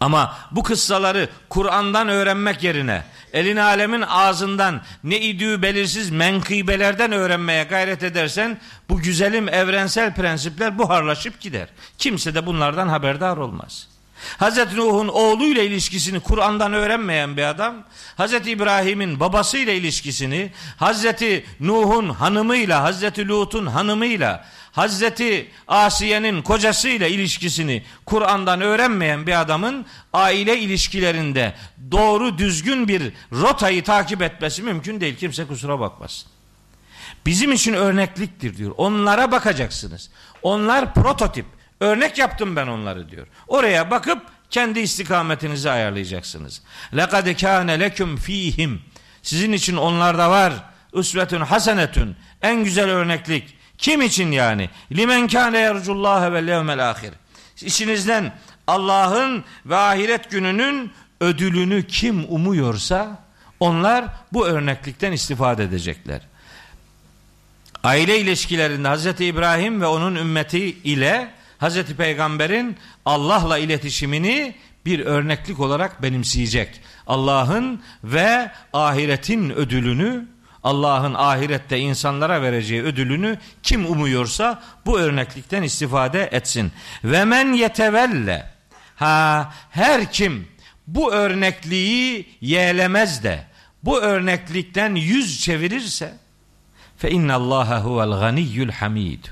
Ama 0.00 0.36
bu 0.50 0.62
kıssaları 0.62 1.28
Kur'an'dan 1.48 2.08
öğrenmek 2.08 2.62
yerine 2.62 3.04
elin 3.34 3.56
alemin 3.56 4.02
ağzından 4.02 4.82
ne 5.04 5.20
idüğü 5.20 5.62
belirsiz 5.62 6.10
menkıbelerden 6.10 7.12
öğrenmeye 7.12 7.64
gayret 7.64 8.02
edersen 8.02 8.60
bu 8.88 8.98
güzelim 8.98 9.48
evrensel 9.48 10.14
prensipler 10.14 10.78
buharlaşıp 10.78 11.40
gider. 11.40 11.68
Kimse 11.98 12.34
de 12.34 12.46
bunlardan 12.46 12.88
haberdar 12.88 13.36
olmaz. 13.36 13.93
Hazreti 14.38 14.76
Nuh'un 14.76 15.08
oğluyla 15.08 15.62
ilişkisini 15.62 16.20
Kur'an'dan 16.20 16.72
öğrenmeyen 16.72 17.36
bir 17.36 17.42
adam, 17.42 17.74
Hazreti 18.16 18.50
İbrahim'in 18.50 19.20
babasıyla 19.20 19.72
ilişkisini, 19.72 20.52
Hazreti 20.76 21.44
Nuh'un 21.60 22.08
hanımıyla, 22.08 22.82
Hazreti 22.82 23.28
Lut'un 23.28 23.66
hanımıyla, 23.66 24.44
Hazreti 24.72 25.50
Asiye'nin 25.68 26.42
kocasıyla 26.42 27.06
ilişkisini 27.06 27.82
Kur'an'dan 28.06 28.60
öğrenmeyen 28.60 29.26
bir 29.26 29.40
adamın 29.40 29.86
aile 30.12 30.58
ilişkilerinde 30.58 31.54
doğru 31.92 32.38
düzgün 32.38 32.88
bir 32.88 33.12
rotayı 33.32 33.84
takip 33.84 34.22
etmesi 34.22 34.62
mümkün 34.62 35.00
değil. 35.00 35.16
Kimse 35.16 35.46
kusura 35.46 35.80
bakmasın. 35.80 36.28
Bizim 37.26 37.52
için 37.52 37.74
örnekliktir 37.74 38.56
diyor. 38.56 38.74
Onlara 38.76 39.32
bakacaksınız. 39.32 40.10
Onlar 40.42 40.94
prototip. 40.94 41.46
Örnek 41.84 42.18
yaptım 42.18 42.56
ben 42.56 42.66
onları 42.66 43.10
diyor. 43.10 43.26
Oraya 43.48 43.90
bakıp 43.90 44.22
kendi 44.50 44.80
istikametinizi 44.80 45.70
ayarlayacaksınız. 45.70 46.62
Lekad 46.96 47.40
kâne 47.40 47.80
leküm 47.80 48.16
fihim. 48.16 48.82
Sizin 49.22 49.52
için 49.52 49.76
onlarda 49.76 50.30
var. 50.30 50.52
Üsvetün 50.94 51.40
hasenetün. 51.40 52.16
En 52.42 52.64
güzel 52.64 52.90
örneklik. 52.90 53.56
Kim 53.78 54.02
için 54.02 54.32
yani? 54.32 54.70
Limen 54.92 55.28
kâne 55.28 55.58
yercullâhe 55.58 56.32
ve 56.32 56.46
levmel 56.46 56.90
ahir. 56.90 57.12
İçinizden 57.62 58.38
Allah'ın 58.66 59.44
ve 59.66 59.76
ahiret 59.76 60.30
gününün 60.30 60.92
ödülünü 61.20 61.86
kim 61.86 62.24
umuyorsa 62.28 63.18
onlar 63.60 64.04
bu 64.32 64.46
örneklikten 64.46 65.12
istifade 65.12 65.64
edecekler. 65.64 66.20
Aile 67.82 68.20
ilişkilerinde 68.20 68.88
Hz. 68.88 69.20
İbrahim 69.20 69.80
ve 69.80 69.86
onun 69.86 70.14
ümmeti 70.14 70.58
ile 70.60 71.30
Hz. 71.64 71.84
Peygamber'in 71.84 72.76
Allah'la 73.04 73.58
iletişimini 73.58 74.54
bir 74.86 75.00
örneklik 75.00 75.60
olarak 75.60 76.02
benimseyecek. 76.02 76.80
Allah'ın 77.06 77.82
ve 78.04 78.50
ahiretin 78.72 79.50
ödülünü 79.50 80.26
Allah'ın 80.64 81.14
ahirette 81.14 81.78
insanlara 81.78 82.42
vereceği 82.42 82.82
ödülünü 82.82 83.38
kim 83.62 83.86
umuyorsa 83.86 84.62
bu 84.86 84.98
örneklikten 84.98 85.62
istifade 85.62 86.28
etsin. 86.32 86.72
Ve 87.04 87.24
men 87.24 87.52
yetevelle 87.52 88.50
ha 88.96 89.52
her 89.70 90.12
kim 90.12 90.48
bu 90.86 91.12
örnekliği 91.12 92.28
yeğlemez 92.40 93.24
de 93.24 93.44
bu 93.82 94.00
örneklikten 94.00 94.94
yüz 94.94 95.40
çevirirse 95.40 96.14
fe 96.96 97.10
innallaha 97.10 97.80
huvel 97.84 98.20
ganiyyul 98.20 98.70
hamid. 98.70 99.24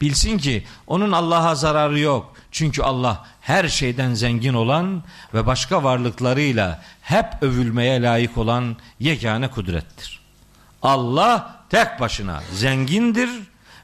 Bilsin 0.00 0.38
ki 0.38 0.64
onun 0.86 1.12
Allah'a 1.12 1.54
zararı 1.54 1.98
yok. 1.98 2.36
Çünkü 2.50 2.82
Allah 2.82 3.26
her 3.40 3.68
şeyden 3.68 4.14
zengin 4.14 4.54
olan 4.54 5.02
ve 5.34 5.46
başka 5.46 5.84
varlıklarıyla 5.84 6.82
hep 7.02 7.26
övülmeye 7.42 8.02
layık 8.02 8.38
olan 8.38 8.76
yegane 9.00 9.48
kudrettir. 9.48 10.20
Allah 10.82 11.56
tek 11.70 12.00
başına 12.00 12.42
zengindir 12.52 13.30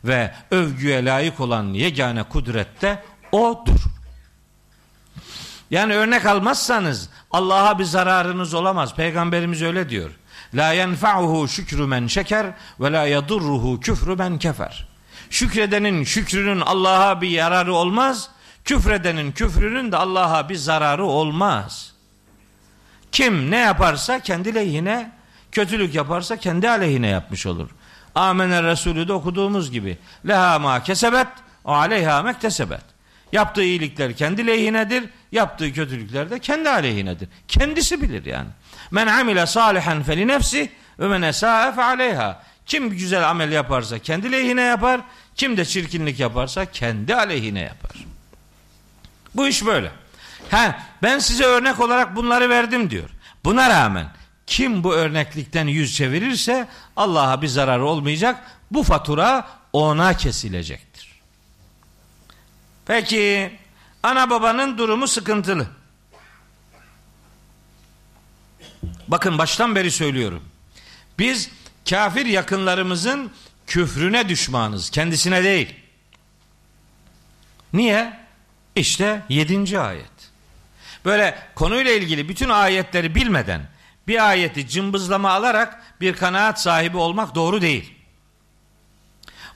ve 0.04 0.34
övgüye 0.50 1.04
layık 1.04 1.40
olan 1.40 1.64
yegane 1.66 2.22
kudrette 2.22 3.02
odur. 3.32 3.80
Yani 5.70 5.94
örnek 5.94 6.26
almazsanız 6.26 7.08
Allah'a 7.30 7.78
bir 7.78 7.84
zararınız 7.84 8.54
olamaz. 8.54 8.94
Peygamberimiz 8.94 9.62
öyle 9.62 9.88
diyor. 9.88 10.10
La 10.54 10.72
yenfa'uhu 10.72 11.48
şükrü 11.48 11.86
men 11.86 12.06
şeker 12.06 12.46
ve 12.80 12.92
la 12.92 13.06
yadurruhu 13.06 13.80
küfrü 13.80 14.16
men 14.16 14.38
kefer. 14.38 14.91
Şükredenin 15.32 16.04
şükrünün 16.04 16.60
Allah'a 16.60 17.20
bir 17.20 17.28
yararı 17.28 17.74
olmaz. 17.74 18.30
Küfredenin 18.64 19.32
küfrünün 19.32 19.92
de 19.92 19.96
Allah'a 19.96 20.48
bir 20.48 20.54
zararı 20.54 21.04
olmaz. 21.04 21.92
Kim 23.12 23.50
ne 23.50 23.56
yaparsa 23.56 24.20
kendi 24.20 24.54
lehine, 24.54 25.12
kötülük 25.52 25.94
yaparsa 25.94 26.36
kendi 26.36 26.70
aleyhine 26.70 27.06
yapmış 27.06 27.46
olur. 27.46 27.70
Amener 28.14 28.64
Resulü 28.64 29.08
de 29.08 29.12
okuduğumuz 29.12 29.70
gibi. 29.70 29.98
Leha 30.28 30.58
ma 30.58 30.82
kesebet, 30.82 31.28
o 31.64 31.72
aleyha 31.72 32.22
mektesebet. 32.22 32.84
Yaptığı 33.32 33.62
iyilikler 33.62 34.16
kendi 34.16 34.46
lehinedir, 34.46 35.04
yaptığı 35.32 35.72
kötülükler 35.72 36.30
de 36.30 36.38
kendi 36.38 36.68
aleyhinedir. 36.70 37.28
Kendisi 37.48 38.02
bilir 38.02 38.24
yani. 38.24 38.48
Men 38.90 39.06
amile 39.06 39.46
salihan 39.46 40.02
feli 40.02 40.26
nefsi 40.26 40.72
ve 40.98 41.08
men 41.08 41.22
esa'e 41.22 41.82
aleyha. 41.82 42.42
Kim 42.66 42.90
güzel 42.90 43.30
amel 43.30 43.52
yaparsa 43.52 43.98
kendi 43.98 44.32
lehine 44.32 44.60
yapar, 44.60 45.00
kim 45.36 45.56
de 45.56 45.64
çirkinlik 45.64 46.20
yaparsa 46.20 46.64
kendi 46.64 47.14
aleyhine 47.14 47.60
yapar. 47.60 48.06
Bu 49.34 49.48
iş 49.48 49.66
böyle. 49.66 49.92
Ha, 50.50 50.82
ben 51.02 51.18
size 51.18 51.44
örnek 51.44 51.80
olarak 51.80 52.16
bunları 52.16 52.50
verdim 52.50 52.90
diyor. 52.90 53.10
Buna 53.44 53.70
rağmen 53.70 54.06
kim 54.46 54.84
bu 54.84 54.94
örneklikten 54.94 55.66
yüz 55.66 55.96
çevirirse 55.96 56.68
Allah'a 56.96 57.42
bir 57.42 57.48
zararı 57.48 57.84
olmayacak. 57.84 58.44
Bu 58.70 58.82
fatura 58.82 59.48
ona 59.72 60.16
kesilecektir. 60.16 61.20
Peki 62.86 63.52
ana 64.02 64.30
babanın 64.30 64.78
durumu 64.78 65.08
sıkıntılı. 65.08 65.66
Bakın 69.08 69.38
baştan 69.38 69.74
beri 69.74 69.90
söylüyorum. 69.90 70.42
Biz 71.18 71.50
kafir 71.90 72.26
yakınlarımızın 72.26 73.30
küfrüne 73.72 74.28
düşmanız. 74.28 74.90
Kendisine 74.90 75.44
değil. 75.44 75.74
Niye? 77.72 78.20
İşte 78.76 79.22
yedinci 79.28 79.78
ayet. 79.78 80.30
Böyle 81.04 81.38
konuyla 81.54 81.92
ilgili 81.92 82.28
bütün 82.28 82.48
ayetleri 82.48 83.14
bilmeden 83.14 83.68
bir 84.08 84.28
ayeti 84.28 84.68
cımbızlama 84.68 85.30
alarak 85.30 85.82
bir 86.00 86.16
kanaat 86.16 86.60
sahibi 86.60 86.96
olmak 86.96 87.34
doğru 87.34 87.62
değil. 87.62 87.94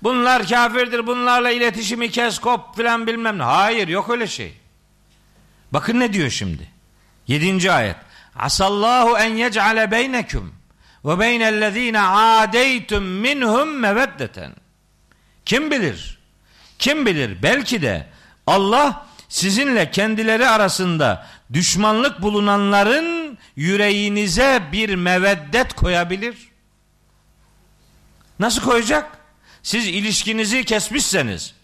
Bunlar 0.03 0.49
kafirdir, 0.49 1.07
bunlarla 1.07 1.51
iletişimi 1.51 2.11
kes, 2.11 2.39
kop 2.39 2.77
filan 2.77 3.07
bilmem 3.07 3.39
ne. 3.39 3.43
Hayır, 3.43 3.89
yok 3.89 4.11
öyle 4.11 4.27
şey. 4.27 4.55
Bakın 5.73 6.01
ne 6.01 6.13
diyor 6.13 6.31
şimdi. 6.31 6.71
Yedinci 7.27 7.73
ayet. 7.73 7.97
Asallahu 8.37 9.19
en 9.19 9.35
yec'ale 9.35 9.91
beyneküm 9.91 10.56
ve 11.07 11.19
beynellezine 11.19 12.01
adeytum 12.01 13.05
minhum 13.05 13.79
meveddeten. 13.79 14.53
Kim 15.45 15.71
bilir? 15.71 16.19
Kim 16.79 17.07
bilir? 17.07 17.43
Belki 17.43 17.83
de 17.83 18.07
Allah 18.47 19.07
sizinle 19.29 19.91
kendileri 19.91 20.49
arasında 20.49 21.27
düşmanlık 21.53 22.23
bulunanların 22.23 23.39
yüreğinize 23.57 24.63
bir 24.73 24.95
meveddet 24.95 25.75
koyabilir. 25.75 26.37
Nasıl 28.39 28.63
koyacak? 28.63 29.19
Siz 29.63 29.87
ilişkinizi 29.87 30.65
kesmişseniz, 30.65 31.55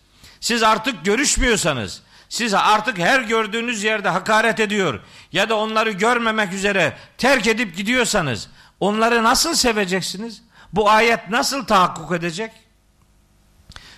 Siz 0.43 0.63
artık 0.63 1.05
görüşmüyorsanız, 1.05 2.03
siz 2.29 2.55
artık 2.55 2.99
her 2.99 3.21
gördüğünüz 3.21 3.83
yerde 3.83 4.09
hakaret 4.09 4.61
ediyor 4.61 5.01
ya 5.33 5.49
da 5.49 5.57
onları 5.57 5.91
görmemek 5.91 6.53
üzere 6.53 6.97
terk 7.19 7.47
edip 7.47 7.77
gidiyorsanız 7.77 8.49
onları 8.83 9.25
nasıl 9.25 9.55
seveceksiniz? 9.55 10.43
Bu 10.73 10.91
ayet 10.91 11.31
nasıl 11.31 11.65
tahakkuk 11.65 12.13
edecek? 12.13 12.53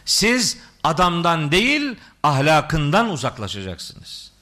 Siz 0.05 0.59
adamdan 0.85 1.53
değil 1.53 1.97
ahlakından 2.23 3.11
uzaklaşacaksınız. 3.11 4.33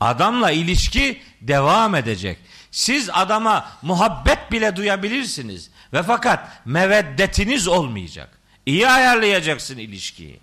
Adamla 0.00 0.50
ilişki 0.50 1.22
devam 1.40 1.94
edecek. 1.94 2.38
Siz 2.70 3.10
adama 3.12 3.68
muhabbet 3.82 4.52
bile 4.52 4.76
duyabilirsiniz 4.76 5.70
ve 5.92 6.02
fakat 6.02 6.66
meveddetiniz 6.66 7.68
olmayacak. 7.68 8.38
İyi 8.66 8.88
ayarlayacaksın 8.88 9.78
ilişkiyi. 9.78 10.40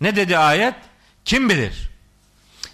Ne 0.00 0.16
dedi 0.16 0.38
ayet? 0.38 0.74
Kim 1.24 1.48
bilir? 1.48 1.90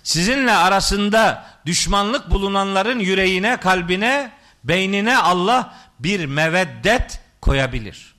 Sizinle 0.02 0.52
arasında 0.52 1.46
düşmanlık 1.66 2.30
bulunanların 2.30 2.98
yüreğine, 2.98 3.56
kalbine, 3.56 4.39
beynine 4.64 5.18
Allah 5.18 5.74
bir 5.98 6.26
meveddet 6.26 7.20
koyabilir. 7.40 8.14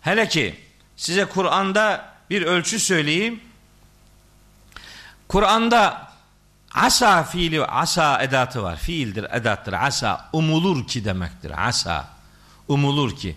Hele 0.00 0.28
ki 0.28 0.60
size 0.96 1.24
Kur'an'da 1.24 2.04
bir 2.30 2.42
ölçü 2.42 2.78
söyleyeyim. 2.78 3.40
Kur'an'da 5.28 6.12
asa 6.74 7.24
fiili 7.24 7.64
asa 7.64 8.22
edatı 8.22 8.62
var. 8.62 8.76
Fiildir, 8.76 9.24
edattır. 9.24 9.72
Asa 9.72 10.28
umulur 10.32 10.86
ki 10.86 11.04
demektir. 11.04 11.68
Asa 11.68 12.08
umulur 12.68 13.16
ki. 13.16 13.36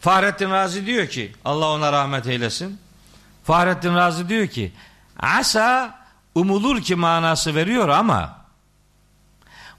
Fahrettin 0.00 0.50
Razi 0.50 0.86
diyor 0.86 1.06
ki 1.06 1.32
Allah 1.44 1.68
ona 1.70 1.92
rahmet 1.92 2.26
eylesin. 2.26 2.78
Fahrettin 3.44 3.94
Razi 3.94 4.28
diyor 4.28 4.46
ki 4.46 4.72
asa 5.18 5.98
umulur 6.34 6.82
ki 6.82 6.94
manası 6.94 7.54
veriyor 7.54 7.88
ama 7.88 8.41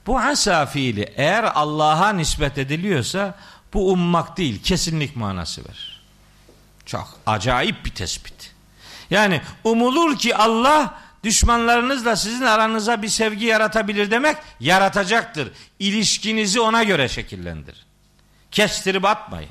bu 0.07 0.19
asa 0.19 0.65
fiili 0.65 1.13
eğer 1.15 1.43
Allah'a 1.43 2.13
nispet 2.13 2.57
ediliyorsa 2.57 3.35
bu 3.73 3.91
ummak 3.91 4.37
değil 4.37 4.63
kesinlik 4.63 5.15
manası 5.15 5.61
verir. 5.65 6.03
Çok 6.85 7.19
acayip 7.25 7.85
bir 7.85 7.91
tespit. 7.91 8.53
Yani 9.09 9.41
umulur 9.63 10.17
ki 10.17 10.35
Allah 10.35 10.99
düşmanlarınızla 11.23 12.15
sizin 12.15 12.45
aranıza 12.45 13.01
bir 13.01 13.07
sevgi 13.07 13.45
yaratabilir 13.45 14.11
demek 14.11 14.37
yaratacaktır. 14.59 15.51
İlişkinizi 15.79 16.59
ona 16.59 16.83
göre 16.83 17.07
şekillendir. 17.07 17.85
Kestirip 18.51 19.05
atmayın. 19.05 19.49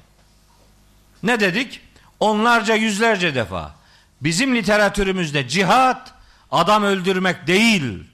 Ne 1.23 1.41
dedik? 1.41 1.81
Onlarca 2.21 2.75
yüzlerce 2.75 3.35
defa. 3.35 3.75
Bizim 4.21 4.55
literatürümüzde 4.55 5.49
cihat 5.49 6.13
adam 6.51 6.83
öldürmek 6.83 7.47
değil. 7.47 8.05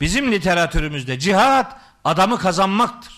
Bizim 0.00 0.32
literatürümüzde 0.32 1.18
cihat 1.18 1.80
adamı 2.04 2.38
kazanmaktır. 2.38 3.12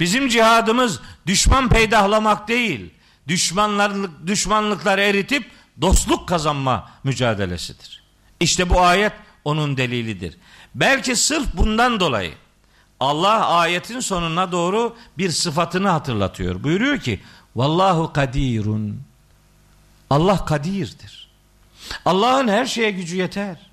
Bizim 0.00 0.28
cihadımız 0.28 1.00
düşman 1.26 1.68
peydahlamak 1.68 2.48
değil. 2.48 2.90
Düşmanlarlık, 3.28 4.26
düşmanlıkları 4.26 5.00
eritip 5.00 5.50
dostluk 5.80 6.28
kazanma 6.28 6.90
mücadelesidir. 7.04 8.02
İşte 8.40 8.70
bu 8.70 8.80
ayet 8.80 9.12
onun 9.44 9.76
delilidir. 9.76 10.36
Belki 10.74 11.16
sırf 11.16 11.46
bundan 11.56 12.00
dolayı 12.00 12.34
Allah 13.00 13.46
ayetin 13.46 14.00
sonuna 14.00 14.52
doğru 14.52 14.96
bir 15.18 15.30
sıfatını 15.30 15.88
hatırlatıyor. 15.88 16.62
Buyuruyor 16.62 16.98
ki 16.98 17.20
Vallahu 17.56 18.12
kadirun. 18.12 19.02
Allah 20.10 20.44
kadirdir. 20.44 21.28
Allah'ın 22.04 22.48
her 22.48 22.66
şeye 22.66 22.90
gücü 22.90 23.16
yeter. 23.16 23.65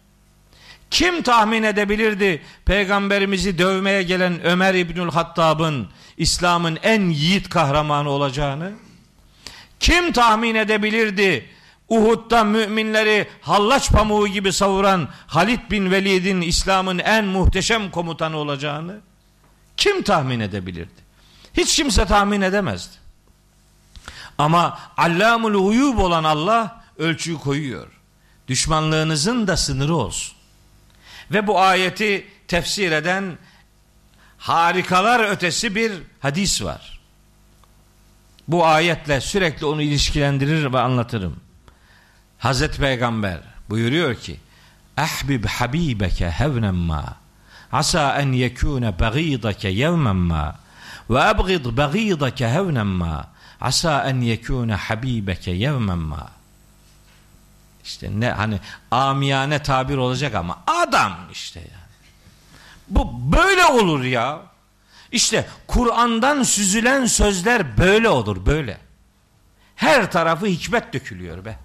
Kim 0.94 1.22
tahmin 1.22 1.64
edebilirdi 1.64 2.41
peygamberimizi 2.66 3.58
dövmeye 3.58 4.04
gelen 4.04 4.44
Ömer 4.44 4.74
İbnül 4.74 5.12
Hattab'ın 5.12 5.88
İslam'ın 6.18 6.78
en 6.84 7.10
yiğit 7.10 7.50
kahramanı 7.50 8.10
olacağını? 8.10 8.72
Kim 9.80 10.12
tahmin 10.12 10.56
edebilirdi 10.56 11.46
Uhud'da 11.89 12.44
müminleri 12.44 13.28
hallaç 13.41 13.91
pamuğu 13.91 14.28
gibi 14.28 14.54
savuran 14.54 15.10
Halid 15.28 15.60
bin 15.72 15.91
Velid'in 15.91 16.41
İslam'ın 16.41 17.00
en 17.00 17.26
muhteşem 17.26 17.91
komutanı 17.91 18.38
olacağını? 18.38 19.00
Kim 19.78 20.04
tahmin 20.04 20.39
edebilirdi? 20.39 21.02
Hiç 21.54 21.76
kimse 21.76 22.06
tahmin 22.06 22.41
edemezdi. 22.41 22.96
Ama 24.38 24.80
allamul 24.98 25.54
uyub 25.54 25.98
olan 25.98 26.24
Allah 26.24 26.84
ölçüyü 26.98 27.38
koyuyor. 27.38 27.88
Düşmanlığınızın 28.48 29.48
da 29.48 29.58
sınırı 29.58 29.96
olsun. 29.96 30.43
Ve 31.32 31.48
bu 31.48 31.60
ayeti 31.60 32.28
tefsir 32.48 32.92
eden 32.92 33.38
harikalar 34.38 35.30
ötesi 35.30 35.76
bir 35.76 35.92
hadis 36.20 36.64
var. 36.64 37.00
Bu 38.48 38.66
ayetle 38.66 39.22
sürekli 39.22 39.66
onu 39.66 39.82
ilişkilendirir 39.82 40.74
ve 40.74 40.80
anlatırım. 40.80 41.36
Hazreti 42.40 42.80
Peygamber 42.80 43.40
buyuruyor 43.70 44.16
ki 44.16 44.40
Ahbib 44.98 45.46
habibeke 45.46 46.30
hevnen 46.30 46.76
ma 46.76 47.18
asa 47.72 48.22
en 48.22 48.32
yekune 48.32 49.00
bagidake 49.00 49.70
yevmen 49.70 50.16
ma 50.16 50.56
ve 51.10 51.22
abgid 51.22 51.66
bagidake 51.66 52.48
hevnen 52.48 52.88
ma 52.88 53.28
asa 53.62 54.04
en 54.10 54.22
yekune 54.22 54.76
habibeke 54.76 55.52
yevmen 55.52 55.98
ma 55.98 56.32
işte 57.84 58.10
ne 58.14 58.30
hani 58.30 58.60
amiyane 58.92 59.64
tabir 59.64 59.98
olacak 59.98 60.36
ama 60.36 60.64
adam 60.68 61.14
işte 61.32 61.60
yani. 61.60 61.94
Bu 62.88 63.32
böyle 63.32 63.66
olur 63.66 64.04
ya. 64.04 64.42
İşte 65.12 65.48
Kur'an'dan 65.68 66.44
süzülen 66.44 67.06
sözler 67.06 67.78
böyle 67.78 68.10
olur 68.10 68.46
böyle. 68.46 68.78
Her 69.76 70.12
tarafı 70.12 70.46
hikmet 70.46 70.94
dökülüyor 70.94 71.46
be. 71.46 71.58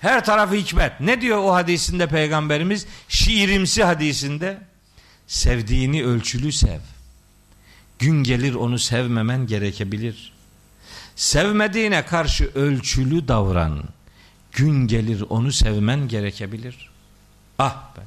Her 0.00 0.24
tarafı 0.24 0.54
hikmet. 0.54 1.00
Ne 1.00 1.20
diyor 1.20 1.38
o 1.38 1.54
hadisinde 1.54 2.06
peygamberimiz? 2.06 2.86
Şiirimsi 3.08 3.84
hadisinde 3.84 4.58
sevdiğini 5.26 6.04
ölçülü 6.04 6.52
sev. 6.52 6.80
Gün 7.98 8.22
gelir 8.24 8.54
onu 8.54 8.78
sevmemen 8.78 9.46
gerekebilir. 9.46 10.32
Sevmediğine 11.16 12.06
karşı 12.06 12.50
ölçülü 12.54 13.28
davran. 13.28 13.82
Gün 14.52 14.86
gelir 14.86 15.24
onu 15.28 15.52
sevmen 15.52 16.08
gerekebilir. 16.08 16.90
Ah 17.58 17.96
be. 17.96 18.00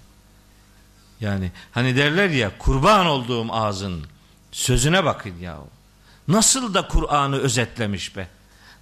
Yani 1.20 1.52
hani 1.72 1.96
derler 1.96 2.30
ya 2.30 2.58
kurban 2.58 3.06
olduğum 3.06 3.54
ağzın 3.54 4.06
sözüne 4.52 5.06
bakın 5.06 5.38
ya. 5.42 5.58
Nasıl 6.28 6.74
da 6.74 6.88
Kur'an'ı 6.88 7.36
özetlemiş 7.38 8.16
be. 8.16 8.28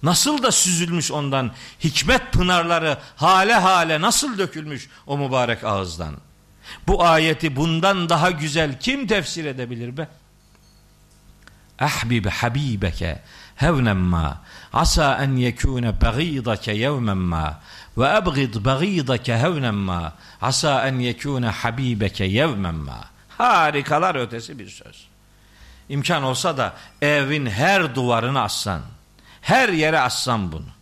Nasıl 0.02 0.42
da 0.42 0.52
süzülmüş 0.52 1.12
ondan 1.12 1.52
hikmet 1.84 2.32
pınarları 2.32 2.98
hale 3.16 3.54
hale 3.54 4.00
nasıl 4.00 4.38
dökülmüş 4.38 4.88
o 5.06 5.18
mübarek 5.18 5.64
ağızdan. 5.64 6.16
Bu 6.86 7.04
ayeti 7.04 7.56
bundan 7.56 8.08
daha 8.08 8.30
güzel 8.30 8.80
kim 8.80 9.06
tefsir 9.06 9.44
edebilir 9.44 9.96
be? 9.96 10.08
Ahbib 11.78 12.26
habibeke 12.26 13.22
ma 13.96 14.42
asa 14.72 15.18
en 15.22 15.36
yekune 15.36 16.00
bagidake 16.00 16.72
yevmen 16.72 17.16
ma 17.16 17.60
ve 17.96 18.08
abgid 18.08 18.54
bagidake 18.64 19.38
hevnen 19.38 19.74
ma 19.74 20.12
asa 20.42 20.88
en 20.88 20.98
yekune 20.98 21.48
habibeke 21.48 22.24
yevmen 22.24 22.74
ma 22.74 23.04
harikalar 23.38 24.14
ötesi 24.14 24.58
bir 24.58 24.68
söz. 24.68 25.06
İmkan 25.88 26.22
olsa 26.22 26.56
da 26.56 26.74
evin 27.02 27.46
her 27.46 27.94
duvarını 27.94 28.42
assan 28.42 28.80
her 29.40 29.68
yere 29.68 30.00
assam 30.00 30.52
bunu. 30.52 30.74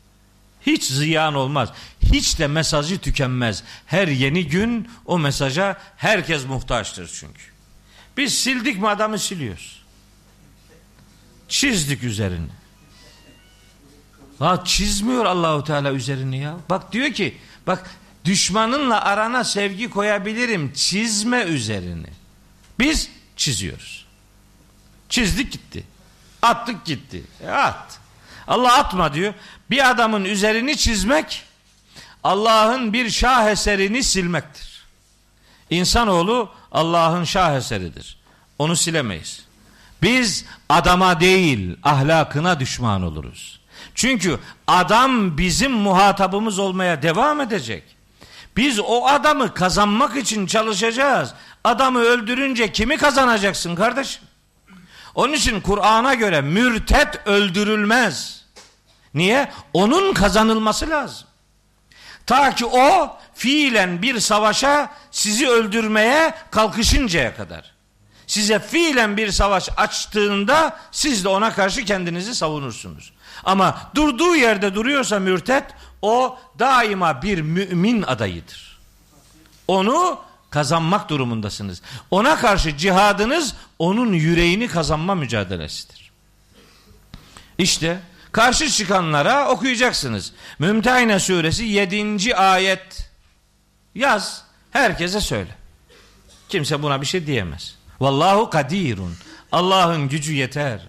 Hiç 0.66 0.84
ziyan 0.84 1.34
olmaz. 1.34 1.68
Hiç 2.12 2.38
de 2.38 2.46
mesajı 2.46 2.98
tükenmez. 2.98 3.64
Her 3.86 4.08
yeni 4.08 4.48
gün 4.48 4.90
o 5.06 5.18
mesaja 5.18 5.76
herkes 5.96 6.46
muhtaçtır 6.46 7.10
çünkü. 7.20 7.42
Biz 8.16 8.34
sildik 8.38 8.78
mi 8.78 8.88
adamı 8.88 9.18
siliyoruz. 9.18 9.82
Çizdik 11.48 12.04
üzerini. 12.04 12.61
Ha 14.42 14.64
çizmiyor 14.64 15.24
Allahu 15.24 15.64
Teala 15.64 15.92
üzerini 15.92 16.38
ya. 16.38 16.56
Bak 16.70 16.92
diyor 16.92 17.12
ki 17.12 17.38
bak 17.66 17.90
düşmanınla 18.24 19.04
arana 19.04 19.44
sevgi 19.44 19.90
koyabilirim. 19.90 20.72
Çizme 20.72 21.42
üzerini. 21.42 22.06
Biz 22.78 23.10
çiziyoruz. 23.36 24.06
Çizdik 25.08 25.52
gitti. 25.52 25.84
Attık 26.42 26.84
gitti. 26.84 27.22
E 27.42 27.48
at. 27.48 27.98
Allah 28.46 28.78
atma 28.78 29.14
diyor. 29.14 29.34
Bir 29.70 29.90
adamın 29.90 30.24
üzerini 30.24 30.76
çizmek 30.76 31.42
Allah'ın 32.24 32.92
bir 32.92 33.10
şaheserini 33.10 34.02
silmektir. 34.02 34.82
İnsanoğlu 35.70 36.50
Allah'ın 36.72 37.24
şaheseridir. 37.24 38.18
Onu 38.58 38.76
silemeyiz. 38.76 39.44
Biz 40.02 40.44
adama 40.68 41.20
değil 41.20 41.76
ahlakına 41.82 42.60
düşman 42.60 43.02
oluruz. 43.02 43.61
Çünkü 43.94 44.38
adam 44.66 45.38
bizim 45.38 45.72
muhatabımız 45.72 46.58
olmaya 46.58 47.02
devam 47.02 47.40
edecek. 47.40 47.84
Biz 48.56 48.80
o 48.80 49.06
adamı 49.06 49.54
kazanmak 49.54 50.16
için 50.16 50.46
çalışacağız. 50.46 51.34
Adamı 51.64 51.98
öldürünce 51.98 52.72
kimi 52.72 52.96
kazanacaksın 52.96 53.74
kardeşim? 53.74 54.22
Onun 55.14 55.32
için 55.32 55.60
Kur'an'a 55.60 56.14
göre 56.14 56.40
mürtet 56.40 57.26
öldürülmez. 57.26 58.44
Niye? 59.14 59.52
Onun 59.72 60.14
kazanılması 60.14 60.90
lazım. 60.90 61.26
Ta 62.26 62.54
ki 62.54 62.66
o 62.66 63.16
fiilen 63.34 64.02
bir 64.02 64.20
savaşa 64.20 64.92
sizi 65.10 65.48
öldürmeye 65.48 66.34
kalkışıncaya 66.50 67.36
kadar. 67.36 67.72
Size 68.26 68.58
fiilen 68.58 69.16
bir 69.16 69.30
savaş 69.30 69.68
açtığında 69.76 70.78
siz 70.92 71.24
de 71.24 71.28
ona 71.28 71.52
karşı 71.54 71.84
kendinizi 71.84 72.34
savunursunuz. 72.34 73.12
Ama 73.44 73.90
durduğu 73.94 74.36
yerde 74.36 74.74
duruyorsa 74.74 75.18
mürtet 75.18 75.64
o 76.02 76.38
daima 76.58 77.22
bir 77.22 77.40
mümin 77.40 78.02
adayıdır. 78.02 78.78
Onu 79.68 80.18
kazanmak 80.50 81.08
durumundasınız. 81.08 81.82
Ona 82.10 82.36
karşı 82.36 82.76
cihadınız 82.76 83.54
onun 83.78 84.12
yüreğini 84.12 84.68
kazanma 84.68 85.14
mücadelesidir. 85.14 86.12
İşte 87.58 88.00
karşı 88.32 88.70
çıkanlara 88.70 89.48
okuyacaksınız. 89.48 90.32
Mümtehine 90.58 91.20
suresi 91.20 91.64
7. 91.64 92.36
ayet. 92.36 93.10
Yaz. 93.94 94.44
Herkese 94.70 95.20
söyle. 95.20 95.56
Kimse 96.48 96.82
buna 96.82 97.00
bir 97.00 97.06
şey 97.06 97.26
diyemez. 97.26 97.74
Vallahu 98.00 98.50
kadirun. 98.50 99.14
Allah'ın 99.52 100.08
gücü 100.08 100.32
yeter. 100.32 100.80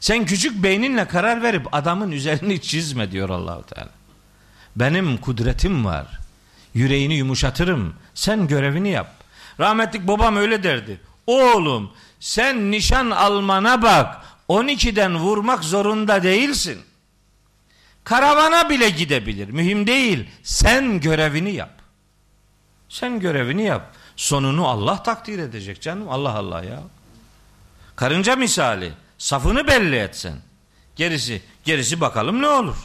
Sen 0.00 0.24
küçük 0.24 0.62
beyninle 0.62 1.08
karar 1.08 1.42
verip 1.42 1.74
adamın 1.74 2.10
üzerini 2.10 2.60
çizme 2.60 3.10
diyor 3.10 3.30
Allahu 3.30 3.62
Teala. 3.62 3.90
Benim 4.76 5.16
kudretim 5.16 5.84
var. 5.84 6.06
Yüreğini 6.74 7.14
yumuşatırım. 7.14 7.94
Sen 8.14 8.48
görevini 8.48 8.88
yap. 8.88 9.10
Rahmetlik 9.60 10.08
babam 10.08 10.36
öyle 10.36 10.62
derdi. 10.62 11.00
Oğlum 11.26 11.90
sen 12.20 12.70
nişan 12.70 13.10
almana 13.10 13.82
bak. 13.82 14.16
12'den 14.48 15.18
vurmak 15.18 15.64
zorunda 15.64 16.22
değilsin. 16.22 16.78
Karavana 18.04 18.70
bile 18.70 18.90
gidebilir. 18.90 19.48
Mühim 19.48 19.86
değil. 19.86 20.30
Sen 20.42 21.00
görevini 21.00 21.52
yap. 21.54 21.70
Sen 22.88 23.20
görevini 23.20 23.62
yap. 23.62 23.94
Sonunu 24.16 24.66
Allah 24.66 25.02
takdir 25.02 25.38
edecek 25.38 25.82
canım. 25.82 26.08
Allah 26.08 26.34
Allah 26.34 26.64
ya. 26.64 26.80
Karınca 27.96 28.36
misali. 28.36 28.92
Safını 29.18 29.66
belli 29.66 29.96
etsen. 29.96 30.36
Gerisi, 30.96 31.42
gerisi 31.64 32.00
bakalım 32.00 32.42
ne 32.42 32.48
olur. 32.48 32.76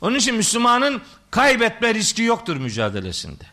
Onun 0.00 0.16
için 0.16 0.34
Müslümanın 0.34 1.02
kaybetme 1.30 1.94
riski 1.94 2.22
yoktur 2.22 2.56
mücadelesinde. 2.56 3.44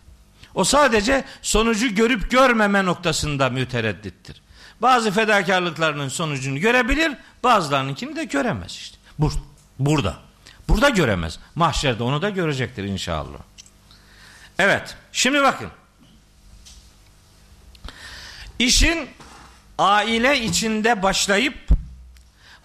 O 0.55 0.63
sadece 0.63 1.25
sonucu 1.41 1.95
görüp 1.95 2.31
görmeme 2.31 2.85
noktasında 2.85 3.49
mütereddittir. 3.49 4.41
Bazı 4.81 5.11
fedakarlıklarının 5.11 6.09
sonucunu 6.09 6.59
görebilir, 6.59 7.11
bazılarınınkini 7.43 8.15
de 8.15 8.23
göremez 8.23 8.71
işte. 8.71 8.97
Bur 9.19 9.31
burada. 9.79 10.17
Burada 10.69 10.89
göremez. 10.89 11.39
Mahşerde 11.55 12.03
onu 12.03 12.21
da 12.21 12.29
görecektir 12.29 12.83
inşallah. 12.83 13.39
Evet, 14.59 14.95
şimdi 15.11 15.41
bakın. 15.41 15.69
İşin 18.59 19.09
aile 19.77 20.41
içinde 20.41 21.03
başlayıp 21.03 21.70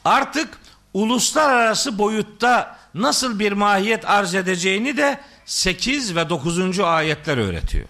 artık 0.06 0.58
uluslararası 0.94 1.98
boyutta 1.98 2.78
nasıl 2.94 3.38
bir 3.38 3.52
mahiyet 3.52 4.10
arz 4.10 4.34
edeceğini 4.34 4.96
de 4.96 5.20
8 5.46 6.16
ve 6.16 6.28
9. 6.28 6.80
ayetler 6.80 7.36
öğretiyor. 7.36 7.88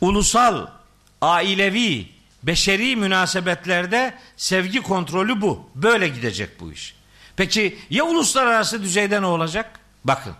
Ulusal, 0.00 0.66
ailevi, 1.20 2.08
beşeri 2.42 2.96
münasebetlerde 2.96 4.14
sevgi 4.36 4.82
kontrolü 4.82 5.40
bu. 5.40 5.70
Böyle 5.74 6.08
gidecek 6.08 6.60
bu 6.60 6.72
iş. 6.72 6.94
Peki 7.36 7.78
ya 7.90 8.04
uluslararası 8.04 8.82
düzeyde 8.82 9.22
ne 9.22 9.26
olacak? 9.26 9.80
Bakın. 10.04 10.34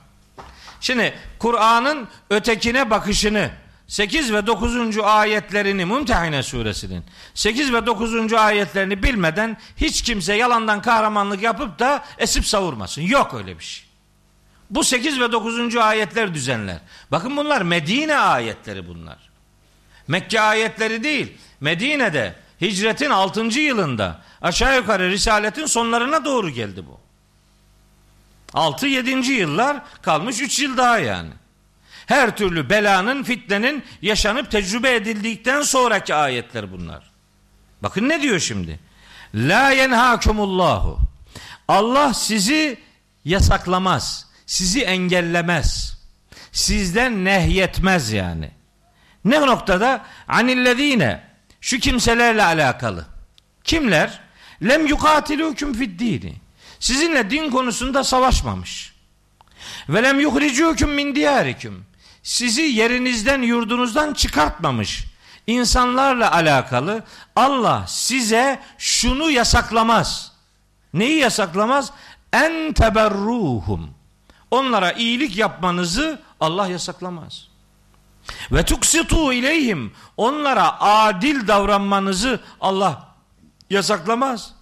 Şimdi 0.80 1.14
Kur'an'ın 1.38 2.08
ötekine 2.30 2.90
bakışını 2.90 3.50
8 3.86 4.32
ve 4.32 4.46
9. 4.46 4.98
ayetlerini 4.98 5.84
Mümtehine 5.84 6.42
suresinin 6.42 7.04
8 7.34 7.72
ve 7.72 7.86
9. 7.86 8.32
ayetlerini 8.32 9.02
bilmeden 9.02 9.56
hiç 9.76 10.02
kimse 10.02 10.34
yalandan 10.34 10.82
kahramanlık 10.82 11.42
yapıp 11.42 11.78
da 11.78 12.04
esip 12.18 12.46
savurmasın. 12.46 13.02
Yok 13.02 13.34
öyle 13.34 13.58
bir 13.58 13.64
şey. 13.64 13.84
Bu 14.70 14.84
8 14.84 15.20
ve 15.20 15.32
9. 15.32 15.76
ayetler 15.76 16.34
düzenler. 16.34 16.78
Bakın 17.10 17.36
bunlar 17.36 17.62
Medine 17.62 18.16
ayetleri 18.16 18.88
bunlar. 18.88 19.18
Mekke 20.08 20.40
ayetleri 20.40 21.04
değil. 21.04 21.32
Medine'de 21.60 22.34
hicretin 22.60 23.10
6. 23.10 23.60
yılında 23.60 24.20
aşağı 24.42 24.76
yukarı 24.76 25.10
risaletin 25.10 25.66
sonlarına 25.66 26.24
doğru 26.24 26.50
geldi 26.50 26.84
bu. 26.86 27.00
6-7. 28.58 29.32
yıllar 29.32 29.82
kalmış 30.02 30.40
3 30.40 30.60
yıl 30.60 30.76
daha 30.76 30.98
yani. 30.98 31.30
Her 32.06 32.36
türlü 32.36 32.70
belanın, 32.70 33.22
fitnenin 33.22 33.84
yaşanıp 34.02 34.50
tecrübe 34.50 34.94
edildikten 34.94 35.62
sonraki 35.62 36.14
ayetler 36.14 36.72
bunlar. 36.72 37.10
Bakın 37.82 38.08
ne 38.08 38.22
diyor 38.22 38.38
şimdi? 38.38 38.80
La 39.34 39.70
yenhakumullahu. 39.70 40.98
Allah 41.68 42.14
sizi 42.14 42.78
yasaklamaz. 43.24 44.26
Sizi 44.46 44.80
engellemez. 44.82 45.98
Sizden 46.52 47.24
nehyetmez 47.24 48.12
yani. 48.12 48.50
Ne 49.24 49.40
noktada? 49.40 50.04
Anillezine 50.28 51.24
şu 51.60 51.78
kimselerle 51.78 52.44
alakalı. 52.44 53.06
Kimler? 53.64 54.20
Lem 54.62 54.86
yukatilukum 54.86 55.74
fid. 55.74 56.24
Sizinle 56.80 57.30
din 57.30 57.50
konusunda 57.50 58.04
savaşmamış. 58.04 58.94
Ve 59.88 60.02
lem 60.02 60.20
yuhricukum 60.20 60.90
min 60.90 61.14
diyarikum 61.14 61.84
sizi 62.24 62.62
yerinizden 62.62 63.42
yurdunuzdan 63.42 64.14
çıkartmamış 64.14 65.04
insanlarla 65.46 66.32
alakalı 66.32 67.02
Allah 67.36 67.84
size 67.86 68.60
şunu 68.78 69.30
yasaklamaz. 69.30 70.32
Neyi 70.94 71.18
yasaklamaz? 71.18 71.92
En 72.32 72.72
teberruhum. 72.72 73.90
Onlara 74.50 74.92
iyilik 74.92 75.36
yapmanızı 75.36 76.22
Allah 76.40 76.68
yasaklamaz. 76.68 77.48
Ve 78.52 78.64
tuksitu 78.64 79.32
ileyhim. 79.32 79.92
Onlara 80.16 80.80
adil 80.80 81.48
davranmanızı 81.48 82.40
Allah 82.60 83.08
yasaklamaz. 83.70 84.52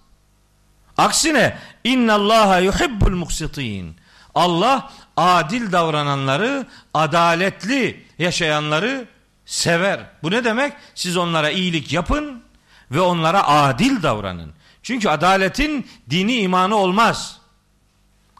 Aksine 0.97 1.57
innallaha 1.83 2.59
yuhibbul 2.59 3.15
muksitin. 3.15 3.95
Allah 4.35 4.91
adil 5.17 5.71
davrananları, 5.71 6.67
adaletli 6.93 8.05
yaşayanları 8.19 9.05
sever. 9.45 9.99
Bu 10.23 10.31
ne 10.31 10.43
demek? 10.43 10.73
Siz 10.95 11.17
onlara 11.17 11.49
iyilik 11.49 11.93
yapın 11.93 12.43
ve 12.91 13.01
onlara 13.01 13.47
adil 13.47 14.03
davranın. 14.03 14.53
Çünkü 14.83 15.09
adaletin 15.09 15.87
dini 16.09 16.35
imanı 16.35 16.75
olmaz. 16.75 17.39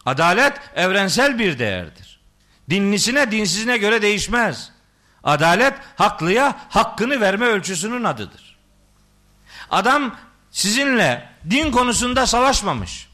Adalet 0.06 0.60
evrensel 0.74 1.38
bir 1.38 1.58
değerdir. 1.58 2.20
Dinlisine 2.70 3.30
dinsizine 3.30 3.78
göre 3.78 4.02
değişmez. 4.02 4.70
Adalet 5.24 5.74
haklıya 5.96 6.56
hakkını 6.68 7.20
verme 7.20 7.46
ölçüsünün 7.46 8.04
adıdır. 8.04 8.56
Adam 9.70 10.16
sizinle 10.50 11.28
din 11.50 11.70
konusunda 11.70 12.26
savaşmamış. 12.26 13.08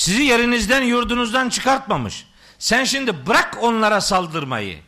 Sizi 0.00 0.22
yerinizden 0.22 0.82
yurdunuzdan 0.82 1.48
çıkartmamış. 1.48 2.26
Sen 2.58 2.84
şimdi 2.84 3.26
bırak 3.26 3.58
onlara 3.60 4.00
saldırmayı. 4.00 4.78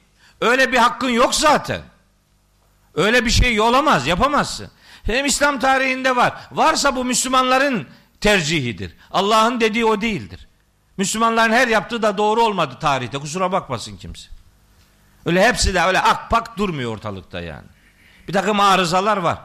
Öyle 0.40 0.72
bir 0.72 0.76
hakkın 0.76 1.08
yok 1.08 1.34
zaten. 1.34 1.82
Öyle 2.94 3.24
bir 3.24 3.30
şey 3.30 3.60
olamaz, 3.60 4.06
yapamazsın. 4.06 4.70
Hem 5.02 5.26
İslam 5.26 5.60
tarihinde 5.60 6.16
var. 6.16 6.34
Varsa 6.52 6.96
bu 6.96 7.04
Müslümanların 7.04 7.88
tercihidir. 8.20 8.96
Allah'ın 9.10 9.60
dediği 9.60 9.84
o 9.84 10.00
değildir. 10.00 10.48
Müslümanların 10.96 11.52
her 11.52 11.68
yaptığı 11.68 12.02
da 12.02 12.18
doğru 12.18 12.42
olmadı 12.42 12.78
tarihte. 12.80 13.18
Kusura 13.18 13.52
bakmasın 13.52 13.96
kimse. 13.96 14.28
Öyle 15.26 15.48
hepsi 15.48 15.74
de 15.74 15.82
öyle 15.82 16.00
akpak 16.00 16.58
durmuyor 16.58 16.92
ortalıkta 16.92 17.40
yani. 17.40 17.68
Bir 18.28 18.32
takım 18.32 18.60
arızalar 18.60 19.16
var. 19.16 19.38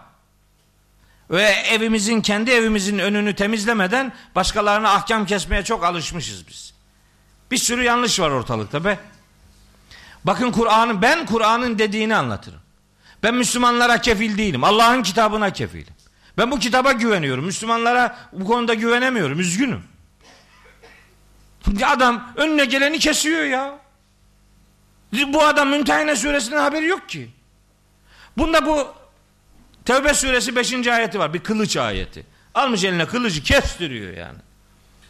Ve 1.31 1.43
evimizin 1.43 2.21
kendi 2.21 2.51
evimizin 2.51 2.99
önünü 2.99 3.35
temizlemeden 3.35 4.13
başkalarına 4.35 4.93
ahkam 4.93 5.25
kesmeye 5.25 5.63
çok 5.63 5.83
alışmışız 5.83 6.47
biz. 6.47 6.73
Bir 7.51 7.57
sürü 7.57 7.83
yanlış 7.83 8.19
var 8.19 8.29
ortalıkta 8.29 8.85
be. 8.85 8.99
Bakın 10.23 10.51
Kur'an'ın 10.51 11.01
ben 11.01 11.25
Kur'an'ın 11.25 11.79
dediğini 11.79 12.15
anlatırım. 12.15 12.59
Ben 13.23 13.35
Müslümanlara 13.35 14.01
kefil 14.01 14.37
değilim. 14.37 14.63
Allah'ın 14.63 15.03
kitabına 15.03 15.53
kefilim. 15.53 15.93
Ben 16.37 16.51
bu 16.51 16.59
kitaba 16.59 16.91
güveniyorum. 16.91 17.45
Müslümanlara 17.45 18.17
bu 18.33 18.45
konuda 18.45 18.73
güvenemiyorum. 18.73 19.39
Üzgünüm. 19.39 19.83
Adam 21.85 22.31
önüne 22.35 22.65
geleni 22.65 22.99
kesiyor 22.99 23.43
ya. 23.43 23.79
Bu 25.27 25.43
adam 25.43 25.69
Mümtehine 25.69 26.15
suresinin 26.15 26.57
haberi 26.57 26.85
yok 26.85 27.09
ki. 27.09 27.29
Bunda 28.37 28.65
bu 28.65 28.87
Tevbe 29.87 30.13
suresi 30.13 30.55
5. 30.55 30.87
ayeti 30.87 31.19
var. 31.19 31.33
Bir 31.33 31.39
kılıç 31.39 31.77
ayeti. 31.77 32.25
Almış 32.55 32.83
eline 32.83 33.05
kılıcı 33.05 33.43
kestiriyor 33.43 34.17
yani. 34.17 34.37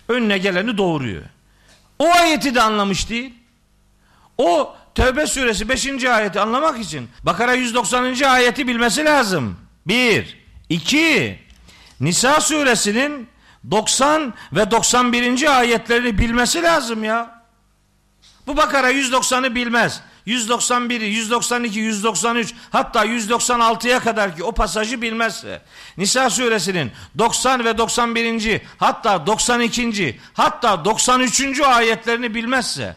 Önüne 0.08 0.38
geleni 0.38 0.78
doğuruyor. 0.78 1.22
O 2.00 2.10
ayeti 2.10 2.56
de 2.56 2.62
anlamış 2.62 3.10
değil. 3.10 3.34
O 4.38 4.76
Tevbe 4.96 5.28
suresi 5.28 5.70
5. 5.70 6.04
ayeti 6.04 6.40
anlamak 6.40 6.80
için 6.80 7.10
Bakara 7.24 7.54
190. 7.54 8.24
ayeti 8.24 8.68
bilmesi 8.68 9.06
lazım. 9.06 9.58
1. 9.88 10.38
2. 10.70 11.40
Nisa 12.00 12.42
suresinin 12.42 13.28
90 13.72 14.34
ve 14.54 14.72
91. 14.72 15.58
ayetlerini 15.60 16.18
bilmesi 16.18 16.64
lazım 16.64 17.04
ya. 17.04 17.44
Bu 18.48 18.58
Bakara 18.58 18.92
190'ı 18.92 19.56
bilmez. 19.56 20.02
191, 20.28 21.02
192, 21.02 21.80
193 21.80 22.54
hatta 22.72 23.06
196'ya 23.06 24.00
kadar 24.00 24.36
ki 24.36 24.44
o 24.44 24.52
pasajı 24.52 25.02
bilmezse 25.02 25.62
Nisa 25.98 26.30
suresinin 26.30 26.92
90 27.18 27.66
ve 27.66 27.78
91. 27.78 28.62
hatta 28.78 29.28
92. 29.28 30.20
hatta 30.34 30.86
93. 30.86 31.62
ayetlerini 31.62 32.36
bilmezse 32.36 32.96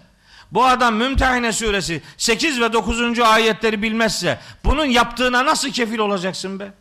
bu 0.52 0.66
adam 0.66 0.94
Mümtehine 0.94 1.52
suresi 1.52 2.02
8 2.16 2.60
ve 2.60 2.72
9. 2.72 3.18
ayetleri 3.18 3.82
bilmezse 3.82 4.40
bunun 4.64 4.84
yaptığına 4.84 5.46
nasıl 5.46 5.70
kefil 5.70 5.98
olacaksın 5.98 6.60
be? 6.60 6.72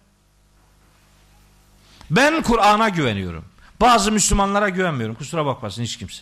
Ben 2.10 2.42
Kur'an'a 2.42 2.90
güveniyorum. 2.90 3.46
Bazı 3.82 4.12
Müslümanlara 4.12 4.70
güvenmiyorum. 4.70 5.16
Kusura 5.16 5.46
bakmasın 5.46 5.84
hiç 5.84 5.98
kimse. 5.98 6.22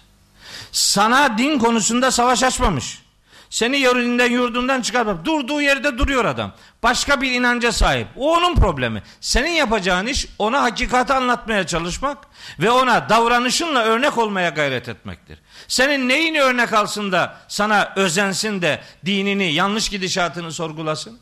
Sana 0.72 1.38
din 1.38 1.60
konusunda 1.60 2.12
savaş 2.12 2.44
açmamış. 2.44 3.07
Seni 3.50 3.78
yerinden 3.80 4.32
yurdundan 4.32 4.82
çıkartıp 4.82 5.26
durduğu 5.26 5.62
yerde 5.62 5.98
duruyor 5.98 6.26
adam. 6.26 6.54
Başka 6.84 7.22
bir 7.22 7.32
inanca 7.32 7.72
sahip. 7.72 8.08
O 8.16 8.38
onun 8.38 8.56
problemi. 8.56 9.04
Senin 9.22 9.50
yapacağın 9.50 10.06
iş 10.06 10.28
ona 10.40 10.62
hakikati 10.62 11.14
anlatmaya 11.14 11.68
çalışmak 11.68 12.18
ve 12.60 12.72
ona 12.72 13.10
davranışınla 13.10 13.84
örnek 13.84 14.18
olmaya 14.18 14.50
gayret 14.50 14.90
etmektir. 14.90 15.40
Senin 15.68 16.10
neyini 16.10 16.42
örnek 16.42 16.74
alsın 16.74 17.12
da 17.12 17.38
sana 17.48 17.94
özensin 17.96 18.62
de 18.62 18.82
dinini, 19.06 19.54
yanlış 19.54 19.90
gidişatını 19.90 20.52
sorgulasın? 20.52 21.20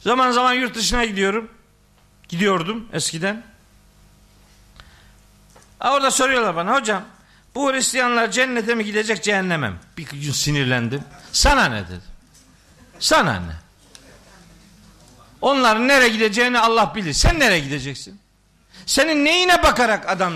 Zaman 0.00 0.30
zaman 0.30 0.52
yurt 0.52 0.74
dışına 0.74 1.04
gidiyorum. 1.04 1.50
Gidiyordum 2.28 2.88
eskiden. 2.92 3.42
Orada 5.80 6.10
soruyorlar 6.10 6.56
bana 6.56 6.74
hocam 6.74 7.02
bu 7.54 7.72
Hristiyanlar 7.72 8.30
cennete 8.30 8.74
mi 8.74 8.84
gidecek 8.84 9.22
cehenneme 9.22 9.70
mi? 9.70 9.76
Bir 9.98 10.04
gün 10.06 10.32
sinirlendim. 10.32 11.04
Sana 11.32 11.64
ne 11.64 11.86
dedim. 11.86 12.02
Sana 12.98 13.32
ne? 13.32 13.52
Onların 15.40 15.88
nereye 15.88 16.08
gideceğini 16.08 16.58
Allah 16.58 16.92
bilir. 16.94 17.12
Sen 17.12 17.40
nereye 17.40 17.60
gideceksin? 17.60 18.20
Senin 18.86 19.24
neyine 19.24 19.62
bakarak 19.62 20.08
adam 20.08 20.34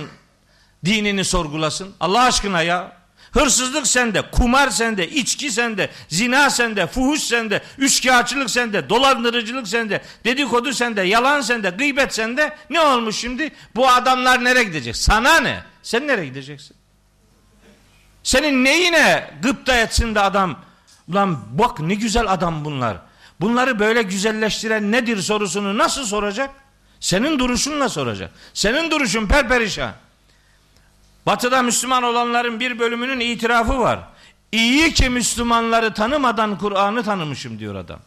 dinini 0.84 1.24
sorgulasın? 1.24 1.94
Allah 2.00 2.22
aşkına 2.22 2.62
ya. 2.62 2.96
Hırsızlık 3.32 3.86
sende, 3.86 4.22
kumar 4.30 4.70
sende, 4.70 5.08
içki 5.08 5.50
sende, 5.50 5.90
zina 6.08 6.50
sende, 6.50 6.86
fuhuş 6.86 7.20
sende, 7.22 7.62
üçkağıtçılık 7.78 8.50
sende, 8.50 8.88
dolandırıcılık 8.88 9.68
sende, 9.68 10.02
dedikodu 10.24 10.72
sende, 10.72 11.02
yalan 11.02 11.40
sende, 11.40 11.70
gıybet 11.70 12.14
sende. 12.14 12.56
Ne 12.70 12.80
olmuş 12.80 13.16
şimdi? 13.16 13.50
Bu 13.74 13.88
adamlar 13.88 14.44
nereye 14.44 14.64
gidecek? 14.64 14.96
Sana 14.96 15.40
ne? 15.40 15.62
Sen 15.82 16.06
nereye 16.08 16.26
gideceksin? 16.26 16.76
Senin 18.26 18.64
neyine 18.64 19.30
gıpta 19.42 19.76
etsin 19.76 20.14
de 20.14 20.20
adam 20.20 20.58
lan 21.14 21.38
bak 21.58 21.80
ne 21.80 21.94
güzel 21.94 22.32
adam 22.32 22.64
bunlar. 22.64 22.96
Bunları 23.40 23.78
böyle 23.78 24.02
güzelleştiren 24.02 24.92
nedir 24.92 25.22
sorusunu 25.22 25.78
nasıl 25.78 26.04
soracak? 26.04 26.50
Senin 27.00 27.38
duruşunla 27.38 27.88
soracak. 27.88 28.30
Senin 28.54 28.90
duruşun 28.90 29.26
perperişan. 29.26 29.92
Batı'da 31.26 31.62
Müslüman 31.62 32.02
olanların 32.02 32.60
bir 32.60 32.78
bölümünün 32.78 33.20
itirafı 33.20 33.78
var. 33.78 34.00
İyi 34.52 34.94
ki 34.94 35.08
Müslümanları 35.08 35.94
tanımadan 35.94 36.58
Kur'an'ı 36.58 37.02
tanımışım 37.02 37.58
diyor 37.58 37.74
adam. 37.74 38.00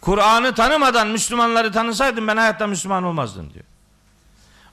Kur'an'ı 0.00 0.54
tanımadan 0.54 1.08
Müslümanları 1.08 1.72
tanısaydım 1.72 2.26
ben 2.26 2.36
hayatta 2.36 2.66
Müslüman 2.66 3.04
olmazdım 3.04 3.54
diyor. 3.54 3.64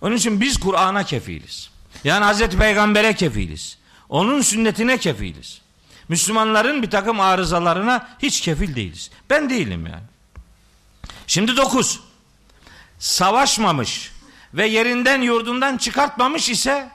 Onun 0.02 0.16
için 0.16 0.42
biz 0.42 0.60
Kur'an'a 0.60 1.04
kefiliz. 1.04 1.70
Yani 2.04 2.26
Hazreti 2.26 2.58
Peygamber'e 2.58 3.14
kefiliz. 3.14 3.83
Onun 4.14 4.42
sünnetine 4.42 4.98
kefiliz. 4.98 5.62
Müslümanların 6.10 6.82
bir 6.82 6.90
takım 6.90 7.20
arızalarına 7.20 8.08
hiç 8.20 8.42
kefil 8.42 8.76
değiliz. 8.76 9.12
Ben 9.30 9.50
değilim 9.50 9.86
yani. 9.86 10.04
Şimdi 11.28 11.58
dokuz. 11.58 12.00
Savaşmamış 13.00 14.12
ve 14.54 14.68
yerinden 14.68 15.22
yurdundan 15.22 15.78
çıkartmamış 15.78 16.50
ise 16.50 16.90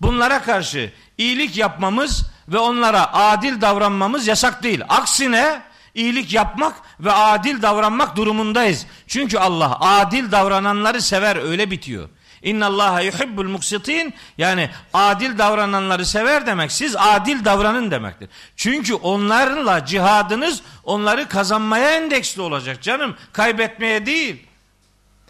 bunlara 0.00 0.42
karşı 0.42 0.92
iyilik 1.18 1.56
yapmamız 1.56 2.24
ve 2.48 2.58
onlara 2.58 3.12
adil 3.12 3.60
davranmamız 3.60 4.26
yasak 4.26 4.62
değil. 4.62 4.80
Aksine 4.88 5.62
iyilik 5.94 6.32
yapmak 6.32 6.76
ve 7.00 7.12
adil 7.12 7.62
davranmak 7.62 8.16
durumundayız. 8.16 8.86
Çünkü 9.06 9.38
Allah 9.38 9.80
adil 9.80 10.32
davrananları 10.32 11.02
sever 11.02 11.36
öyle 11.36 11.70
bitiyor. 11.70 12.08
İnna 12.42 12.66
Allaha 12.66 13.00
yuhibbul 13.00 13.48
muksitin 13.48 14.14
yani 14.38 14.70
adil 14.94 15.38
davrananları 15.38 16.06
sever 16.06 16.46
demek 16.46 16.72
siz 16.72 16.96
adil 16.96 17.44
davranın 17.44 17.90
demektir. 17.90 18.28
Çünkü 18.56 18.94
onlarla 18.94 19.86
cihadınız 19.86 20.62
onları 20.84 21.28
kazanmaya 21.28 21.90
endeksli 21.96 22.42
olacak 22.42 22.82
canım 22.82 23.16
kaybetmeye 23.32 24.06
değil. 24.06 24.46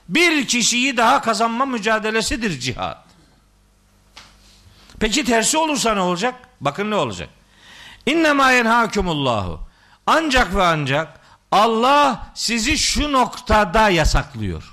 Bir 0.09 0.47
kişiyi 0.47 0.97
daha 0.97 1.23
kazanma 1.23 1.65
mücadelesidir 1.65 2.61
cihad. 2.61 3.05
Peki 5.01 5.25
tersi 5.25 5.59
olursa 5.59 5.95
ne 5.95 6.01
olacak? 6.01 6.35
Bakın 6.61 6.91
ne 6.91 6.95
olacak? 6.95 7.29
İnnemâ 8.07 8.51
yenhâkumullahu. 8.51 9.61
Ancak 10.07 10.55
ve 10.55 10.63
ancak 10.63 11.21
Allah 11.53 12.27
sizi 12.35 12.79
şu 12.79 13.13
noktada 13.13 13.89
yasaklıyor. 13.89 14.72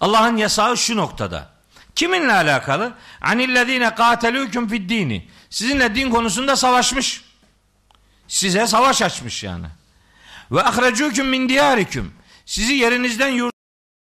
Allah'ın 0.00 0.36
yasağı 0.36 0.76
şu 0.76 0.96
noktada. 0.96 1.50
Kiminle 1.94 2.32
alakalı? 2.32 2.92
Anillezine 3.20 3.94
katelûküm 3.94 4.68
fid 4.68 4.90
dini. 4.90 5.28
Sizinle 5.50 5.94
din 5.94 6.10
konusunda 6.10 6.56
savaşmış. 6.56 7.24
Size 8.28 8.66
savaş 8.66 9.02
açmış 9.02 9.44
yani. 9.44 9.66
Ve 10.50 10.60
ahrecûküm 10.60 11.26
min 11.26 11.48
diyariküm. 11.48 12.12
Sizi 12.46 12.74
yerinizden 12.74 13.28
yurt 13.28 13.52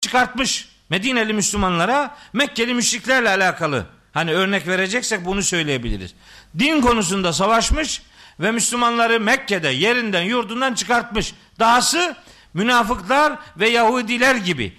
çıkartmış. 0.01 0.69
Medineli 0.89 1.33
Müslümanlara 1.33 2.17
Mekkeli 2.33 2.73
müşriklerle 2.73 3.29
alakalı. 3.29 3.85
Hani 4.13 4.33
örnek 4.33 4.67
vereceksek 4.67 5.25
bunu 5.25 5.43
söyleyebiliriz. 5.43 6.13
Din 6.59 6.81
konusunda 6.81 7.33
savaşmış 7.33 8.01
ve 8.39 8.51
Müslümanları 8.51 9.19
Mekke'de 9.19 9.69
yerinden 9.69 10.21
yurdundan 10.21 10.73
çıkartmış. 10.73 11.33
Dahası 11.59 12.15
münafıklar 12.53 13.39
ve 13.57 13.69
Yahudiler 13.69 14.35
gibi 14.35 14.77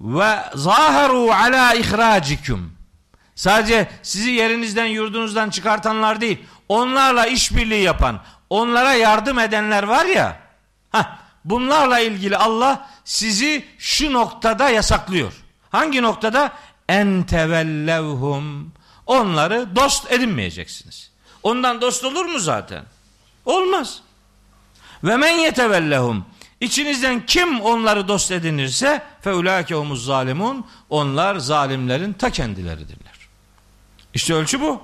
ve 0.00 0.36
zaharu 0.54 1.32
ala 1.32 1.74
ihracikum. 1.74 2.72
Sadece 3.34 3.88
sizi 4.02 4.30
yerinizden 4.30 4.86
yurdunuzdan 4.86 5.50
çıkartanlar 5.50 6.20
değil, 6.20 6.38
onlarla 6.68 7.26
işbirliği 7.26 7.82
yapan, 7.82 8.20
onlara 8.50 8.94
yardım 8.94 9.38
edenler 9.38 9.82
var 9.82 10.06
ya. 10.06 10.40
Heh, 10.92 11.04
bunlarla 11.44 11.98
ilgili 11.98 12.36
Allah 12.36 12.88
sizi 13.04 13.64
şu 13.78 14.12
noktada 14.12 14.70
yasaklıyor. 14.70 15.32
Hangi 15.70 16.02
noktada? 16.02 16.52
En 16.88 17.22
tevellevhum. 17.22 18.72
Onları 19.06 19.76
dost 19.76 20.12
edinmeyeceksiniz. 20.12 21.10
Ondan 21.42 21.80
dost 21.80 22.04
olur 22.04 22.24
mu 22.24 22.38
zaten? 22.38 22.84
Olmaz. 23.44 24.00
Ve 25.04 25.16
men 25.16 25.38
yetevellehum. 25.38 26.26
İçinizden 26.60 27.26
kim 27.26 27.60
onları 27.60 28.08
dost 28.08 28.30
edinirse 28.30 29.02
feulâkehumuz 29.20 30.04
zalimun 30.04 30.66
onlar 30.90 31.36
zalimlerin 31.36 32.12
ta 32.12 32.30
kendileridirler. 32.30 33.12
İşte 34.14 34.34
ölçü 34.34 34.60
bu. 34.60 34.82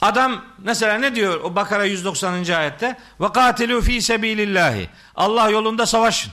Adam 0.00 0.44
mesela 0.58 0.98
ne 0.98 1.14
diyor 1.14 1.40
o 1.40 1.56
Bakara 1.56 1.84
190. 1.84 2.32
ayette? 2.32 2.98
Ve 3.20 3.32
katilu 3.32 3.80
fi 3.80 4.02
sebilillahi. 4.02 4.90
Allah 5.14 5.50
yolunda 5.50 5.86
savaşın. 5.86 6.32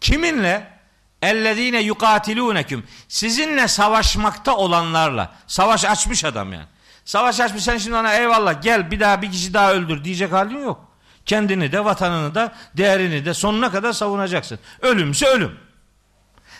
Kiminle? 0.00 0.74
Ellezine 1.22 1.80
yukatiluneküm. 1.80 2.86
Sizinle 3.08 3.68
savaşmakta 3.68 4.56
olanlarla. 4.56 5.32
Savaş 5.46 5.84
açmış 5.84 6.24
adam 6.24 6.52
yani. 6.52 6.66
Savaş 7.04 7.40
açmış 7.40 7.64
sen 7.64 7.78
şimdi 7.78 7.96
ona 7.96 8.14
eyvallah 8.14 8.62
gel 8.62 8.90
bir 8.90 9.00
daha 9.00 9.22
bir 9.22 9.32
kişi 9.32 9.54
daha 9.54 9.72
öldür 9.72 10.04
diyecek 10.04 10.32
halin 10.32 10.62
yok. 10.62 10.93
Kendini 11.26 11.72
de 11.72 11.84
vatanını 11.84 12.34
da 12.34 12.54
değerini 12.76 13.24
de 13.24 13.34
sonuna 13.34 13.70
kadar 13.70 13.92
savunacaksın. 13.92 14.58
Ölümse 14.80 15.26
ölüm. 15.26 15.58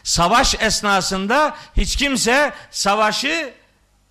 Savaş 0.03 0.55
esnasında 0.61 1.57
hiç 1.77 1.97
kimse 1.97 2.53
savaşı 2.71 3.55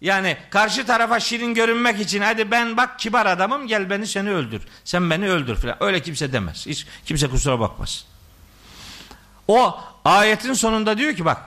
Yani 0.04 0.38
karşı 0.50 0.86
tarafa 0.86 1.20
şirin 1.20 1.54
görünmek 1.54 2.00
için 2.00 2.22
hadi 2.22 2.52
ben 2.52 2.78
bak 2.78 3.00
kibar 3.00 3.26
adamım 3.26 3.68
gel 3.68 3.90
beni 3.90 4.08
seni 4.08 4.32
öldür. 4.32 4.62
Sen 4.84 5.10
beni 5.10 5.30
öldür 5.30 5.56
filan. 5.56 5.84
Öyle 5.84 6.02
kimse 6.02 6.34
demez. 6.34 6.66
Hiç 6.68 6.86
kimse 7.06 7.28
kusura 7.28 7.60
bakmaz. 7.60 8.06
O 9.48 9.80
ayetin 10.06 10.54
sonunda 10.54 10.98
diyor 10.98 11.16
ki 11.16 11.26
bak 11.26 11.38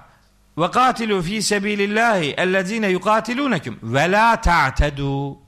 ve 0.59 0.71
katilu 0.71 1.23
fi 1.23 1.43
sebilillahi 1.43 2.35
ellezine 2.37 2.89
yukatilunekum 2.89 3.79
ve 3.83 4.11
la 4.13 4.41
ta'tedu. 4.41 5.39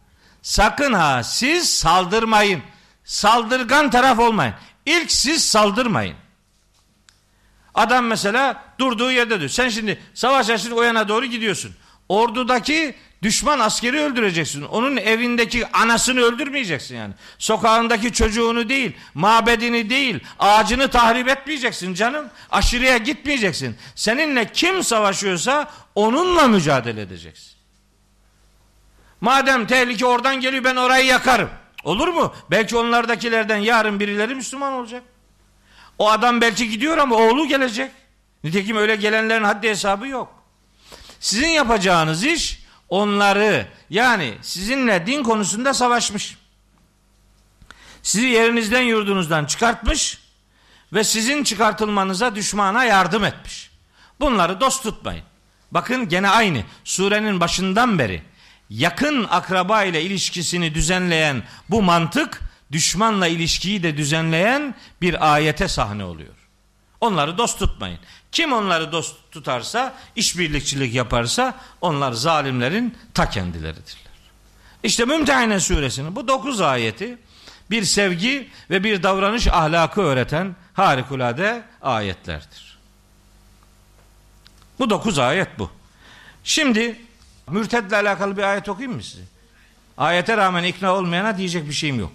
Sakın 0.42 0.92
ha 0.92 1.22
siz 1.22 1.78
saldırmayın. 1.78 2.62
Saldırgan 3.08 3.90
taraf 3.90 4.18
olmayın. 4.18 4.54
İlk 4.86 5.12
siz 5.12 5.44
saldırmayın. 5.44 6.16
Adam 7.74 8.06
mesela 8.06 8.64
durduğu 8.78 9.12
yerde 9.12 9.40
dur. 9.40 9.48
Sen 9.48 9.68
şimdi 9.68 9.98
savaş 10.14 10.50
açın 10.50 10.70
o 10.70 10.82
yana 10.82 11.08
doğru 11.08 11.26
gidiyorsun. 11.26 11.74
Ordudaki 12.08 12.94
düşman 13.22 13.58
askeri 13.58 14.00
öldüreceksin. 14.00 14.62
Onun 14.62 14.96
evindeki 14.96 15.66
anasını 15.72 16.20
öldürmeyeceksin 16.20 16.96
yani. 16.96 17.14
Sokağındaki 17.38 18.12
çocuğunu 18.12 18.68
değil, 18.68 18.92
mabedini 19.14 19.90
değil, 19.90 20.20
ağacını 20.38 20.88
tahrip 20.88 21.28
etmeyeceksin 21.28 21.94
canım. 21.94 22.28
Aşırıya 22.50 22.96
gitmeyeceksin. 22.96 23.76
Seninle 23.94 24.52
kim 24.52 24.84
savaşıyorsa 24.84 25.70
onunla 25.94 26.48
mücadele 26.48 27.00
edeceksin. 27.02 27.52
Madem 29.20 29.66
tehlike 29.66 30.06
oradan 30.06 30.40
geliyor 30.40 30.64
ben 30.64 30.76
orayı 30.76 31.06
yakarım. 31.06 31.50
Olur 31.88 32.08
mu? 32.08 32.34
Belki 32.50 32.76
onlardakilerden 32.76 33.56
yarın 33.56 34.00
birileri 34.00 34.34
Müslüman 34.34 34.72
olacak. 34.72 35.02
O 35.98 36.10
adam 36.10 36.40
belki 36.40 36.70
gidiyor 36.70 36.98
ama 36.98 37.16
oğlu 37.16 37.46
gelecek. 37.46 37.90
Nitekim 38.44 38.76
öyle 38.76 38.96
gelenlerin 38.96 39.44
haddi 39.44 39.68
hesabı 39.68 40.08
yok. 40.08 40.44
Sizin 41.20 41.48
yapacağınız 41.48 42.24
iş 42.24 42.64
onları 42.88 43.66
yani 43.90 44.34
sizinle 44.42 45.06
din 45.06 45.22
konusunda 45.22 45.74
savaşmış. 45.74 46.36
Sizi 48.02 48.26
yerinizden 48.26 48.82
yurdunuzdan 48.82 49.44
çıkartmış 49.44 50.18
ve 50.92 51.04
sizin 51.04 51.44
çıkartılmanıza 51.44 52.34
düşmana 52.34 52.84
yardım 52.84 53.24
etmiş. 53.24 53.70
Bunları 54.20 54.60
dost 54.60 54.82
tutmayın. 54.82 55.24
Bakın 55.70 56.08
gene 56.08 56.28
aynı 56.28 56.62
surenin 56.84 57.40
başından 57.40 57.98
beri 57.98 58.22
yakın 58.70 59.26
akraba 59.30 59.84
ile 59.84 60.02
ilişkisini 60.02 60.74
düzenleyen 60.74 61.42
bu 61.70 61.82
mantık 61.82 62.40
düşmanla 62.72 63.26
ilişkiyi 63.26 63.82
de 63.82 63.96
düzenleyen 63.96 64.74
bir 65.00 65.34
ayete 65.34 65.68
sahne 65.68 66.04
oluyor. 66.04 66.34
Onları 67.00 67.38
dost 67.38 67.58
tutmayın. 67.58 67.98
Kim 68.32 68.52
onları 68.52 68.92
dost 68.92 69.16
tutarsa, 69.30 69.94
işbirlikçilik 70.16 70.94
yaparsa 70.94 71.54
onlar 71.80 72.12
zalimlerin 72.12 72.98
ta 73.14 73.30
kendileridirler. 73.30 74.08
İşte 74.82 75.04
Mümtehine 75.04 75.60
suresinin 75.60 76.16
bu 76.16 76.28
dokuz 76.28 76.60
ayeti 76.60 77.18
bir 77.70 77.84
sevgi 77.84 78.50
ve 78.70 78.84
bir 78.84 79.02
davranış 79.02 79.46
ahlakı 79.46 80.00
öğreten 80.00 80.56
harikulade 80.74 81.62
ayetlerdir. 81.82 82.78
Bu 84.78 84.90
dokuz 84.90 85.18
ayet 85.18 85.58
bu. 85.58 85.70
Şimdi 86.44 87.00
mürtedle 87.52 87.96
alakalı 87.96 88.36
bir 88.36 88.42
ayet 88.42 88.68
okuyayım 88.68 88.96
mı 88.96 89.02
size? 89.02 89.22
Ayete 89.98 90.36
rağmen 90.36 90.64
ikna 90.64 90.94
olmayana 90.94 91.38
diyecek 91.38 91.68
bir 91.68 91.72
şeyim 91.72 92.00
yok. 92.00 92.12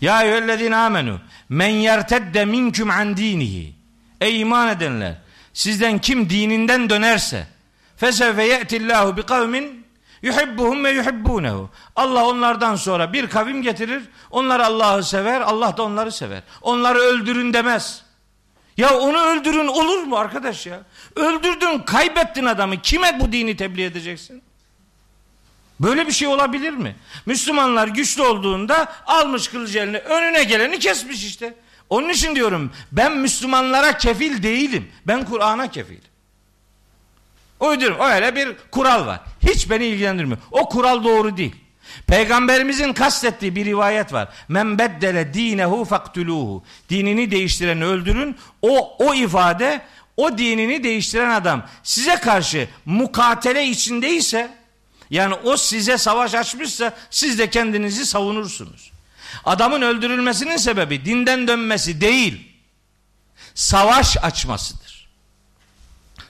Ya 0.00 0.22
eyyühellezine 0.22 0.76
amenu 0.76 1.20
men 1.48 1.68
yertedde 1.68 2.44
minküm 2.44 2.90
an 2.90 3.16
dinihi. 3.16 3.74
Ey 4.20 4.40
iman 4.40 4.68
edenler 4.68 5.14
sizden 5.52 5.98
kim 5.98 6.30
dininden 6.30 6.90
dönerse 6.90 7.46
fesevfe 7.96 8.44
ye'tillahu 8.44 9.16
bi 9.16 9.22
kavmin 9.22 9.86
yuhibbuhum 10.22 10.84
ve 10.84 10.90
yuhibbunehu. 10.90 11.70
Allah 11.96 12.26
onlardan 12.26 12.76
sonra 12.76 13.12
bir 13.12 13.26
kavim 13.26 13.62
getirir. 13.62 14.02
Onlar 14.30 14.60
Allah'ı 14.60 15.04
sever, 15.04 15.40
Allah 15.40 15.76
da 15.76 15.82
onları 15.82 16.12
sever. 16.12 16.42
Onları 16.62 16.98
öldürün 16.98 17.52
demez. 17.52 18.02
Ya 18.76 18.98
onu 18.98 19.18
öldürün 19.18 19.66
olur 19.66 20.02
mu 20.02 20.16
arkadaş 20.16 20.66
ya? 20.66 20.80
Öldürdün, 21.16 21.78
kaybettin 21.78 22.44
adamı. 22.44 22.82
Kime 22.82 23.20
bu 23.20 23.32
dini 23.32 23.56
tebliğ 23.56 23.84
edeceksin? 23.84 24.42
Böyle 25.80 26.06
bir 26.06 26.12
şey 26.12 26.28
olabilir 26.28 26.72
mi? 26.72 26.96
Müslümanlar 27.26 27.88
güçlü 27.88 28.22
olduğunda 28.22 28.92
almış 29.06 29.48
kılıcı 29.48 29.78
eline 29.78 29.98
önüne 29.98 30.44
geleni 30.44 30.78
kesmiş 30.78 31.24
işte. 31.24 31.54
Onun 31.90 32.08
için 32.08 32.34
diyorum 32.34 32.72
ben 32.92 33.16
Müslümanlara 33.16 33.98
kefil 33.98 34.42
değilim. 34.42 34.88
Ben 35.06 35.24
Kur'an'a 35.24 35.70
kefilim. 35.70 36.12
O 37.60 37.80
diyorum 37.80 37.96
öyle 38.00 38.36
bir 38.36 38.56
kural 38.70 39.06
var. 39.06 39.20
Hiç 39.48 39.70
beni 39.70 39.84
ilgilendirmiyor. 39.84 40.38
O 40.50 40.68
kural 40.68 41.04
doğru 41.04 41.36
değil. 41.36 41.54
Peygamberimizin 42.06 42.92
kastettiği 42.92 43.56
bir 43.56 43.64
rivayet 43.64 44.12
var. 44.12 44.28
Men 44.48 44.78
beddele 44.78 45.34
dinehu 45.34 45.84
faktuluhu. 45.84 46.64
Dinini 46.88 47.30
değiştireni 47.30 47.84
öldürün. 47.84 48.36
O 48.62 48.96
o 48.98 49.14
ifade 49.14 49.82
o 50.16 50.38
dinini 50.38 50.84
değiştiren 50.84 51.30
adam 51.30 51.66
size 51.82 52.16
karşı 52.16 52.68
mukatele 52.84 53.66
içindeyse 53.66 54.50
yani 55.12 55.34
o 55.34 55.56
size 55.56 55.98
savaş 55.98 56.34
açmışsa 56.34 56.94
siz 57.10 57.38
de 57.38 57.50
kendinizi 57.50 58.06
savunursunuz. 58.06 58.92
Adamın 59.44 59.82
öldürülmesinin 59.82 60.56
sebebi 60.56 61.04
dinden 61.04 61.48
dönmesi 61.48 62.00
değil, 62.00 62.52
savaş 63.54 64.16
açmasıdır. 64.16 65.08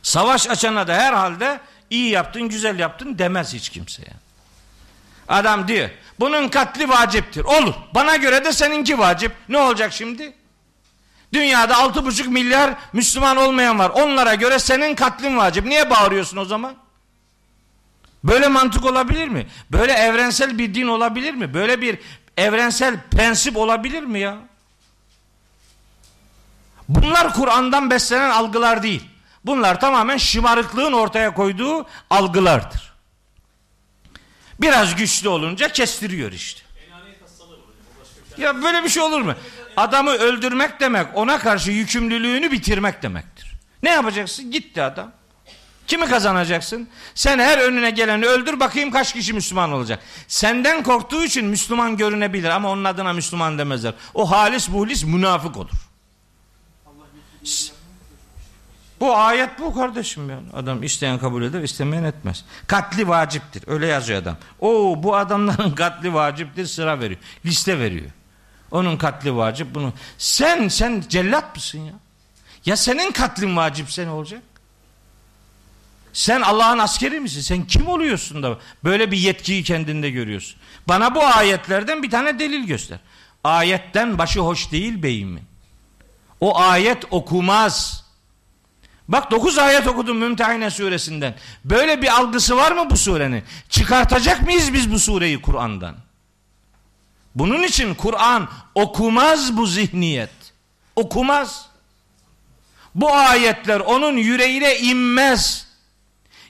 Savaş 0.03 0.49
açana 0.49 0.89
da 0.89 0.95
herhalde 0.95 1.61
iyi 1.91 2.11
yaptın, 2.11 2.43
güzel 2.43 2.79
yaptın 2.79 3.19
demez 3.19 3.55
hiç 3.55 3.69
kimse 3.69 4.03
yani. 4.03 4.21
Adam 5.29 5.69
diyor, 5.69 5.91
bunun 6.21 6.49
katli 6.49 6.89
vaciptir. 6.89 7.45
Olur. 7.45 7.75
Bana 7.95 8.17
göre 8.17 8.45
de 8.45 8.53
seninki 8.53 8.99
vacip. 8.99 9.33
Ne 9.49 9.59
olacak 9.59 9.93
şimdi? 9.93 10.33
Dünyada 11.33 11.77
altı 11.77 12.05
buçuk 12.05 12.29
milyar 12.29 12.75
Müslüman 12.93 13.37
olmayan 13.37 13.79
var. 13.79 13.91
Onlara 13.91 14.35
göre 14.35 14.59
senin 14.59 14.95
katlin 14.95 15.37
vacip. 15.37 15.67
Niye 15.67 15.91
bağırıyorsun 15.91 16.37
o 16.37 16.45
zaman? 16.45 16.75
Böyle 18.25 18.49
mantık 18.49 18.85
olabilir 18.85 19.29
mi? 19.29 19.47
Böyle 19.73 19.93
evrensel 19.93 20.59
bir 20.59 20.75
din 20.75 20.87
olabilir 20.87 21.35
mi? 21.35 21.55
Böyle 21.55 21.81
bir 21.81 21.99
evrensel 22.37 23.01
prensip 23.11 23.57
olabilir 23.57 24.03
mi 24.03 24.21
ya? 24.21 24.39
Bunlar 26.89 27.35
Kur'an'dan 27.35 27.91
beslenen 27.91 28.31
algılar 28.31 28.83
değil. 28.83 29.05
Bunlar 29.45 29.81
tamamen 29.81 30.17
şımarıklığın 30.17 30.93
ortaya 30.93 31.35
koyduğu 31.35 31.87
algılardır. 32.11 32.93
Biraz 34.61 34.97
güçlü 34.97 35.29
olunca 35.29 35.69
kestiriyor 35.69 36.33
işte. 36.33 36.61
Ya 38.39 38.63
böyle 38.63 38.85
bir 38.85 38.89
şey 38.89 39.03
olur 39.03 39.21
mu? 39.21 39.35
Adamı 39.77 40.11
öldürmek 40.11 40.81
demek 40.81 41.07
ona 41.15 41.39
karşı 41.39 41.71
yükümlülüğünü 41.71 42.53
bitirmek 42.53 43.03
demektir. 43.03 43.53
Ne 43.83 43.91
yapacaksın? 43.91 44.51
Gitti 44.51 44.83
adam. 44.83 45.13
Kimi 45.87 46.07
kazanacaksın? 46.07 46.89
Sen 47.15 47.39
her 47.39 47.59
önüne 47.59 47.91
geleni 47.91 48.27
öldür 48.27 48.61
bakayım 48.61 48.91
kaç 48.91 49.13
kişi 49.13 49.33
Müslüman 49.33 49.73
olacak. 49.73 50.01
Senden 50.29 50.83
korktuğu 50.83 51.25
için 51.25 51.45
Müslüman 51.47 51.97
görünebilir 51.97 52.49
ama 52.49 52.71
onun 52.71 52.85
adına 52.85 53.13
Müslüman 53.13 53.59
demezler. 53.59 53.95
O 54.15 54.31
halis 54.31 54.73
buhlis 54.73 55.05
münafık 55.05 55.57
olur. 55.57 55.71
Bu 59.01 59.17
ayet 59.17 59.59
bu 59.59 59.75
kardeşim 59.75 60.31
yani. 60.31 60.47
Adam 60.53 60.83
isteyen 60.83 61.19
kabul 61.19 61.43
eder, 61.43 61.63
istemeyen 61.63 62.05
etmez. 62.05 62.45
Katli 62.67 63.09
vaciptir. 63.09 63.65
Öyle 63.67 63.87
yazıyor 63.87 64.23
adam. 64.23 64.37
O 64.61 64.95
bu 65.03 65.17
adamların 65.17 65.71
katli 65.75 66.15
vaciptir 66.15 66.67
sıra 66.67 67.01
veriyor. 67.01 67.21
Liste 67.47 67.79
veriyor. 67.79 68.11
Onun 68.71 68.97
katli 68.97 69.37
vacip 69.37 69.75
bunu. 69.75 69.93
Sen 70.19 70.69
sen 70.69 71.05
cellat 71.09 71.57
mısın 71.57 71.79
ya? 71.79 71.93
Ya 72.67 72.77
senin 72.77 73.13
katlin 73.13 73.57
vacipse 73.57 74.07
ne 74.07 74.11
olacak? 74.11 74.43
Sen 76.13 76.41
Allah'ın 76.41 76.79
askeri 76.79 77.21
misin? 77.21 77.41
Sen 77.41 77.67
kim 77.67 77.89
oluyorsun 77.89 78.43
da 78.43 78.59
böyle 78.85 79.11
bir 79.11 79.19
yetkiyi 79.19 79.65
kendinde 79.65 80.11
görüyorsun? 80.11 80.61
Bana 80.89 81.15
bu 81.15 81.25
ayetlerden 81.25 82.03
bir 82.03 82.11
tane 82.11 82.39
delil 82.39 82.67
göster. 82.67 82.99
Ayetten 83.45 84.19
başı 84.19 84.41
hoş 84.41 84.73
değil 84.73 85.03
beyimin. 85.03 85.43
O 86.41 86.59
ayet 86.59 87.05
okumaz. 87.11 88.05
Bak 89.09 89.31
dokuz 89.31 89.59
ayet 89.59 89.87
okudum 89.87 90.19
Mümtehine 90.19 90.71
suresinden. 90.71 91.35
Böyle 91.65 92.03
bir 92.03 92.17
algısı 92.17 92.57
var 92.57 92.73
mı 92.73 92.91
bu 92.91 92.97
surenin? 92.97 93.45
Çıkartacak 93.69 94.43
mıyız 94.43 94.73
biz 94.73 94.93
bu 94.93 94.99
sureyi 94.99 95.43
Kur'an'dan? 95.43 95.97
Bunun 97.35 97.63
için 97.63 97.95
Kur'an 97.95 98.49
okumaz 98.75 99.57
bu 99.57 99.67
zihniyet. 99.67 100.31
Okumaz. 100.97 101.67
Bu 102.95 103.13
ayetler 103.15 103.81
onun 103.81 104.17
yüreğine 104.17 104.79
inmez 104.79 105.72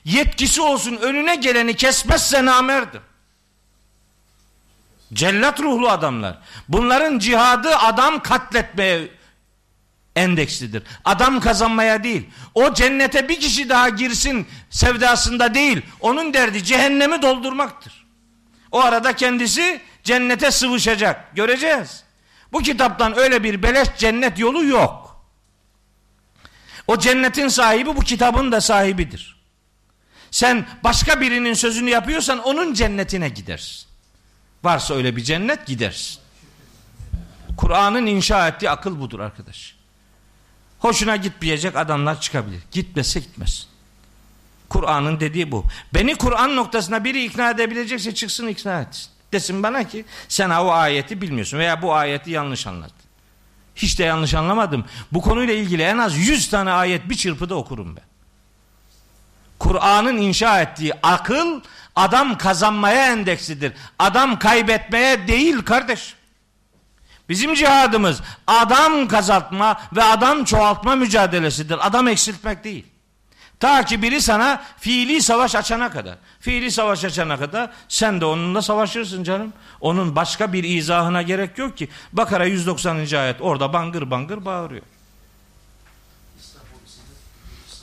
yetkisi 0.05 0.61
olsun 0.61 0.97
önüne 1.01 1.35
geleni 1.35 1.75
kesmezse 1.75 2.45
namerdir. 2.45 3.01
Cellat 5.13 5.59
ruhlu 5.59 5.89
adamlar. 5.89 6.37
Bunların 6.69 7.19
cihadı 7.19 7.75
adam 7.77 8.23
katletmeye 8.23 9.07
endekslidir. 10.15 10.83
Adam 11.05 11.39
kazanmaya 11.39 12.03
değil. 12.03 12.29
O 12.53 12.73
cennete 12.73 13.29
bir 13.29 13.39
kişi 13.39 13.69
daha 13.69 13.89
girsin 13.89 14.47
sevdasında 14.69 15.53
değil. 15.53 15.81
Onun 15.99 16.33
derdi 16.33 16.63
cehennemi 16.63 17.21
doldurmaktır. 17.21 18.05
O 18.71 18.81
arada 18.81 19.15
kendisi 19.15 19.81
cennete 20.03 20.51
sıvışacak. 20.51 21.35
Göreceğiz. 21.35 22.03
Bu 22.51 22.59
kitaptan 22.59 23.17
öyle 23.17 23.43
bir 23.43 23.63
beleş 23.63 23.87
cennet 23.97 24.39
yolu 24.39 24.65
yok. 24.65 25.23
O 26.87 26.99
cennetin 26.99 27.47
sahibi 27.47 27.95
bu 27.95 27.99
kitabın 27.99 28.51
da 28.51 28.61
sahibidir. 28.61 29.42
Sen 30.33 30.65
başka 30.83 31.21
birinin 31.21 31.53
sözünü 31.53 31.89
yapıyorsan 31.89 32.39
onun 32.39 32.73
cennetine 32.73 33.29
gidersin. 33.29 33.87
Varsa 34.63 34.93
öyle 34.93 35.15
bir 35.15 35.23
cennet 35.23 35.65
gidersin. 35.65 36.19
Kur'an'ın 37.57 38.05
inşa 38.05 38.47
ettiği 38.47 38.69
akıl 38.69 38.99
budur 38.99 39.19
arkadaş. 39.19 39.75
Hoşuna 40.79 41.15
gitmeyecek 41.15 41.75
adamlar 41.75 42.21
çıkabilir. 42.21 42.59
Gitmese 42.71 43.19
gitmez. 43.19 43.67
Kur'an'ın 44.69 45.19
dediği 45.19 45.51
bu. 45.51 45.65
Beni 45.93 46.15
Kur'an 46.15 46.55
noktasına 46.55 47.03
biri 47.03 47.25
ikna 47.25 47.49
edebilecekse 47.49 48.15
çıksın 48.15 48.47
ikna 48.47 48.81
etsin. 48.81 49.09
Desin 49.31 49.63
bana 49.63 49.87
ki 49.87 50.05
sen 50.27 50.49
o 50.49 50.69
ayeti 50.69 51.21
bilmiyorsun 51.21 51.57
veya 51.57 51.81
bu 51.81 51.93
ayeti 51.93 52.31
yanlış 52.31 52.67
anladın. 52.67 52.95
Hiç 53.75 53.99
de 53.99 54.03
yanlış 54.03 54.33
anlamadım. 54.33 54.85
Bu 55.11 55.21
konuyla 55.21 55.53
ilgili 55.53 55.81
en 55.81 55.97
az 55.97 56.17
100 56.17 56.49
tane 56.49 56.71
ayet 56.71 57.09
bir 57.09 57.15
çırpıda 57.15 57.55
okurum 57.55 57.95
ben. 57.95 58.12
Kur'an'ın 59.63 60.17
inşa 60.17 60.61
ettiği 60.61 60.93
akıl 61.03 61.61
adam 61.95 62.37
kazanmaya 62.37 63.11
endeksidir. 63.11 63.73
Adam 63.99 64.39
kaybetmeye 64.39 65.27
değil 65.27 65.61
kardeş. 65.61 66.15
Bizim 67.29 67.53
cihadımız 67.53 68.21
adam 68.47 69.07
kazaltma 69.07 69.81
ve 69.95 70.03
adam 70.03 70.43
çoğaltma 70.43 70.95
mücadelesidir. 70.95 71.87
Adam 71.87 72.07
eksiltmek 72.07 72.63
değil. 72.63 72.85
Ta 73.59 73.85
ki 73.85 74.01
biri 74.01 74.21
sana 74.21 74.63
fiili 74.77 75.21
savaş 75.21 75.55
açana 75.55 75.91
kadar. 75.91 76.15
Fiili 76.39 76.71
savaş 76.71 77.05
açana 77.05 77.37
kadar 77.37 77.69
sen 77.87 78.21
de 78.21 78.25
onunla 78.25 78.61
savaşırsın 78.61 79.23
canım. 79.23 79.53
Onun 79.81 80.15
başka 80.15 80.53
bir 80.53 80.63
izahına 80.63 81.21
gerek 81.21 81.57
yok 81.57 81.77
ki. 81.77 81.89
Bakara 82.13 82.45
190. 82.45 82.97
ayet 82.97 83.41
orada 83.41 83.73
bangır 83.73 84.11
bangır 84.11 84.45
bağırıyor. 84.45 84.83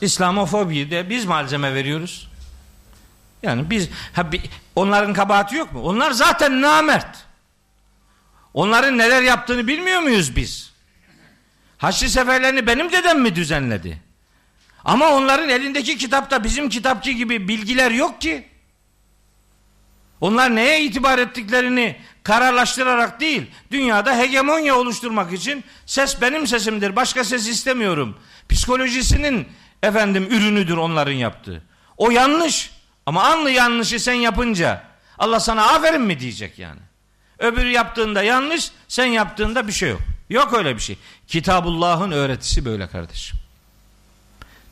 İslamofobi 0.01 0.91
de 0.91 1.11
biz 1.11 1.25
malzeme 1.25 1.75
veriyoruz. 1.75 2.29
Yani 3.43 3.71
biz 3.71 3.89
ha, 4.13 4.31
onların 4.77 5.13
kabahati 5.13 5.57
yok 5.57 5.73
mu? 5.73 5.83
Onlar 5.83 6.11
zaten 6.11 6.63
namert. 6.63 7.27
Onların 8.55 8.99
neler 8.99 9.23
yaptığını 9.23 9.67
bilmiyor 9.67 10.01
muyuz 10.01 10.37
biz? 10.37 10.73
Haçlı 11.79 12.09
seferlerini 12.09 12.67
benim 12.67 12.93
dedem 12.93 13.21
mi 13.21 13.35
düzenledi? 13.35 14.01
Ama 14.85 15.09
onların 15.09 15.49
elindeki 15.49 15.99
kitapta 15.99 16.45
bizim 16.45 16.69
kitapçı 16.69 17.11
gibi 17.11 17.49
bilgiler 17.49 17.91
yok 17.91 18.21
ki. 18.21 18.49
Onlar 20.21 20.57
neye 20.57 20.85
itibar 20.85 21.19
ettiklerini 21.19 21.97
kararlaştırarak 22.23 23.21
değil, 23.21 23.51
dünyada 23.71 24.19
hegemonya 24.19 24.77
oluşturmak 24.77 25.33
için 25.33 25.65
ses 25.87 26.21
benim 26.21 26.47
sesimdir, 26.47 26.97
başka 26.97 27.25
ses 27.25 27.49
istemiyorum. 27.49 28.17
Psikolojisinin 28.49 29.49
efendim 29.83 30.29
ürünüdür 30.31 30.77
onların 30.77 31.13
yaptığı. 31.13 31.63
O 31.97 32.11
yanlış. 32.11 32.71
Ama 33.07 33.23
anlı 33.23 33.51
yanlışı 33.51 34.01
sen 34.01 34.13
yapınca 34.13 34.83
Allah 35.19 35.41
sana 35.41 35.63
aferin 35.63 36.03
mi 36.03 36.21
diyecek 36.21 36.59
yani. 36.59 36.81
Öbürü 37.39 37.71
yaptığında 37.71 38.23
yanlış, 38.23 38.71
sen 38.89 39.07
yaptığında 39.07 39.69
bir 39.69 39.73
şey 39.73 39.91
yok. 39.91 40.01
Yok 40.31 40.55
öyle 40.55 40.75
bir 40.75 40.81
şey. 40.81 40.99
Kitabullah'ın 41.27 42.11
öğretisi 42.11 42.65
böyle 42.65 42.87
kardeşim. 42.87 43.39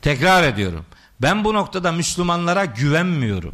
Tekrar 0.03 0.43
ediyorum. 0.43 0.87
Ben 1.23 1.45
bu 1.45 1.55
noktada 1.55 1.93
Müslümanlara 1.93 2.65
güvenmiyorum. 2.65 3.53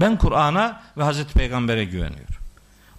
Ben 0.00 0.16
Kur'an'a 0.16 0.82
ve 0.96 1.02
Hazreti 1.02 1.34
Peygamber'e 1.34 1.84
güveniyorum. 1.84 2.34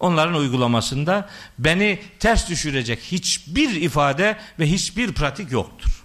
Onların 0.00 0.34
uygulamasında 0.34 1.28
beni 1.58 2.02
ters 2.18 2.48
düşürecek 2.48 3.00
hiçbir 3.00 3.70
ifade 3.70 4.36
ve 4.58 4.66
hiçbir 4.66 5.12
pratik 5.12 5.52
yoktur. 5.52 5.99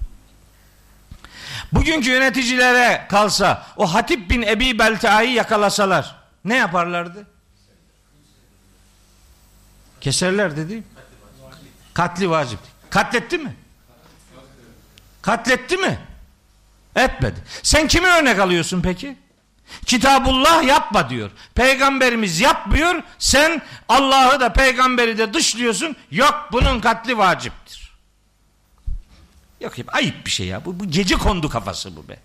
Bugünkü 1.71 2.09
yöneticilere 2.09 3.05
kalsa 3.09 3.65
o 3.77 3.93
Hatip 3.93 4.29
bin 4.29 4.41
Ebi 4.41 4.79
Belta'yı 4.79 5.31
yakalasalar 5.31 6.15
ne 6.45 6.55
yaparlardı? 6.55 7.27
Keserler 10.01 10.57
dedi. 10.57 10.83
Katli 11.93 12.29
vacip. 12.29 12.59
Katletti 12.89 13.37
mi? 13.37 13.55
Katletti 15.21 15.77
mi? 15.77 15.99
Etmedi. 16.95 17.43
Sen 17.63 17.87
kimi 17.87 18.07
örnek 18.07 18.39
alıyorsun 18.39 18.81
peki? 18.81 19.17
Kitabullah 19.85 20.63
yapma 20.63 21.09
diyor. 21.09 21.31
Peygamberimiz 21.55 22.39
yapmıyor. 22.39 23.03
Sen 23.19 23.61
Allah'ı 23.89 24.39
da 24.39 24.53
peygamberi 24.53 25.17
de 25.17 25.33
dışlıyorsun. 25.33 25.95
Yok 26.11 26.49
bunun 26.51 26.79
katli 26.79 27.17
vaciptir. 27.17 27.84
Yok 29.61 29.77
ya 29.77 29.85
ayıp 29.87 30.25
bir 30.25 30.31
şey 30.31 30.47
ya. 30.47 30.65
Bu, 30.65 30.79
bu 30.79 30.91
gece 30.91 31.15
kondu 31.15 31.49
kafası 31.49 31.95
bu 31.95 32.07
be. 32.07 32.19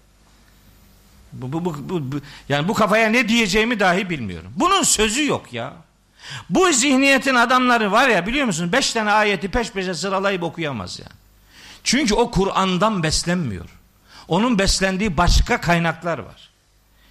Bu, 1.33 1.53
bu, 1.53 1.65
bu, 1.65 1.89
bu, 1.89 2.13
bu, 2.13 2.21
yani 2.49 2.69
bu 2.69 2.75
kafaya 2.75 3.09
ne 3.09 3.29
diyeceğimi 3.29 3.81
dahi 3.81 4.11
bilmiyorum. 4.11 4.53
Bunun 4.57 4.83
sözü 4.83 5.27
yok 5.27 5.53
ya. 5.53 5.73
Bu 6.51 6.73
zihniyetin 6.73 7.35
adamları 7.35 7.93
var 7.93 8.09
ya 8.09 8.27
biliyor 8.27 8.47
musun? 8.47 8.73
Beş 8.73 8.93
tane 8.93 9.13
ayeti 9.13 9.49
peş 9.49 9.71
peşe 9.71 9.95
sıralayıp 9.95 10.43
okuyamaz 10.43 10.99
yani. 10.99 11.21
Çünkü 11.85 12.15
o 12.15 12.31
Kur'an'dan 12.31 13.03
beslenmiyor. 13.03 13.69
Onun 14.29 14.59
beslendiği 14.59 15.17
başka 15.17 15.61
kaynaklar 15.61 16.19
var. 16.19 16.51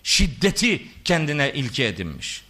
Şiddeti 0.03 0.87
kendine 1.05 1.53
ilke 1.53 1.85
edinmiş. 1.85 2.43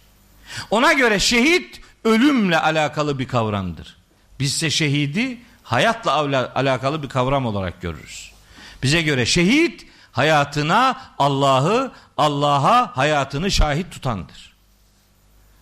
Ona 0.70 0.92
göre 0.92 1.18
şehit 1.18 1.80
ölümle 2.04 2.58
alakalı 2.58 3.18
bir 3.18 3.28
kavramdır. 3.28 3.96
Bizse 4.40 4.70
şehidi 4.70 5.38
hayatla 5.70 6.12
alakalı 6.54 7.02
bir 7.02 7.08
kavram 7.08 7.46
olarak 7.46 7.80
görürüz. 7.80 8.32
Bize 8.82 9.02
göre 9.02 9.26
şehit 9.26 9.86
hayatına 10.12 11.00
Allah'ı, 11.18 11.92
Allah'a 12.16 12.96
hayatını 12.96 13.50
şahit 13.50 13.92
tutandır. 13.92 14.52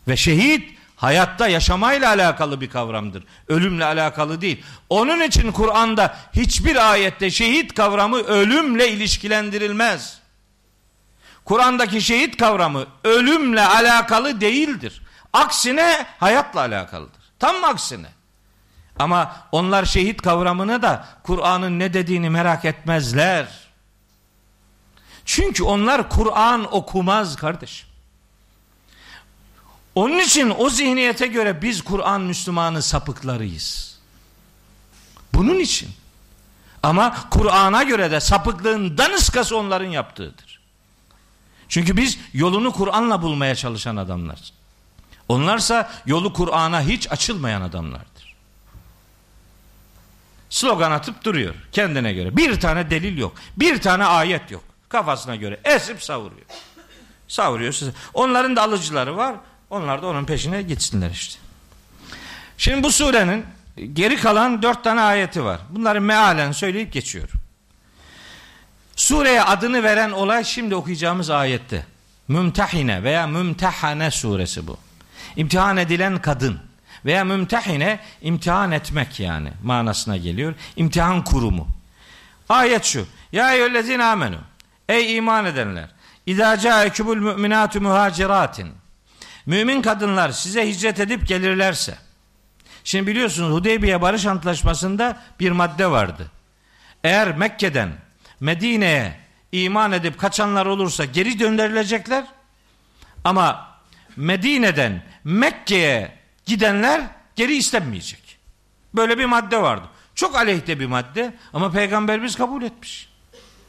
Ve 0.09 0.16
şehit 0.16 0.78
hayatta 0.96 1.48
yaşamayla 1.48 2.09
alakalı 2.09 2.61
bir 2.61 2.70
kavramdır. 2.70 3.24
Ölümle 3.48 3.84
alakalı 3.84 4.40
değil. 4.40 4.64
Onun 4.88 5.20
için 5.20 5.52
Kur'an'da 5.52 6.16
hiçbir 6.32 6.90
ayette 6.90 7.30
şehit 7.30 7.74
kavramı 7.74 8.16
ölümle 8.16 8.90
ilişkilendirilmez. 8.90 10.18
Kur'an'daki 11.44 12.00
şehit 12.00 12.36
kavramı 12.36 12.86
ölümle 13.04 13.66
alakalı 13.66 14.40
değildir. 14.40 15.02
Aksine 15.32 16.06
hayatla 16.20 16.61
alakalıdır. 16.61 17.22
Tam 17.38 17.64
aksine. 17.64 18.17
Ama 18.99 19.36
onlar 19.53 19.84
şehit 19.84 20.22
kavramını 20.22 20.82
da 20.82 21.07
Kur'an'ın 21.22 21.78
ne 21.78 21.94
dediğini 21.94 22.30
merak 22.30 22.64
etmezler. 22.64 23.49
Çünkü 25.24 25.62
onlar 25.62 26.11
Kur'an 26.11 26.74
okumaz 26.74 27.36
kardeşim. 27.36 27.88
Onun 29.94 30.18
için 30.18 30.55
o 30.59 30.70
zihniyete 30.70 31.26
göre 31.26 31.62
biz 31.62 31.82
Kur'an 31.82 32.20
Müslümanı 32.20 32.82
sapıklarıyız. 32.82 33.99
Bunun 35.34 35.59
için. 35.59 35.90
Ama 36.82 37.16
Kur'an'a 37.30 37.82
göre 37.82 38.11
de 38.11 38.20
sapıklığın 38.20 38.99
daniskası 38.99 39.57
onların 39.57 39.90
yaptığıdır. 39.90 40.61
Çünkü 41.68 41.96
biz 41.96 42.18
yolunu 42.32 42.72
Kur'an'la 42.72 43.22
bulmaya 43.22 43.55
çalışan 43.55 43.96
adamlar. 43.96 44.40
Onlarsa 45.28 45.90
yolu 46.07 46.32
Kur'an'a 46.32 46.82
hiç 46.82 47.12
açılmayan 47.12 47.62
adamlardır. 47.62 48.17
Slogan 50.51 50.90
atıp 50.90 51.24
duruyor 51.24 51.55
kendine 51.72 52.12
göre. 52.12 52.36
Bir 52.36 52.61
tane 52.61 52.90
delil 52.90 53.18
yok. 53.18 53.32
Bir 53.57 53.80
tane 53.80 54.05
ayet 54.05 54.51
yok. 54.51 54.62
Kafasına 54.88 55.36
göre 55.36 55.61
esip 55.64 56.03
savuruyor. 56.03 56.46
Savuruyor. 57.28 57.74
Onların 58.14 58.57
da 58.57 58.62
alıcıları 58.62 59.16
var. 59.16 59.34
Onlar 59.70 60.03
da 60.03 60.07
onun 60.07 60.24
peşine 60.24 60.62
gitsinler 60.62 61.11
işte. 61.11 61.40
Şimdi 62.59 62.82
bu 62.82 62.92
surenin 62.92 63.44
geri 63.92 64.16
kalan 64.16 64.62
dört 64.62 64.84
tane 64.84 65.01
ayeti 65.01 65.44
var. 65.44 65.61
Bunları 65.70 66.01
mealen 66.01 66.53
söyleyip 66.53 66.92
geçiyorum. 66.92 67.40
Sureye 68.96 69.42
adını 69.42 69.82
veren 69.82 70.11
olay 70.11 70.44
şimdi 70.44 70.74
okuyacağımız 70.74 71.30
ayette. 71.30 71.86
Mümtehine 72.28 73.03
veya 73.03 73.26
Mümtehane 73.26 74.11
suresi 74.11 74.66
bu. 74.66 74.76
İmtihan 75.36 75.76
edilen 75.76 76.22
kadın 76.22 76.61
veya 77.09 77.24
mümtehine 77.24 78.00
imtihan 78.22 78.72
etmek 78.72 79.20
yani 79.20 79.52
manasına 79.62 80.16
geliyor. 80.16 80.54
İmtihan 80.76 81.24
kurumu. 81.24 81.68
Ayet 82.48 82.84
şu. 82.84 83.06
Ya 83.32 83.54
eyyühellezine 83.54 84.04
amenu. 84.04 84.38
Ey 84.88 85.16
iman 85.16 85.44
edenler. 85.44 85.88
İzâ 86.26 86.59
câekubul 86.59 87.16
müminâtu 87.16 87.80
muhaciratin. 87.80 88.72
Mümin 89.46 89.82
kadınlar 89.82 90.30
size 90.30 90.68
hicret 90.68 91.00
edip 91.00 91.28
gelirlerse. 91.28 91.94
Şimdi 92.84 93.06
biliyorsunuz 93.06 93.52
Hudeybiye 93.52 94.02
Barış 94.02 94.26
Antlaşması'nda 94.26 95.20
bir 95.40 95.50
madde 95.50 95.90
vardı. 95.90 96.30
Eğer 97.04 97.36
Mekke'den 97.36 97.92
Medine'ye 98.40 99.20
iman 99.52 99.92
edip 99.92 100.18
kaçanlar 100.18 100.66
olursa 100.66 101.04
geri 101.04 101.36
gönderilecekler. 101.36 102.24
Ama 103.24 103.68
Medine'den 104.16 105.02
Mekke'ye 105.24 106.17
gidenler 106.49 107.01
geri 107.36 107.57
istenmeyecek. 107.57 108.38
Böyle 108.94 109.18
bir 109.18 109.24
madde 109.24 109.62
vardı. 109.62 109.86
Çok 110.14 110.36
aleyhte 110.36 110.80
bir 110.80 110.86
madde 110.86 111.34
ama 111.53 111.70
peygamberimiz 111.70 112.36
kabul 112.36 112.62
etmiş. 112.62 113.09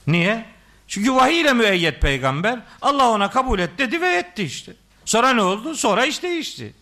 Niye? 0.08 0.46
Çünkü 0.88 1.16
vahiy 1.16 1.42
ile 1.42 1.54
müeyyet 1.54 2.02
peygamber. 2.02 2.60
Allah 2.82 3.10
ona 3.10 3.30
kabul 3.30 3.60
et 3.60 3.70
dedi 3.78 4.02
ve 4.02 4.16
etti 4.16 4.44
işte. 4.44 4.74
Sonra 5.06 5.34
ne 5.34 5.42
oldu? 5.42 5.76
Sonra 5.76 6.06
iş 6.06 6.24
değişti. 6.24 6.74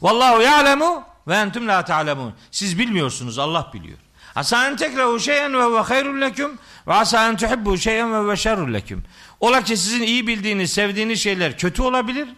Vallahu 0.00 0.42
ya'lemu 0.42 1.04
ve 1.28 1.34
entum 1.34 1.68
la 1.68 1.84
ta'lemun. 1.84 2.34
Siz 2.50 2.78
bilmiyorsunuz, 2.78 3.38
Allah 3.38 3.70
biliyor. 3.74 3.98
Asa 4.34 4.66
en 4.68 4.76
tekrehu 4.76 5.20
şeyen 5.20 5.54
ve 5.54 5.72
ve 5.72 5.80
hayrun 5.80 6.20
leküm 6.20 6.58
ve 6.86 6.94
asa 6.94 7.28
en 7.28 7.36
tuhibbu 7.36 7.78
şeyen 7.78 8.12
ve 8.12 8.32
ve 8.32 8.36
şerrun 8.36 8.74
leküm. 8.74 9.04
Ola 9.40 9.64
ki 9.64 9.76
sizin 9.76 10.02
iyi 10.02 10.26
bildiğiniz, 10.26 10.72
sevdiğiniz 10.72 11.20
şeyler 11.20 11.58
kötü 11.58 11.82
olabilir. 11.82 12.28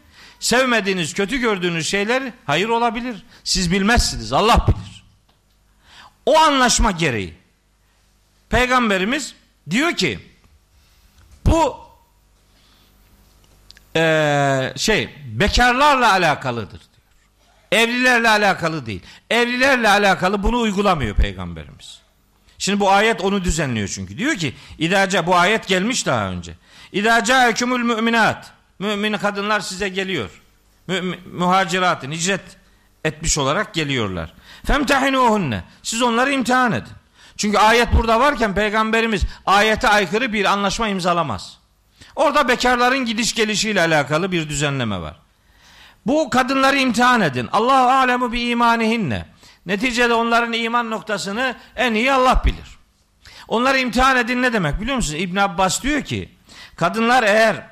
Sevmediğiniz, 0.43 1.15
kötü 1.15 1.39
gördüğünüz 1.39 1.89
şeyler 1.89 2.33
hayır 2.47 2.69
olabilir. 2.69 3.25
Siz 3.45 3.73
bilmezsiniz, 3.73 4.33
Allah 4.33 4.67
bilir. 4.69 5.05
O 6.27 6.39
anlaşma 6.39 6.91
gereği 6.91 7.35
Peygamberimiz 8.51 9.35
diyor 9.71 9.93
ki 9.93 10.19
bu 11.47 11.77
e, 13.97 14.73
şey 14.77 15.15
bekarlarla 15.27 16.13
alakalıdır 16.13 16.81
diyor. 16.81 17.83
Evlilerle 17.83 18.29
alakalı 18.29 18.87
değil. 18.87 19.03
Evlilerle 19.31 19.89
alakalı 19.89 20.43
bunu 20.43 20.61
uygulamıyor 20.61 21.17
peygamberimiz. 21.17 22.01
Şimdi 22.59 22.81
bu 22.81 22.91
ayet 22.91 23.21
onu 23.21 23.45
düzenliyor 23.45 23.89
çünkü. 23.89 24.19
Diyor 24.19 24.35
ki 24.37 24.55
idaca 24.79 25.27
bu 25.27 25.37
ayet 25.37 25.69
gelmiş 25.69 26.07
daha 26.07 26.29
önce. 26.29 26.55
İdaca 26.93 27.51
hükümül 27.51 27.83
müminat. 27.83 28.53
Mümin 28.79 29.13
kadınlar 29.13 29.61
size 29.61 29.89
geliyor. 29.89 30.31
Mü, 30.87 31.19
muhaciratın 31.33 32.13
hicret 32.13 32.41
etmiş 33.05 33.39
olarak 33.39 33.75
geliyorlar. 33.75 34.33
Femtehinuhunne. 34.65 35.65
Siz 35.83 36.03
onları 36.03 36.33
imtihan 36.33 36.73
edin. 36.73 36.93
Çünkü 37.37 37.59
ayet 37.59 37.93
burada 37.93 38.21
varken 38.21 38.55
peygamberimiz 38.55 39.23
ayete 39.47 39.89
aykırı 39.89 40.33
bir 40.33 40.45
anlaşma 40.45 40.89
imzalamaz. 40.89 41.59
Orada 42.17 42.49
bekarların 42.49 43.05
gidiş 43.05 43.35
gelişiyle 43.35 43.81
alakalı 43.81 44.33
bir 44.33 44.49
düzenleme 44.49 45.01
var. 45.01 45.17
Bu 46.07 46.31
kadınları 46.31 46.79
imtihan 46.79 47.21
edin. 47.21 47.49
Allahu 47.53 47.91
alemu 47.91 48.33
bi 48.33 48.41
imanihinne. 48.41 49.27
Neticede 49.67 50.15
onların 50.15 50.53
iman 50.53 50.91
noktasını 50.91 51.57
en 51.77 51.95
iyi 51.95 52.13
Allah 52.13 52.43
bilir. 52.45 52.79
Onları 53.49 53.79
imtihan 53.79 54.17
edin 54.17 54.43
ne 54.43 54.53
demek 54.53 54.81
biliyor 54.81 54.97
musunuz? 54.97 55.21
İbn 55.21 55.37
Abbas 55.37 55.83
diyor 55.83 56.03
ki 56.03 56.29
kadınlar 56.77 57.23
eğer 57.23 57.67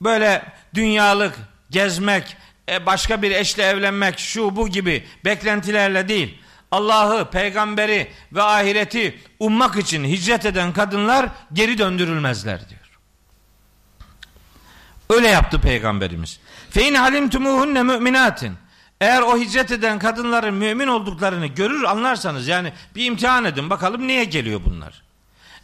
böyle 0.00 0.44
dünyalık, 0.74 1.38
gezmek, 1.70 2.36
e, 2.68 2.86
başka 2.86 3.22
bir 3.22 3.30
eşle 3.30 3.62
evlenmek, 3.62 4.18
şu 4.18 4.56
bu 4.56 4.68
gibi 4.68 5.06
beklentilerle 5.24 6.08
değil, 6.08 6.38
Allah'ı, 6.70 7.30
peygamberi 7.30 8.10
ve 8.32 8.42
ahireti 8.42 9.18
ummak 9.40 9.76
için 9.76 10.04
hicret 10.04 10.46
eden 10.46 10.72
kadınlar 10.72 11.28
geri 11.52 11.78
döndürülmezler 11.78 12.68
diyor. 12.68 12.80
Öyle 15.10 15.28
yaptı 15.28 15.60
peygamberimiz. 15.60 16.40
Fe 16.70 16.88
in 16.88 16.94
halimtumuhunne 16.94 17.82
müminatin. 17.82 18.54
Eğer 19.00 19.22
o 19.22 19.38
hicret 19.38 19.70
eden 19.70 19.98
kadınların 19.98 20.54
mümin 20.54 20.86
olduklarını 20.86 21.46
görür 21.46 21.84
anlarsanız 21.84 22.48
yani 22.48 22.72
bir 22.94 23.04
imtihan 23.04 23.44
edin 23.44 23.70
bakalım 23.70 24.06
niye 24.06 24.24
geliyor 24.24 24.60
bunlar. 24.64 25.05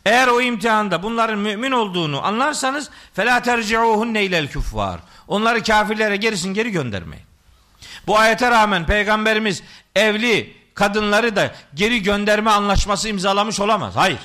Eğer 0.06 0.28
o 0.28 0.40
imtihanda 0.40 1.02
bunların 1.02 1.38
mümin 1.38 1.70
olduğunu 1.70 2.26
anlarsanız 2.26 2.90
felâ 3.14 3.42
terci'ûhunne 3.42 4.24
ilel 4.24 4.48
küffâr. 4.48 5.00
Onları 5.28 5.62
kafirlere 5.62 6.16
gerisin 6.16 6.54
geri 6.54 6.70
göndermeyin. 6.70 7.24
Bu 8.06 8.18
ayete 8.18 8.50
rağmen 8.50 8.86
peygamberimiz 8.86 9.62
evli 9.96 10.56
kadınları 10.74 11.36
da 11.36 11.54
geri 11.74 12.02
gönderme 12.02 12.50
anlaşması 12.50 13.08
imzalamış 13.08 13.60
olamaz. 13.60 13.96
Hayır. 13.96 14.20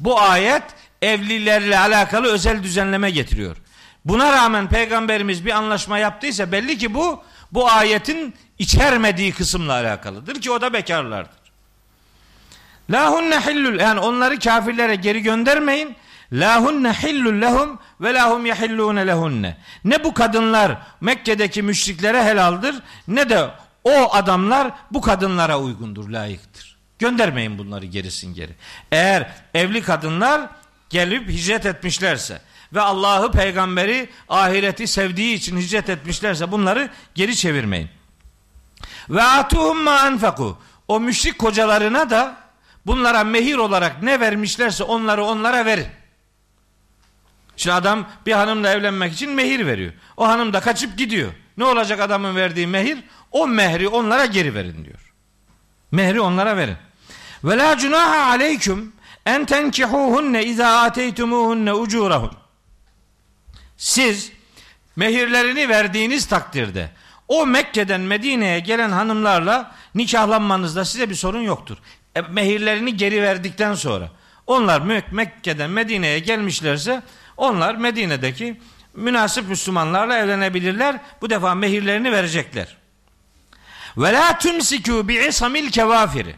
Bu 0.00 0.20
ayet 0.20 0.62
evlilerle 1.02 1.78
alakalı 1.78 2.32
özel 2.32 2.62
düzenleme 2.62 3.10
getiriyor. 3.10 3.56
Buna 4.04 4.32
rağmen 4.32 4.68
peygamberimiz 4.68 5.46
bir 5.46 5.50
anlaşma 5.50 5.98
yaptıysa 5.98 6.52
belli 6.52 6.78
ki 6.78 6.94
bu 6.94 7.22
bu 7.52 7.70
ayetin 7.70 8.34
içermediği 8.58 9.32
kısımla 9.32 9.72
alakalıdır 9.72 10.40
ki 10.40 10.50
o 10.50 10.60
da 10.60 10.72
bekarlardır. 10.72 11.41
La 12.92 13.12
hunne 13.12 13.40
hillul 13.40 13.80
yani 13.80 14.00
onları 14.00 14.38
kafirlere 14.38 14.94
geri 14.94 15.22
göndermeyin. 15.22 15.96
La 16.32 16.62
hunne 16.62 16.92
hillul 16.92 17.40
lehum 17.40 17.78
ve 18.00 18.14
la 18.14 18.30
hum 18.30 18.46
yahillune 18.46 19.06
lehunne. 19.06 19.56
Ne 19.84 20.04
bu 20.04 20.14
kadınlar 20.14 20.78
Mekke'deki 21.00 21.62
müşriklere 21.62 22.24
helaldir 22.24 22.74
ne 23.08 23.28
de 23.28 23.50
o 23.84 24.14
adamlar 24.14 24.70
bu 24.90 25.00
kadınlara 25.00 25.60
uygundur, 25.60 26.08
layıktır. 26.08 26.76
Göndermeyin 26.98 27.58
bunları 27.58 27.86
gerisin 27.86 28.34
geri. 28.34 28.52
Eğer 28.92 29.30
evli 29.54 29.82
kadınlar 29.82 30.48
gelip 30.90 31.28
hicret 31.28 31.66
etmişlerse 31.66 32.40
ve 32.74 32.80
Allah'ı, 32.80 33.32
peygamberi, 33.32 34.10
ahireti 34.28 34.86
sevdiği 34.86 35.34
için 35.34 35.56
hicret 35.56 35.88
etmişlerse 35.88 36.52
bunları 36.52 36.90
geri 37.14 37.36
çevirmeyin. 37.36 37.88
Ve 39.10 39.22
atuhum 39.22 39.82
ma 39.82 40.06
enfeku. 40.06 40.58
O 40.88 41.00
müşrik 41.00 41.38
kocalarına 41.38 42.10
da 42.10 42.41
bunlara 42.86 43.24
mehir 43.24 43.56
olarak 43.56 44.02
ne 44.02 44.20
vermişlerse 44.20 44.84
onları 44.84 45.24
onlara 45.24 45.64
verin. 45.64 45.86
Şimdi 47.56 47.74
adam 47.74 48.08
bir 48.26 48.32
hanımla 48.32 48.70
evlenmek 48.70 49.12
için 49.12 49.30
mehir 49.30 49.66
veriyor. 49.66 49.92
O 50.16 50.28
hanım 50.28 50.52
da 50.52 50.60
kaçıp 50.60 50.98
gidiyor. 50.98 51.32
Ne 51.56 51.64
olacak 51.64 52.00
adamın 52.00 52.36
verdiği 52.36 52.66
mehir? 52.66 52.98
O 53.30 53.46
mehri 53.46 53.88
onlara 53.88 54.26
geri 54.26 54.54
verin 54.54 54.84
diyor. 54.84 55.12
Mehri 55.90 56.20
onlara 56.20 56.56
verin. 56.56 56.76
Ve 57.44 57.58
la 57.58 57.78
cunaha 57.78 58.30
aleyküm 58.30 58.92
en 59.26 59.44
tenkihuhunne 59.44 60.44
izâ 60.44 60.80
ateytumuhunne 60.80 61.72
ucurahun. 61.72 62.32
Siz 63.76 64.32
mehirlerini 64.96 65.68
verdiğiniz 65.68 66.26
takdirde 66.26 66.90
o 67.28 67.46
Mekke'den 67.46 68.00
Medine'ye 68.00 68.60
gelen 68.60 68.90
hanımlarla 68.90 69.74
nikahlanmanızda 69.94 70.84
size 70.84 71.10
bir 71.10 71.14
sorun 71.14 71.40
yoktur. 71.40 71.76
E, 72.16 72.20
mehirlerini 72.20 72.96
geri 72.96 73.22
verdikten 73.22 73.74
sonra 73.74 74.10
onlar 74.46 74.80
Mek 74.80 75.12
Mekke'den 75.12 75.70
Medine'ye 75.70 76.18
gelmişlerse 76.18 77.02
onlar 77.36 77.74
Medine'deki 77.74 78.60
münasip 78.94 79.48
Müslümanlarla 79.48 80.18
evlenebilirler. 80.18 81.00
Bu 81.20 81.30
defa 81.30 81.54
mehirlerini 81.54 82.12
verecekler. 82.12 82.76
Ve 83.96 84.12
la 84.12 84.38
tumsiku 84.38 85.08
bi 85.08 85.14
isamil 85.14 85.70
kevafiri. 85.70 86.36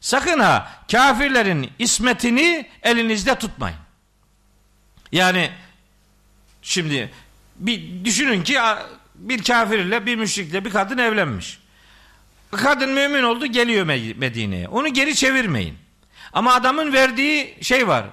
Sakın 0.00 0.40
ha 0.40 0.72
kafirlerin 0.92 1.70
ismetini 1.78 2.68
elinizde 2.82 3.34
tutmayın. 3.34 3.78
Yani 5.12 5.50
şimdi 6.62 7.10
bir 7.56 8.04
düşünün 8.04 8.42
ki 8.42 8.58
bir 9.14 9.44
kafirle 9.44 10.06
bir 10.06 10.16
müşrikle 10.16 10.64
bir 10.64 10.70
kadın 10.70 10.98
evlenmiş. 10.98 11.58
Kadın 12.56 12.90
mümin 12.90 13.22
oldu 13.22 13.46
geliyor 13.46 13.86
Medine'ye. 14.16 14.68
Onu 14.68 14.88
geri 14.88 15.14
çevirmeyin. 15.14 15.78
Ama 16.32 16.54
adamın 16.54 16.92
verdiği 16.92 17.58
şey 17.60 17.88
var. 17.88 18.04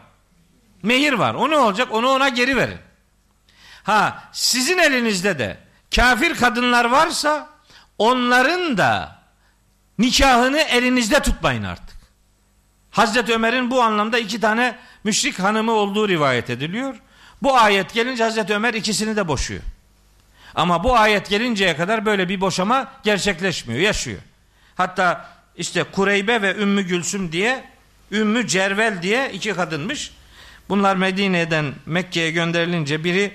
Mehir 0.84 1.14
var. 1.14 1.34
O 1.34 1.50
ne 1.50 1.58
olacak? 1.58 1.88
Onu 1.92 2.10
ona 2.10 2.30
geri 2.30 2.56
verin. 2.58 2.78
Ha 3.84 4.24
sizin 4.32 4.78
elinizde 4.78 5.40
de 5.40 5.58
kafir 5.96 6.36
kadınlar 6.36 6.86
varsa 6.86 7.50
onların 7.98 8.78
da 8.78 9.22
nikahını 10.00 10.60
elinizde 10.62 11.20
tutmayın 11.20 11.64
artık. 11.64 11.98
Hazreti 12.92 13.34
Ömer'in 13.34 13.72
bu 13.72 13.82
anlamda 13.82 14.20
iki 14.20 14.42
tane 14.42 14.80
müşrik 15.04 15.40
hanımı 15.40 15.72
olduğu 15.72 16.08
rivayet 16.08 16.50
ediliyor. 16.50 16.96
Bu 17.42 17.58
ayet 17.58 17.94
gelince 17.94 18.24
Hazreti 18.24 18.54
Ömer 18.54 18.74
ikisini 18.74 19.16
de 19.16 19.28
boşuyor. 19.28 19.62
Ama 20.56 20.84
bu 20.84 20.98
ayet 20.98 21.30
gelinceye 21.30 21.76
kadar 21.76 22.06
böyle 22.06 22.30
bir 22.30 22.42
boşama 22.42 22.92
gerçekleşmiyor, 23.04 23.80
yaşıyor. 23.80 24.20
Hatta 24.76 25.30
işte 25.56 25.84
Kureybe 25.84 26.42
ve 26.42 26.56
Ümmü 26.56 26.82
Gülsüm 26.82 27.32
diye, 27.32 27.64
Ümmü 28.12 28.48
Cervel 28.48 29.02
diye 29.02 29.32
iki 29.34 29.54
kadınmış. 29.54 30.12
Bunlar 30.70 30.96
Medine'den 30.96 31.74
Mekke'ye 31.86 32.32
gönderilince 32.32 33.04
biri 33.04 33.34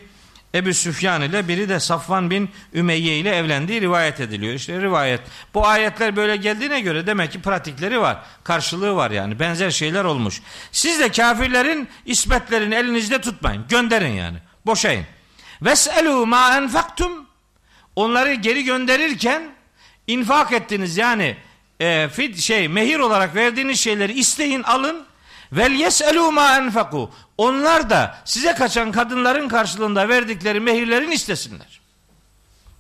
Ebu 0.54 0.74
Süfyan 0.74 1.22
ile 1.22 1.48
biri 1.48 1.68
de 1.68 1.80
Safvan 1.80 2.30
bin 2.30 2.50
Ümeyye 2.74 3.18
ile 3.18 3.36
evlendiği 3.36 3.80
rivayet 3.80 4.20
ediliyor. 4.20 4.54
İşte 4.54 4.80
rivayet. 4.80 5.20
Bu 5.54 5.66
ayetler 5.66 6.16
böyle 6.16 6.36
geldiğine 6.36 6.80
göre 6.80 7.06
demek 7.06 7.32
ki 7.32 7.42
pratikleri 7.42 8.00
var. 8.00 8.18
Karşılığı 8.44 8.96
var 8.96 9.10
yani. 9.10 9.38
Benzer 9.38 9.70
şeyler 9.70 10.04
olmuş. 10.04 10.42
Siz 10.72 11.00
de 11.00 11.08
kafirlerin 11.10 11.88
ismetlerini 12.06 12.74
elinizde 12.74 13.20
tutmayın. 13.20 13.64
Gönderin 13.68 14.12
yani. 14.12 14.38
Boşayın. 14.66 15.06
Veselu 15.62 16.26
ma 16.26 16.56
enfaktum 16.56 17.26
onları 17.96 18.34
geri 18.34 18.64
gönderirken 18.64 19.55
infak 20.06 20.52
ettiniz 20.52 20.96
yani 20.96 21.36
e, 21.80 22.08
fid 22.08 22.36
şey 22.36 22.68
mehir 22.68 22.98
olarak 22.98 23.34
verdiğiniz 23.34 23.80
şeyleri 23.80 24.12
isteyin 24.12 24.62
alın 24.62 25.06
Vel 25.52 25.72
yeselu 25.72 26.32
ma 26.32 26.56
enfaku. 26.56 27.10
Onlar 27.38 27.90
da 27.90 28.18
size 28.24 28.54
kaçan 28.54 28.92
kadınların 28.92 29.48
karşılığında 29.48 30.08
verdikleri 30.08 30.60
mehirlerin 30.60 31.10
istesinler. 31.10 31.80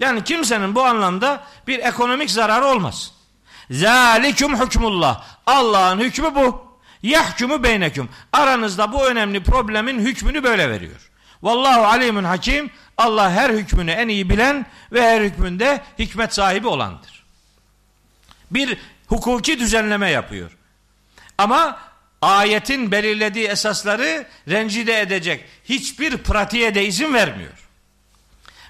Yani 0.00 0.24
kimsenin 0.24 0.74
bu 0.74 0.84
anlamda 0.84 1.44
bir 1.66 1.78
ekonomik 1.78 2.30
zararı 2.30 2.64
olmaz. 2.66 3.12
Zalikum 3.70 4.60
hükmullah. 4.60 5.24
Allah'ın 5.46 5.98
hükmü 5.98 6.34
bu. 6.34 6.66
Yahkumu 7.02 7.62
beyneküm. 7.62 8.08
Aranızda 8.32 8.92
bu 8.92 9.06
önemli 9.06 9.42
problemin 9.42 9.98
hükmünü 9.98 10.44
böyle 10.44 10.70
veriyor. 10.70 11.10
Vallahu 11.42 11.86
alimun 11.86 12.24
hakim. 12.24 12.70
Allah 12.98 13.30
her 13.30 13.50
hükmünü 13.50 13.90
en 13.90 14.08
iyi 14.08 14.30
bilen 14.30 14.66
ve 14.92 15.02
her 15.02 15.20
hükmünde 15.20 15.82
hikmet 15.98 16.34
sahibi 16.34 16.68
olandır. 16.68 17.15
Bir 18.50 18.78
hukuki 19.06 19.58
düzenleme 19.58 20.10
yapıyor. 20.10 20.50
Ama 21.38 21.78
ayetin 22.22 22.92
belirlediği 22.92 23.48
esasları 23.48 24.26
rencide 24.48 25.00
edecek 25.00 25.44
hiçbir 25.64 26.16
pratiğe 26.16 26.74
de 26.74 26.86
izin 26.86 27.14
vermiyor. 27.14 27.68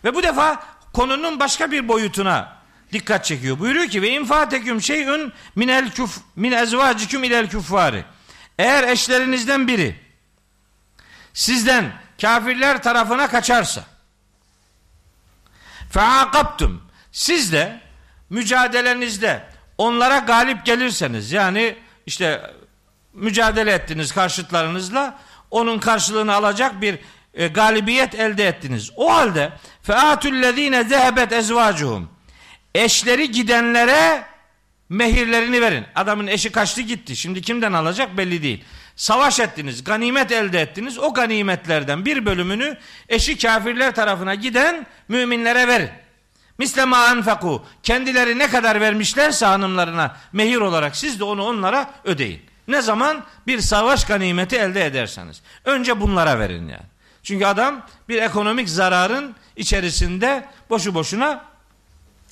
Ve 0.04 0.14
bu 0.14 0.22
defa 0.22 0.66
konunun 0.92 1.40
başka 1.40 1.70
bir 1.70 1.88
boyutuna 1.88 2.56
dikkat 2.92 3.24
çekiyor. 3.24 3.58
Buyuruyor 3.58 3.88
ki 3.88 4.02
ve 4.02 4.10
infateküm 4.10 4.82
şeyün 4.82 5.32
minel 5.54 5.90
küf 5.90 6.18
min 6.36 6.52
ezvaciküm 6.52 7.24
ilel 7.24 7.50
küffari. 7.50 8.04
Eğer 8.58 8.88
eşlerinizden 8.88 9.68
biri 9.68 9.96
sizden 11.34 11.92
kafirler 12.20 12.82
tarafına 12.82 13.28
kaçarsa 13.28 13.84
feakaptum 15.90 16.82
siz 17.12 17.52
de 17.52 17.80
mücadelenizde 18.30 19.55
onlara 19.78 20.18
galip 20.18 20.64
gelirseniz 20.66 21.32
yani 21.32 21.76
işte 22.06 22.50
mücadele 23.12 23.72
ettiniz 23.72 24.12
karşıtlarınızla 24.12 25.18
onun 25.50 25.78
karşılığını 25.78 26.34
alacak 26.34 26.80
bir 26.80 26.98
e, 27.34 27.46
galibiyet 27.46 28.14
elde 28.14 28.48
ettiniz. 28.48 28.90
O 28.96 29.14
halde 29.14 29.52
featullezine 29.82 30.84
zehebet 30.84 31.32
ezvacuhum 31.32 32.08
eşleri 32.74 33.30
gidenlere 33.30 34.24
mehirlerini 34.88 35.60
verin. 35.60 35.84
Adamın 35.94 36.26
eşi 36.26 36.52
kaçtı 36.52 36.80
gitti. 36.80 37.16
Şimdi 37.16 37.42
kimden 37.42 37.72
alacak 37.72 38.16
belli 38.16 38.42
değil. 38.42 38.64
Savaş 38.96 39.40
ettiniz, 39.40 39.84
ganimet 39.84 40.32
elde 40.32 40.60
ettiniz. 40.60 40.98
O 40.98 41.14
ganimetlerden 41.14 42.04
bir 42.04 42.26
bölümünü 42.26 42.78
eşi 43.08 43.38
kafirler 43.38 43.94
tarafına 43.94 44.34
giden 44.34 44.86
müminlere 45.08 45.68
verin. 45.68 45.90
Mislema 46.58 47.10
enfeku. 47.10 47.62
Kendileri 47.82 48.38
ne 48.38 48.50
kadar 48.50 48.80
vermişlerse 48.80 49.46
hanımlarına 49.46 50.16
mehir 50.32 50.56
olarak 50.58 50.96
siz 50.96 51.20
de 51.20 51.24
onu 51.24 51.44
onlara 51.44 51.90
ödeyin. 52.04 52.42
Ne 52.68 52.82
zaman? 52.82 53.24
Bir 53.46 53.60
savaş 53.60 54.04
ganimeti 54.04 54.56
elde 54.56 54.86
ederseniz. 54.86 55.42
Önce 55.64 56.00
bunlara 56.00 56.38
verin 56.38 56.68
yani. 56.68 56.86
Çünkü 57.22 57.46
adam 57.46 57.86
bir 58.08 58.22
ekonomik 58.22 58.68
zararın 58.68 59.34
içerisinde 59.56 60.48
boşu 60.70 60.94
boşuna 60.94 61.44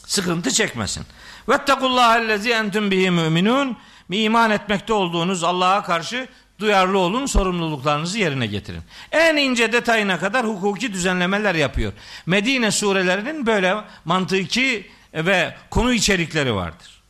sıkıntı 0.07 0.51
çekmesin. 0.51 1.07
Vettekullahellezi 1.49 2.51
entüm 2.51 2.91
bihi 2.91 3.11
müminun. 3.11 3.77
İman 4.11 4.51
etmekte 4.51 4.93
olduğunuz 4.93 5.45
Allah'a 5.45 5.83
karşı 5.83 6.29
duyarlı 6.59 6.99
olun, 6.99 7.27
sorumluluklarınızı 7.27 8.19
yerine 8.19 8.47
getirin. 8.47 8.83
En 9.13 9.37
ince 9.37 9.73
detayına 9.73 10.19
kadar 10.19 10.47
hukuki 10.47 10.93
düzenlemeler 10.93 11.55
yapıyor. 11.55 11.93
Medine 12.27 12.71
surelerinin 12.71 13.47
böyle 13.47 13.77
mantıki 14.05 14.91
ve 15.15 15.55
konu 15.71 15.93
içerikleri 15.93 16.55
vardır. 16.55 17.03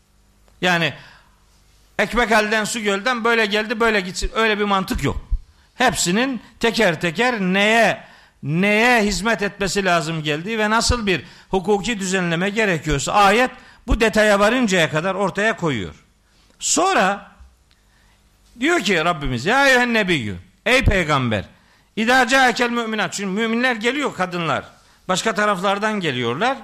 Yani 0.60 0.92
ekmek 1.98 2.32
elden 2.32 2.64
su 2.64 2.80
gölden 2.80 3.24
böyle 3.24 3.46
geldi 3.46 3.80
böyle 3.80 4.00
gitsin 4.00 4.30
öyle 4.34 4.58
bir 4.58 4.64
mantık 4.64 5.04
yok. 5.04 5.28
Hepsinin 5.74 6.42
teker 6.60 7.00
teker 7.00 7.40
neye 7.40 8.04
neye 8.42 9.02
hizmet 9.02 9.42
etmesi 9.42 9.84
lazım 9.84 10.22
geldiği 10.22 10.58
ve 10.58 10.70
nasıl 10.70 11.06
bir 11.06 11.24
hukuki 11.48 11.98
düzenleme 11.98 12.50
gerekiyorsa 12.50 13.12
ayet 13.12 13.50
bu 13.86 14.00
detaya 14.00 14.40
varıncaya 14.40 14.90
kadar 14.90 15.14
ortaya 15.14 15.56
koyuyor. 15.56 15.94
Sonra 16.58 17.34
diyor 18.60 18.81
ki 18.81 19.05
Rabbimiz 19.05 19.47
ya 19.47 19.68
eyyühen 19.68 19.94
nebiyyü 19.94 20.36
ey 20.66 20.85
peygamber 20.85 21.44
İdâ 21.97 22.28
câekel 22.28 22.70
müminat 22.70 23.12
çünkü 23.12 23.31
müminler 23.31 23.76
geliyor 23.76 24.14
kadınlar 24.14 24.64
başka 25.09 25.35
taraflardan 25.35 26.01
geliyorlar 26.01 26.59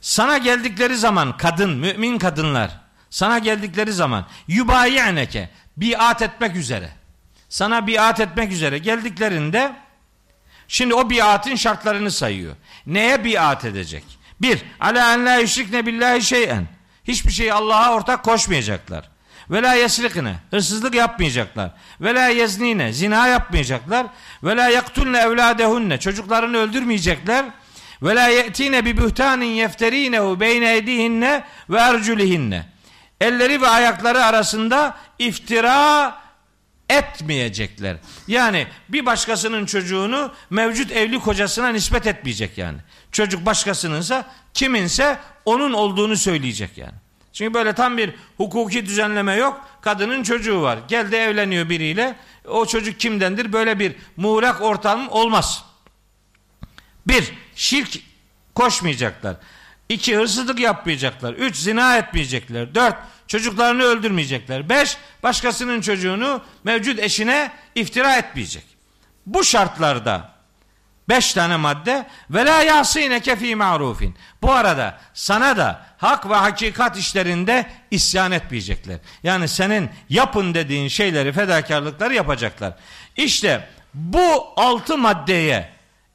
sana 0.00 0.38
geldikleri 0.38 0.96
zaman 0.96 1.36
kadın 1.36 1.70
mümin 1.70 2.18
kadınlar 2.18 2.70
sana 3.10 3.38
geldikleri 3.38 3.92
zaman 3.92 4.26
yubayi'neke 4.48 5.50
biat 5.76 6.22
etmek 6.22 6.56
üzere 6.56 6.90
sana 7.48 7.86
biat 7.86 8.20
etmek 8.20 8.52
üzere 8.52 8.78
geldiklerinde 8.78 9.72
şimdi 10.68 10.94
o 10.94 11.10
biatın 11.10 11.54
şartlarını 11.54 12.10
sayıyor. 12.10 12.56
Neye 12.86 13.24
biat 13.24 13.64
edecek? 13.64 14.04
Bir, 14.40 14.62
ala 14.80 15.14
en 15.14 15.26
la 15.26 15.36
yüşrikne 15.36 15.86
billahi 15.86 16.22
şeyen. 16.22 16.66
Hiçbir 17.04 17.32
şeyi 17.32 17.52
Allah'a 17.52 17.94
ortak 17.94 18.24
koşmayacaklar. 18.24 19.10
Ve 19.50 19.62
la 19.62 19.74
yesrikne, 19.74 20.34
hırsızlık 20.50 20.94
yapmayacaklar. 20.94 21.70
Ve 22.00 22.14
la 22.14 22.28
yeznine, 22.28 22.92
zina 22.92 23.28
yapmayacaklar. 23.28 24.06
Ve 24.42 24.56
la 24.56 24.68
yaktulne 24.68 25.18
evladehunne, 25.18 26.00
çocuklarını 26.00 26.56
öldürmeyecekler. 26.56 27.44
Ve 28.02 28.14
la 28.14 28.28
ye'tine 28.28 28.84
bi 28.84 28.96
buhtanin 28.96 29.46
yefterinehu 29.46 30.40
beyne 30.40 30.76
edihinne 30.76 31.44
ve 31.70 31.78
erculihinne. 31.78 32.66
Elleri 33.20 33.62
ve 33.62 33.68
ayakları 33.68 34.24
arasında 34.24 34.96
iftira 35.18 36.14
etmeyecekler. 36.88 37.96
Yani 38.28 38.66
bir 38.88 39.06
başkasının 39.06 39.66
çocuğunu 39.66 40.32
mevcut 40.50 40.92
evli 40.92 41.18
kocasına 41.18 41.68
nispet 41.68 42.06
etmeyecek 42.06 42.58
yani. 42.58 42.78
Çocuk 43.12 43.46
başkasınınsa 43.46 44.24
kiminse 44.54 45.18
onun 45.44 45.72
olduğunu 45.72 46.16
söyleyecek 46.16 46.78
yani. 46.78 47.03
Çünkü 47.34 47.54
böyle 47.54 47.72
tam 47.72 47.96
bir 47.98 48.14
hukuki 48.36 48.86
düzenleme 48.86 49.34
yok. 49.34 49.68
Kadının 49.80 50.22
çocuğu 50.22 50.62
var. 50.62 50.78
Geldi 50.88 51.16
evleniyor 51.16 51.68
biriyle. 51.68 52.16
O 52.48 52.66
çocuk 52.66 53.00
kimdendir? 53.00 53.52
Böyle 53.52 53.78
bir 53.78 53.96
muğlak 54.16 54.62
ortam 54.62 55.08
olmaz. 55.08 55.64
Bir, 57.06 57.32
şirk 57.54 58.00
koşmayacaklar. 58.54 59.36
İki, 59.88 60.16
hırsızlık 60.16 60.60
yapmayacaklar. 60.60 61.34
Üç, 61.34 61.56
zina 61.56 61.96
etmeyecekler. 61.96 62.74
Dört, 62.74 62.96
çocuklarını 63.26 63.82
öldürmeyecekler. 63.82 64.68
Beş, 64.68 64.96
başkasının 65.22 65.80
çocuğunu 65.80 66.42
mevcut 66.64 66.98
eşine 66.98 67.52
iftira 67.74 68.16
etmeyecek. 68.16 68.64
Bu 69.26 69.44
şartlarda 69.44 70.33
beş 71.08 71.32
tane 71.32 71.56
madde 71.56 72.06
ve 72.30 72.46
la 72.46 72.62
yasineke 72.62 73.36
fi 73.36 73.56
ma'rufin. 73.56 74.14
Bu 74.42 74.52
arada 74.52 74.98
sana 75.14 75.56
da 75.56 75.86
hak 75.98 76.30
ve 76.30 76.34
hakikat 76.34 76.96
işlerinde 76.96 77.66
isyan 77.90 78.32
etmeyecekler. 78.32 78.98
Yani 79.22 79.48
senin 79.48 79.90
yapın 80.08 80.54
dediğin 80.54 80.88
şeyleri 80.88 81.32
fedakarlıkları 81.32 82.14
yapacaklar. 82.14 82.74
İşte 83.16 83.68
bu 83.94 84.46
altı 84.56 84.98
maddeye 84.98 85.68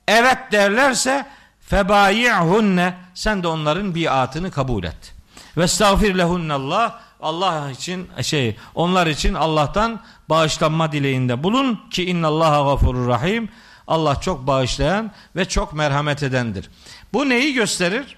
evet 0.08 0.38
derlerse 0.52 1.26
febayi'hunne 1.60 2.94
sen 3.14 3.44
de 3.44 3.48
onların 3.48 3.96
biatını 3.96 4.52
kabul 4.52 4.84
et. 4.84 5.14
Ve 5.58 5.64
estağfir 5.64 6.16
lehunnallah 6.16 7.00
Allah 7.22 7.72
için 7.72 8.10
şey 8.22 8.58
onlar 8.76 9.08
için 9.08 9.34
Allah'tan 9.34 10.02
bağışlanma 10.30 10.92
dileğinde 10.92 11.44
bulun 11.44 11.80
ki 11.92 12.06
innallaha 12.06 12.72
gafurur 12.72 13.08
rahim. 13.08 13.50
Allah 13.90 14.22
çok 14.22 14.48
bağışlayan 14.48 15.12
ve 15.36 15.46
çok 15.46 15.74
merhamet 15.74 16.24
edendir. 16.24 16.70
Bu 17.14 17.30
neyi 17.30 17.54
gösterir? 17.54 18.18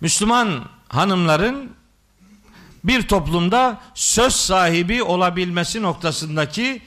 Müslüman 0.00 0.64
hanımların 0.88 1.72
bir 2.84 3.02
toplumda 3.02 3.80
söz 3.94 4.34
sahibi 4.34 5.02
olabilmesi 5.02 5.82
noktasındaki 5.82 6.82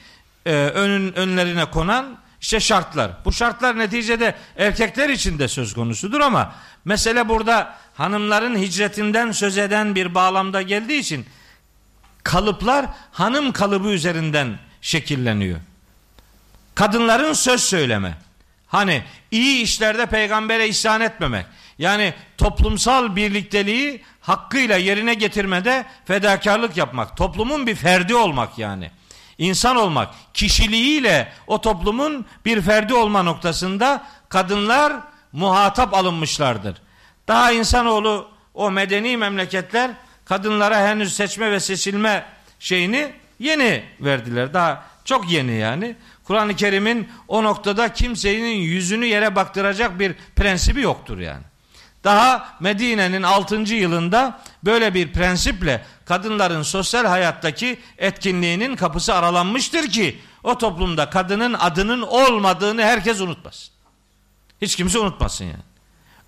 e, 0.46 0.52
önün 0.54 1.12
önlerine 1.12 1.70
konan 1.70 2.18
işte 2.40 2.60
şartlar. 2.60 3.10
Bu 3.24 3.32
şartlar 3.32 3.78
neticede 3.78 4.34
erkekler 4.56 5.08
için 5.08 5.38
de 5.38 5.48
söz 5.48 5.74
konusudur 5.74 6.20
ama 6.20 6.54
mesele 6.84 7.28
burada 7.28 7.74
hanımların 7.94 8.58
hicretinden 8.58 9.32
söz 9.32 9.58
eden 9.58 9.94
bir 9.94 10.14
bağlamda 10.14 10.62
geldiği 10.62 10.98
için 11.00 11.26
kalıplar 12.22 12.86
hanım 13.12 13.52
kalıbı 13.52 13.88
üzerinden 13.88 14.58
şekilleniyor. 14.80 15.60
Kadınların 16.76 17.32
söz 17.32 17.62
söyleme. 17.62 18.14
Hani 18.66 19.02
iyi 19.30 19.62
işlerde 19.62 20.06
peygambere 20.06 20.68
isyan 20.68 21.00
etmemek. 21.00 21.46
Yani 21.78 22.14
toplumsal 22.38 23.16
birlikteliği 23.16 24.02
hakkıyla 24.20 24.76
yerine 24.76 25.14
getirmede 25.14 25.84
fedakarlık 26.04 26.76
yapmak. 26.76 27.16
Toplumun 27.16 27.66
bir 27.66 27.74
ferdi 27.74 28.14
olmak 28.14 28.58
yani. 28.58 28.90
İnsan 29.38 29.76
olmak, 29.76 30.14
kişiliğiyle 30.34 31.32
o 31.46 31.60
toplumun 31.60 32.26
bir 32.44 32.62
ferdi 32.62 32.94
olma 32.94 33.22
noktasında 33.22 34.06
kadınlar 34.28 34.92
muhatap 35.32 35.94
alınmışlardır. 35.94 36.76
Daha 37.28 37.52
insanoğlu 37.52 38.28
o 38.54 38.70
medeni 38.70 39.16
memleketler 39.16 39.90
kadınlara 40.24 40.88
henüz 40.88 41.16
seçme 41.16 41.52
ve 41.52 41.60
seçilme 41.60 42.26
şeyini 42.58 43.12
Yeni 43.38 43.84
verdiler. 44.00 44.54
Daha 44.54 44.84
çok 45.04 45.30
yeni 45.30 45.52
yani. 45.52 45.96
Kur'an-ı 46.26 46.56
Kerim'in 46.56 47.08
o 47.28 47.44
noktada 47.44 47.92
kimsenin 47.92 48.56
yüzünü 48.56 49.06
yere 49.06 49.36
baktıracak 49.36 49.98
bir 49.98 50.14
prensibi 50.36 50.80
yoktur 50.80 51.18
yani. 51.18 51.42
Daha 52.04 52.56
Medine'nin 52.60 53.22
6. 53.22 53.56
yılında 53.56 54.40
böyle 54.64 54.94
bir 54.94 55.12
prensiple 55.12 55.84
kadınların 56.04 56.62
sosyal 56.62 57.04
hayattaki 57.04 57.78
etkinliğinin 57.98 58.76
kapısı 58.76 59.14
aralanmıştır 59.14 59.88
ki 59.88 60.18
o 60.42 60.58
toplumda 60.58 61.10
kadının 61.10 61.54
adının 61.54 62.02
olmadığını 62.02 62.82
herkes 62.82 63.20
unutmasın. 63.20 63.74
Hiç 64.62 64.76
kimse 64.76 64.98
unutmasın 64.98 65.44
yani. 65.44 65.62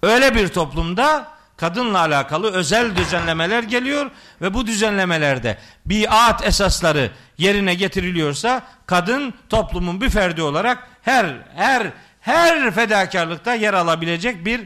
Öyle 0.03 0.35
bir 0.35 0.49
toplumda 0.49 1.38
kadınla 1.59 1.99
alakalı 1.99 2.53
özel 2.53 2.97
düzenlemeler 2.97 3.63
geliyor 3.63 4.11
ve 4.43 4.55
bu 4.55 4.67
düzenlemelerde 4.67 5.59
biat 5.87 6.47
esasları 6.47 7.11
yerine 7.39 7.75
getiriliyorsa 7.75 8.63
kadın 8.87 9.35
toplumun 9.49 10.01
bir 10.01 10.11
ferdi 10.11 10.43
olarak 10.43 10.89
her 11.03 11.37
her 11.55 11.93
her 12.21 12.71
fedakarlıkta 12.71 13.55
yer 13.55 13.75
alabilecek 13.75 14.45
bir 14.45 14.61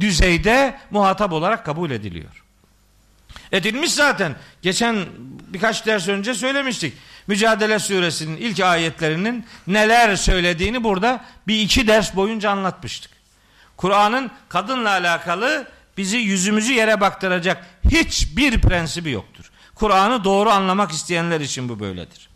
düzeyde 0.00 0.78
muhatap 0.90 1.32
olarak 1.32 1.66
kabul 1.66 1.90
ediliyor. 1.90 2.44
Edilmiş 3.52 3.92
zaten. 3.92 4.34
Geçen 4.62 4.96
birkaç 5.48 5.86
ders 5.86 6.08
önce 6.08 6.34
söylemiştik. 6.34 6.94
Mücadele 7.26 7.78
suresinin 7.78 8.36
ilk 8.36 8.60
ayetlerinin 8.60 9.46
neler 9.66 10.16
söylediğini 10.16 10.84
burada 10.84 11.24
bir 11.46 11.60
iki 11.60 11.86
ders 11.86 12.16
boyunca 12.16 12.50
anlatmıştık. 12.50 13.10
Kur'an'ın 13.76 14.30
kadınla 14.48 14.90
alakalı 14.90 15.66
bizi 15.96 16.16
yüzümüzü 16.16 16.72
yere 16.72 17.00
baktıracak 17.00 17.66
hiçbir 17.90 18.60
prensibi 18.60 19.10
yoktur. 19.10 19.50
Kur'an'ı 19.74 20.24
doğru 20.24 20.50
anlamak 20.50 20.92
isteyenler 20.92 21.40
için 21.40 21.68
bu 21.68 21.80
böyledir. 21.80 22.28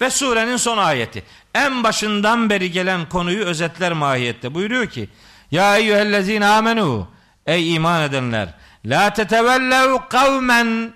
Ve 0.00 0.10
surenin 0.10 0.56
son 0.56 0.78
ayeti. 0.78 1.24
En 1.54 1.84
başından 1.84 2.50
beri 2.50 2.70
gelen 2.70 3.08
konuyu 3.08 3.44
özetler 3.44 3.92
mahiyette. 3.92 4.54
Buyuruyor 4.54 4.86
ki 4.86 5.08
Ya 5.50 5.76
eyyühellezine 5.76 6.46
amenu 6.46 7.08
Ey 7.46 7.74
iman 7.74 8.02
edenler 8.02 8.54
La 8.84 9.12
tetevellev 9.12 9.96
kavmen 10.10 10.92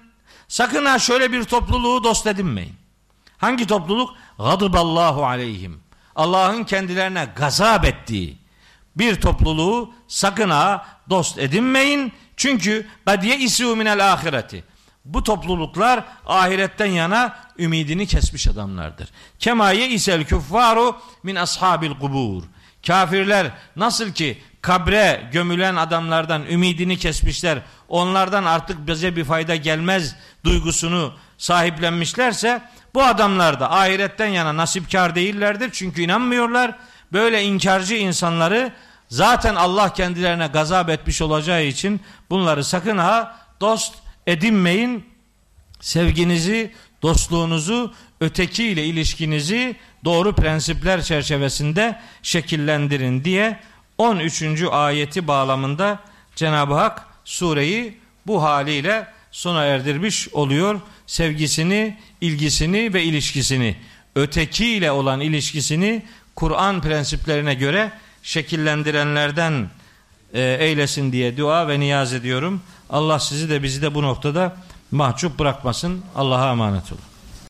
Sakın 0.49 0.85
ha 0.85 0.99
şöyle 0.99 1.33
bir 1.33 1.45
topluluğu 1.45 2.05
dost 2.05 2.27
edinmeyin. 2.27 2.75
Hangi 3.39 3.67
topluluk? 3.67 4.11
Gadıballahu 4.39 5.27
aleyhim. 5.27 5.81
Allah'ın 6.17 6.65
kendilerine 6.65 7.29
gazap 7.37 7.85
ettiği 7.85 8.39
bir 8.97 9.21
topluluğu 9.21 9.95
sakın 10.09 10.51
ha 10.51 10.87
dost 11.11 11.39
edinmeyin. 11.39 12.13
Çünkü 12.37 12.87
gadiye 13.07 13.39
isu 13.39 13.77
minel 13.77 14.13
ahireti. 14.13 14.65
Bu 15.05 15.23
topluluklar 15.23 16.05
ahiretten 16.27 16.87
yana 16.87 17.37
ümidini 17.59 18.07
kesmiş 18.07 18.49
adamlardır. 18.49 19.09
Kemaye 19.39 19.89
isel 19.89 20.25
küffaru 20.25 20.97
min 21.23 21.35
ashabil 21.37 21.91
kubur. 21.91 22.43
Kafirler 22.87 23.51
nasıl 23.77 24.13
ki 24.13 24.39
kabre 24.61 25.29
gömülen 25.33 25.77
adamlardan 25.77 26.47
ümidini 26.47 26.97
kesmişler, 26.97 27.59
onlardan 27.89 28.45
artık 28.45 28.89
bize 28.89 29.17
bir 29.17 29.25
fayda 29.25 29.57
gelmez 29.57 30.17
duygusunu 30.45 31.15
sahiplenmişlerse, 31.39 32.63
bu 32.95 33.03
adamlar 33.03 33.61
da 33.61 33.73
ahiretten 33.73 34.27
yana 34.27 34.57
nasipkar 34.57 35.15
değillerdir 35.15 35.71
çünkü 35.73 36.03
inanmıyorlar. 36.03 36.75
Böyle 37.15 37.43
inkarcı 37.43 37.95
insanları 37.95 38.73
zaten 39.09 39.55
Allah 39.55 39.93
kendilerine 39.93 40.47
gazap 40.47 40.89
etmiş 40.89 41.23
olacağı 41.23 41.65
için 41.65 42.01
bunları 42.31 42.65
sakın 42.65 42.99
ha 42.99 43.37
dost 43.61 43.95
edinmeyin. 44.27 45.05
Sevginizi, 45.81 46.73
dostluğunuzu, 47.03 47.95
ötekiyle 48.21 48.85
ilişkinizi 48.85 49.77
doğru 50.05 50.35
prensipler 50.35 51.03
çerçevesinde 51.03 52.01
şekillendirin 52.23 53.25
diye 53.25 53.61
13. 53.99 54.63
ayeti 54.71 55.29
bağlamında 55.29 55.99
Cenab-ı 56.37 56.75
Hak 56.75 57.07
sureyi 57.25 57.99
bu 58.27 58.43
haliyle 58.43 59.07
sona 59.31 59.65
erdirmiş 59.65 60.29
oluyor. 60.29 60.81
Sevgisini, 61.07 61.99
ilgisini 62.21 62.95
ve 62.95 63.03
ilişkisini, 63.03 63.77
ötekiyle 64.15 64.93
olan 64.93 65.21
ilişkisini 65.21 66.03
Kur'an 66.37 66.81
prensiplerine 66.81 67.55
göre 67.55 67.93
şekillendirenlerden 68.23 69.69
e, 70.35 70.57
eylesin 70.61 71.13
diye 71.13 71.37
dua 71.37 71.69
ve 71.69 71.81
niyaz 71.81 72.13
ediyorum. 72.13 72.63
Allah 72.91 73.19
sizi 73.19 73.51
de 73.51 73.63
bizi 73.63 73.83
de 73.83 73.95
bu 73.95 74.03
noktada 74.03 74.57
mahcup 74.91 75.39
bırakmasın. 75.39 76.05
Allah'a 76.15 76.51
emanet 76.51 76.93
olun. 76.93 77.14